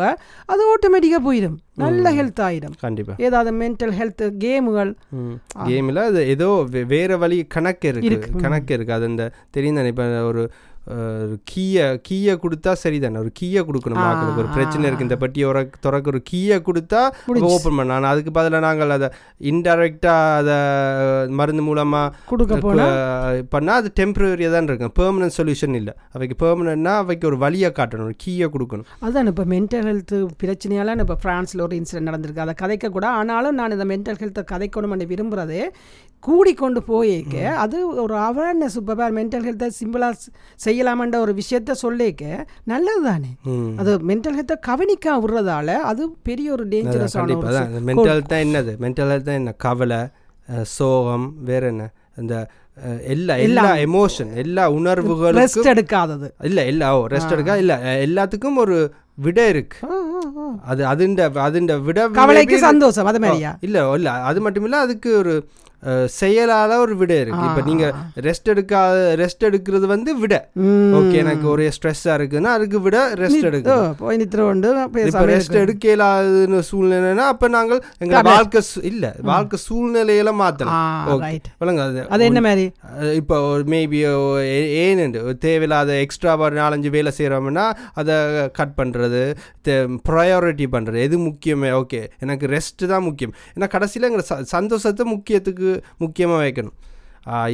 அது 0.53 0.61
ஆட்டோமேட்டிக்காக 0.73 1.21
போயிடும். 1.29 1.57
நல்ல 1.83 2.11
ஹெல்த் 2.17 2.41
ஆயிடும். 2.47 2.73
கண்டிப்பா. 2.85 3.13
ஏதாவது 3.27 3.51
மென்டல் 3.61 3.93
ஹெல்த் 3.99 4.23
கேமுகள் 4.43 4.91
கேமில் 5.69 6.01
அது 6.09 6.21
ஏதோ 6.35 6.49
வேற 6.93 7.17
வழி 7.23 7.37
கணக்கு 7.55 7.87
இருக்கு. 7.93 8.31
கணக்கு 8.45 8.73
இருக்கு. 8.77 8.93
அது 8.97 9.07
இந்த 9.13 9.25
தெரியும் 9.57 9.85
இப்போ 9.93 10.07
ஒரு 10.31 10.43
கீயை 11.51 11.85
கீயை 12.07 12.33
கொடுத்தா 12.43 12.71
சரிதானே? 12.83 13.17
ஒரு 13.23 13.31
கீயை 13.39 13.61
கொடுக்கணும்? 13.67 14.01
மக்களுக்கு 14.03 14.41
ஒரு 14.43 14.51
பிரச்சனை 14.55 14.85
இருக்கு. 14.89 15.07
இந்த 15.07 15.17
பட்டி 15.23 15.39
ஒரு 15.49 15.61
திறக்க 15.85 16.13
ஒரு 16.13 16.21
கீயை 16.29 16.57
கொடுத்தா 16.67 17.01
ஓப்பன் 17.55 17.77
பண்ண 17.79 17.97
ஆனால் 17.97 18.11
அதுக்கு 18.13 18.31
பதிலாக 18.37 18.63
நாங்கள் 18.67 18.95
அதை 18.97 19.09
இன்டைரக்டாக 19.51 20.39
அதை 20.39 20.57
மருந்து 21.39 21.65
மூலமாக 21.67 22.13
கொடுக்க 22.31 22.57
பண்ணால் 23.53 23.79
அது 23.81 23.91
டெம்பரரியாக 24.01 24.53
தான் 24.55 24.69
இருக்கும். 24.71 24.95
பெர்மனன்ட் 25.01 25.37
சொல்யூஷன் 25.39 25.77
இல்லை. 25.81 25.95
அவைக்கு 26.15 26.37
பெர்மனன்ட்னா 26.45 26.95
அவைக்கு 27.03 27.29
ஒரு 27.31 27.39
வழியை 27.45 27.71
காட்டணும். 27.79 28.07
ஒரு 28.09 28.17
கீயை 28.25 28.49
கொடுக்கணும். 28.55 28.89
அதான் 29.07 29.31
இப்போ 29.33 29.45
மென்டல் 29.55 29.87
ஹெல்த் 29.91 30.17
பிரச்சனையால 30.43 30.97
இப்போ 31.05 31.17
ஃப்ரான்ஸில் 31.23 31.65
ஒரு 31.69 31.75
இன்சிடென்ட் 31.81 32.09
நடந்திருக்கு. 32.11 32.45
அதை 32.47 32.55
கதைக்க 32.63 32.93
கூட 32.97 33.07
ஆனாலும் 33.19 33.57
நான் 33.61 33.75
இந்த 33.77 33.87
மென்டல் 33.93 34.21
ஹெல்த்தை 34.23 34.43
கதைக்கணும்னு 34.53 35.11
விரும்புகிறதே 35.13 35.63
கூடிக்கொண்டு 36.27 36.79
போயிருக்க 36.89 37.35
அது 37.63 37.77
ஒரு 38.03 38.15
அவேர்னஸ் 38.29 38.75
இப்போ 38.79 39.05
மென்டல் 39.17 39.45
ஹெல்த்தை 39.47 39.67
சிம்பிளாக 39.81 40.15
செய்ய 40.65 40.78
செய்யலாமன்ற 40.79 41.17
ஒரு 41.25 41.33
விஷயத்த 41.39 41.71
சொல்லிக்க 41.83 42.23
நல்லது 42.71 43.01
தானே 43.09 43.31
அது 43.81 43.91
மென்டல் 44.09 44.37
ஹெல்த்தை 44.39 44.57
கவனிக்கா 44.69 45.13
விடுறதால 45.23 45.75
அது 45.91 46.03
பெரிய 46.27 46.47
ஒரு 46.55 46.65
டேஞ்சரஸான 46.73 47.37
மென்டல் 47.89 48.21
தான் 48.31 48.43
என்னது? 48.45 48.71
மென்டல் 48.85 49.11
ஹெல்த் 49.13 49.29
தான் 49.29 49.39
என்ன? 49.41 49.53
கவலை 49.65 49.99
சோகம் 50.77 51.27
வேற 51.49 51.63
என்ன? 51.73 51.85
இந்த 52.21 52.35
எல்லா 53.13 53.33
எல்லா 53.45 53.63
எமோஷன் 53.85 54.29
எல்லா 54.43 54.63
உணர்வுகளும் 54.77 55.39
ரெஸ்ட் 55.41 55.69
எடுக்காதது. 55.73 56.27
இல்ல 56.49 56.59
இல்ல 56.71 56.91
ஓ 56.97 56.99
ரெஸ்ட் 57.13 57.33
எடுக்கா 57.35 57.55
இல்ல 57.63 57.73
எல்லாத்துக்கும் 58.07 58.59
ஒரு 58.63 58.77
விட 59.25 59.39
இருக்கு. 59.53 59.77
அது 60.71 60.81
அதுண்ட 60.91 61.21
அதுண்ட 61.47 61.73
விட 61.87 61.99
கவலைக்கு 62.19 62.57
சந்தோஷம் 62.69 63.09
அது 63.11 63.19
மாதிரியா? 63.25 63.51
இல்ல 63.67 63.77
இல்ல 63.99 64.11
அது 64.29 64.41
மட்டும் 64.45 64.67
இல்ல 64.69 64.77
அதுக்கு 64.87 65.11
ஒரு 65.21 65.33
செயலால 66.19 66.77
ஒரு 66.83 66.95
விட 67.01 67.13
இருக்கு. 67.23 67.43
இப்ப 67.49 67.61
நீங்க 67.69 67.85
ரெஸ்ட் 68.27 68.49
எடுக்காத 68.53 68.97
ரெஸ்ட் 69.21 69.45
எடுக்கிறது 69.49 69.85
வந்து 69.93 70.11
விட. 70.21 70.35
ஓகே 70.99 71.15
எனக்கு 71.23 71.45
ஒரு 71.53 71.65
ஸ்ட்ரெஸ்ஸா 71.75 72.13
இருக்குன்னா 72.19 72.51
அதுக்கு 72.57 72.79
விட 72.85 72.97
ரெஸ்ட் 73.21 73.47
எடுக்க 73.49 73.77
போய் 74.01 74.19
நித்திரோண்டு 74.21 74.71
இப்ப 75.05 75.25
ரெஸ்ட் 75.33 75.57
எடுக்க 75.63 75.89
இயலாதுன்னு 75.91 76.59
சூழ்நிலைனா 76.71 77.25
அப்ப 77.33 77.49
நாங்கள் 77.57 77.81
எங்க 78.05 78.23
வாழ்க்கை 78.29 78.63
இல்ல 78.91 79.13
வாழ்க்கை 79.31 79.59
சூழ்நிலையில 79.67 80.33
மாத்தலாம். 80.41 82.07
அது 82.15 82.23
என்ன 82.29 82.41
மாதிரி? 82.47 82.65
இப்போ 83.21 83.37
மேபி 83.73 84.01
ஏன்னு 84.83 85.35
தேவையில்லாத 85.45 85.99
எக்ஸ்ட்ரா 86.05 86.35
நாலஞ்சு 86.59 86.89
வேலை 86.97 87.11
செய்யறோம்னா 87.17 87.65
அதை 87.99 88.15
கட் 88.59 88.75
பண்றது 88.79 89.23
ப்ரையாரிட்டி 90.07 90.65
பண்றது 90.75 90.99
எது 91.07 91.17
முக்கியமே? 91.27 91.69
ஓகே 91.81 92.01
எனக்கு 92.23 92.45
ரெஸ்ட் 92.55 92.83
தான் 92.93 93.05
முக்கியம். 93.07 93.33
ஏன்னா 93.55 93.67
கடைசியில் 93.75 94.07
எங்களை 94.09 94.25
சந்தோஷத்தை 94.55 95.05
முக்கியத்துக்கு 95.15 95.68
முக்கியமாக 96.03 96.43
வைக்கணும். 96.45 96.77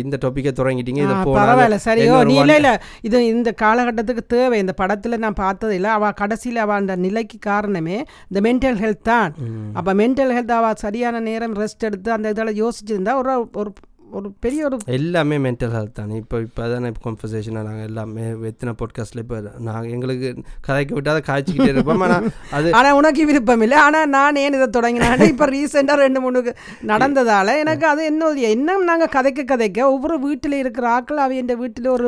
இந்த 0.02 0.16
டாப்பிக்கை 0.24 0.52
தொடங்கிட்டீங்க. 0.58 1.02
இதை 1.06 1.16
பரவாயில்ல 1.38 1.78
சரியோ 1.86 2.18
நீ 2.30 2.36
இல்லை 2.42 2.56
இல்லை. 2.60 2.74
இது 3.08 3.18
இந்த 3.32 3.50
காலகட்டத்துக்கு 3.62 4.24
தேவை. 4.34 4.58
இந்த 4.64 4.74
படத்தில் 4.82 5.24
நான் 5.24 5.40
பார்த்தது 5.42 5.74
இல்லை. 5.78 5.90
அவள் 5.98 6.16
கடைசியில் 6.22 6.62
அவள் 6.66 6.82
அந்த 6.82 6.96
நிலைக்கு 7.06 7.38
காரணமே 7.50 7.98
இந்த 8.30 8.42
மென்டல் 8.48 8.80
ஹெல்த் 8.84 9.04
தான். 9.12 9.34
அப்போ 9.80 9.94
மென்டல் 10.02 10.32
ஹெல்த் 10.38 10.56
அவள் 10.60 10.82
சரியான 10.86 11.24
நேரம் 11.30 11.58
ரெஸ்ட் 11.64 11.88
எடுத்து 11.90 12.12
அந்த 12.18 12.34
இதில் 12.36 12.60
யோசிச்சிருந்தா 12.64 13.16
ஒரு 13.24 13.34
ஒரு 13.62 13.72
ஒரு 14.18 14.28
பெரிய 14.44 14.60
ஒரு 14.68 14.76
எல்லாமே 14.98 15.38
மென்டல் 15.46 15.74
ஹெல்த் 15.76 15.96
தானே. 16.00 16.16
இப்போ 16.24 16.36
இப்போ 16.46 16.68
தானே 16.74 16.90
இப்போ 16.92 17.02
கான்வர்சேஷனாக 17.06 17.64
நாங்கள் 17.68 17.88
எல்லாமே 17.90 18.26
எத்தனை 18.50 18.72
பாட்காஸ்ட்டில் 18.82 19.22
இப்போ 19.24 19.38
நாங்கள் 19.68 19.92
எங்களுக்கு 19.96 20.30
கதைக்க 20.68 20.94
விட்டால் 20.98 21.20
காய்ச்சிக்கிட்டே 21.30 21.72
இருப்போம். 21.74 22.04
ஆனால் 22.08 22.28
அது 22.58 22.74
ஆனால் 22.80 22.98
உனக்கு 23.00 23.26
விருப்பம் 23.30 23.64
இல்லை. 23.66 23.78
ஆனால் 23.86 24.08
நான் 24.16 24.40
ஏன் 24.44 24.58
இதை 24.60 24.68
தொடங்கினேன்? 24.78 25.24
இப்போ 25.34 25.48
ரீசெண்டாக 25.56 26.04
ரெண்டு 26.06 26.22
மூணு 26.26 26.44
நடந்ததால் 26.92 27.54
எனக்கு 27.64 27.88
அது 27.94 28.04
என்ன 28.12 28.32
என்ன 28.54 28.78
நாங்கள் 28.92 29.12
கதைக்க 29.18 29.46
கதைக்க 29.52 29.90
ஒவ்வொரு 29.96 30.18
வீட்டில் 30.28 30.58
இருக்கிற 30.62 30.86
ஆக்கள் 30.98 31.24
அவை 31.26 31.36
என் 31.42 31.52
வீட்டில் 31.64 31.90
ஒரு 31.96 32.06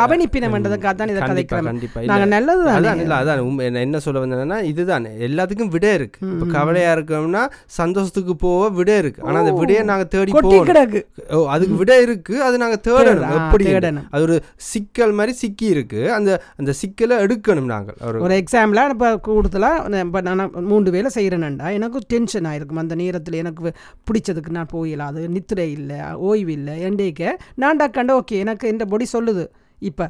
கவனிப்பினம்ன்றதுக்காக 0.00 0.94
தான் 1.00 1.12
இதை 1.14 1.22
கதைக்கிறோம். 1.30 1.70
கண்டிப்பாக 1.70 2.10
நாங்கள் 2.12 2.32
நல்லது 2.36 2.64
அதான் 2.76 3.02
இல்லை 3.04 3.18
அதான். 3.20 3.44
என்ன 3.86 4.00
சொல்ல 4.06 4.24
வந்தேன்னா 4.24 4.60
இதுதான். 4.72 5.06
எல்லாத்துக்கும் 5.28 5.72
விட 5.76 5.86
இருக்கு. 5.98 6.18
இப்போ 6.32 6.48
கவலையாக 6.56 6.96
இருக்கோம்னா 6.98 7.44
சந்தோஷத்துக்கு 7.80 8.36
போக 8.46 8.72
விட 8.80 8.90
இருக்கு. 9.04 9.22
ஆனால் 9.26 9.42
அந்த 9.44 9.54
விடையை 9.60 9.84
நாங்கள் 9.92 10.12
தேடி 10.16 10.32
போகிறோம் 10.36 10.68
கிடக்கு. 10.72 11.02
ஓ 11.34 11.38
அதுக்கு 11.54 11.74
விட 11.80 11.92
இருக்கு. 12.02 12.34
அது 12.42 12.56
நாங்கள் 12.62 12.82
தேடணும். 12.86 13.34
எப்படி 13.38 13.64
அது 14.10 14.22
ஒரு 14.26 14.36
சிக்கல் 14.72 15.12
மாதிரி 15.12 15.32
சிக்கி 15.42 15.66
இருக்கு. 15.74 16.00
அந்த 16.12 16.30
அந்த 16.56 16.72
சிக்கலை 16.80 17.16
எடுக்கணும் 17.24 17.70
நாங்கள். 17.74 17.98
ஒரு 18.08 18.20
ஒரு 18.20 18.34
எக்ஸாம்பிளாக 18.42 18.94
இப்போ 18.96 19.10
கூடுதலாக 19.28 20.00
இப்போ 20.06 20.20
நான் 20.20 20.50
மூன்று 20.70 20.90
வேலை 20.96 21.10
செய்கிறேன்டா 21.14 21.72
எனக்கு 21.78 22.00
டென்ஷன் 22.14 22.48
ஆயிருக்கும் 22.50 22.82
அந்த 22.84 22.94
நேரத்தில் 23.02 23.40
எனக்கு 23.42 23.72
பிடிச்சதுக்கு 24.08 24.56
நான் 24.58 24.72
போயிடலாம். 24.74 25.12
அது 25.14 25.28
நித்திரை 25.28 25.70
இல்லை 25.78 26.00
ஓய்வு 26.28 26.52
இல்லை 26.52 26.76
எண்டேக்க 26.90 27.32
நான் 27.54 27.80
டாக்காண்ட 27.82 28.20
ஓகே. 28.20 28.38
எனக்கு 28.44 28.68
இந்த 28.74 28.84
பொடி 28.84 29.08
சொல்லுது. 29.12 29.46
இப்போ 29.78 30.06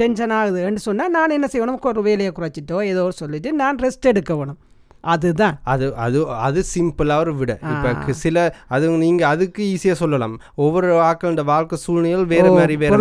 டென்ஷன் 0.00 0.30
ஆகுதுன்னு 0.30 0.86
சொன்னால் 0.88 1.10
நான் 1.10 1.34
என்ன 1.36 1.48
செய்யணும்? 1.52 1.80
ஒரு 1.90 2.02
வேலையை 2.02 2.32
குறைச்சிட்டோ 2.36 2.78
ஏதோ 2.92 3.10
சொல்லிட்டு 3.10 3.52
நான் 3.52 3.76
ரெஸ்ட் 3.76 4.10
எடுக்க 4.12 4.34
வேணும். 4.36 4.58
அதுதான். 5.12 5.56
அது 5.72 5.86
அது 6.04 6.18
அது 6.46 6.60
சிம்பிளாக 6.72 7.24
ஒரு 7.24 7.32
விட. 7.40 7.52
இப்போ 7.72 8.14
சில 8.24 8.36
அது 8.74 8.90
நீங்கள் 9.04 9.30
அதுக்கு 9.32 9.62
ஈஸியாக 9.74 10.00
சொல்லலாம். 10.02 10.34
ஒவ்வொரு 10.64 10.90
ஆக்களோட 11.10 11.44
வாழ்க்கை 11.52 11.78
சூழ்நிலைகள் 11.84 12.32
வேற 12.34 12.46
மாதிரி 12.58 12.76
வேற 12.82 12.98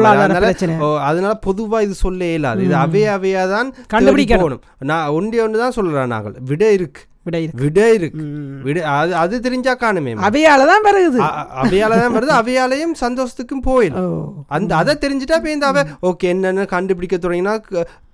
அதனால 1.10 1.34
பொதுவாக 1.48 1.86
இது 1.88 1.98
சொல்ல 2.06 2.32
இயலாது. 2.34 2.63
இது 2.68 2.78
அவைய 2.86 3.10
அவையா 3.18 3.44
தான் 3.56 3.70
கண்டுபிடிக்கணும். 3.96 4.63
நான் 4.91 5.12
ஒன்றே 5.18 5.44
ஒன்று 5.48 5.65
தான் 5.65 5.78
சொல்கிறேன் 5.80 6.15
நாங்கள். 6.15 6.38
விட 6.52 6.63
இருக்கு. 6.78 7.04
விட 7.28 7.38
இருக்கு. 7.44 7.62
விட 7.63 7.80
இருக்கு. 7.98 8.24
விட 8.65 8.80
அது 8.96 9.13
அது 9.22 9.36
தெரிஞ்சா 9.46 9.74
காணுமே 9.84 10.12
அவையால 10.28 10.65
தான் 10.72 10.84
வருது. 10.88 11.20
அவையால 11.62 11.98
தான் 12.02 12.13
வருது. 12.18 12.32
அவையாலையும் 12.41 12.94
சந்தோஷத்துக்கும் 13.04 13.63
போயிடும். 13.70 14.12
அந்த 14.58 14.72
அதை 14.82 14.94
தெரிஞ்சுட்டா 15.06 15.39
இப்போ 15.39 15.52
இந்த 15.56 15.68
அவை 15.72 15.84
ஓகே 16.10 16.30
என்னென்னு 16.34 16.65
கண்டுபிடிக்க 16.76 17.18
தொடங்கினா 17.26 17.56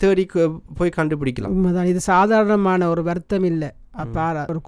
தேடி 0.04 0.26
போய் 0.80 0.98
கண்டுபிடிக்கலாம். 1.00 1.86
இது 1.92 2.02
சாதாரணமான 2.14 2.90
ஒரு 2.94 3.04
வருத்தம் 3.10 3.48
இல்லை. 3.52 3.70
பாரா 4.18 4.44
ஒரு 4.52 4.62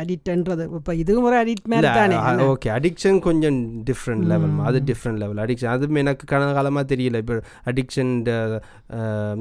அடிக்ட்ன்றது 0.00 0.64
இப்போ 0.76 0.92
இதுவும் 1.00 1.26
ஒரு 1.28 1.36
அடிக்ட் 1.40 1.66
மாதிரி 1.72 1.88
தானே? 1.96 2.16
ஓகே 2.52 2.68
அடிக்ஷன் 2.76 3.18
கொஞ்சம் 3.26 3.58
டிஃப்ரெண்ட் 3.88 4.24
லெவல் 4.30 4.54
அது 4.68 4.78
டிஃப்ரெண்ட் 4.90 5.20
லெவல் 5.22 5.40
அடிக்ஷன் 5.44 5.72
அதுவும் 5.72 5.98
எனக்கு 6.02 6.24
கடந்த 6.30 6.52
காலமாக 6.58 6.86
தெரியல. 6.94 7.20
இப்போ 7.22 7.36
அடிக்ஷன் 7.70 8.12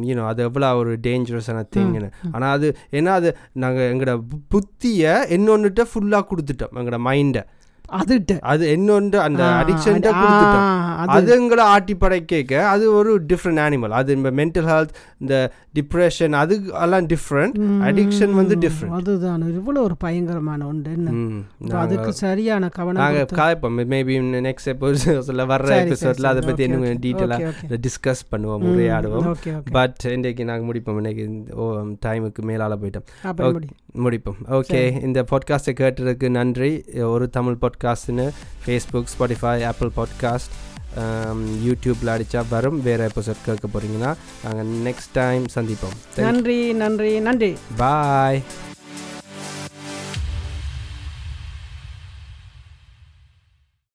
யூனோ 0.10 0.26
அது 0.32 0.44
எவ்வளோ 0.50 0.74
ஒரு 0.82 0.94
டேஞ்சரஸான 1.08 1.64
திங்னு 1.76 2.10
ஆனால் 2.32 2.52
அது 2.58 2.70
ஏன்னா 2.92 3.14
அது 3.22 3.32
நாங்கள் 3.66 3.90
எங்களோட 3.94 4.16
புத்தியை 4.56 5.16
இன்னொன்றுட்ட 5.38 5.86
ஃபுல்லாக 5.94 6.30
கொடுத்துட்டோம். 6.32 6.76
எங்களோட 6.82 7.02
மைண்டை 7.10 7.44
அதுட்ட. 8.00 8.34
அது 8.52 8.64
இன்னொன்று 8.76 9.20
அந்த 9.28 9.44
அடிக்ஷன் 9.62 10.00
கொடுத்துட்டோம். 10.06 10.68
அது. 11.16 11.32
எங்களை 11.38 11.64
ஆட்டி 11.74 11.96
படைக்க 12.04 12.64
அது 12.74 12.86
ஒரு 13.00 13.12
டிஃப்ரெண்ட் 13.32 13.62
அனிமல் 13.66 13.96
அது 14.00 14.16
இந்த 14.18 14.32
மென்டல் 14.40 14.70
ஹெல்த் 14.72 14.94
இந்த 15.24 15.36
டிப்ரெஷன் 15.78 16.36
அது 16.42 16.56
எல்லாம் 16.86 17.08
டிஃப்ரெண்ட் 17.14 17.58
அடிக்ஷன் 17.90 18.34
வந்து 18.40 18.56
டிஃப்ரெண்ட் 18.66 18.96
அதுதான். 19.00 19.44
இவ்வளோ 19.60 19.82
ஒரு 19.88 19.96
பயங்கரமான 20.06 20.68
ஒன்று 20.72 20.92
என்ன? 20.98 21.12
அதுக்கு 21.84 22.14
சரியான 22.24 22.70
கவனம் 22.78 23.04
நாங்கள் 23.04 23.40
காய்ப்போம். 23.42 23.78
மேபி 23.94 24.16
நெக்ஸ்ட் 24.48 24.72
எபிசோட்ஸில் 24.74 25.44
வர்ற 25.54 25.72
எபிசோட்ல 25.84 26.32
அதை 26.34 26.44
பற்றி 26.48 26.64
இன்னும் 26.68 27.02
டீட்டெயிலாக 27.06 27.54
டிஸ்கஸ் 27.88 28.24
பண்ணுவோம் 28.32 28.66
உரையாடுவோம். 28.72 29.30
பட் 29.78 30.06
இன்றைக்கு 30.16 30.46
நாங்கள் 30.50 30.70
முடிப்போம். 30.70 31.00
இன்னைக்கு 31.02 31.26
டைமுக்கு 32.06 32.44
மேலால் 32.52 32.80
போயிட்டோம். 32.82 33.08
முடிப்போம். 33.96 34.40
ஓகே 34.50 35.02
இந்த 35.04 35.26
பாட்காஸ்ட்டை 35.32 35.74
கேட்டதுக்கு 35.80 36.30
நன்றி. 36.30 36.84
ஒரு 37.14 37.30
தமிழ் 37.30 37.58
பாட்காஸ்ட்னு 37.62 38.30
ஃபேஸ்புக் 38.66 39.12
ஸ்பாட்டிஃபை 39.14 39.66
ஆப்பிள் 39.66 39.92
பாட்காஸ்ட் 39.98 40.58
யூடியூப்பில் 41.66 42.14
அடித்தா 42.14 42.44
வரும். 42.50 42.82
வேறு 42.82 43.08
எபிசோட் 43.08 43.46
கேட்க 43.46 43.68
போகிறீங்கன்னா 43.68 44.14
நாங்கள் 44.44 44.72
நெக்ஸ்ட் 44.88 45.14
டைம் 45.14 45.46
சந்திப்போம். 45.56 45.98
நன்றி 46.18 46.74
நன்றி 46.74 47.20
நன்றி. 47.20 47.58
பாய் 47.78 48.42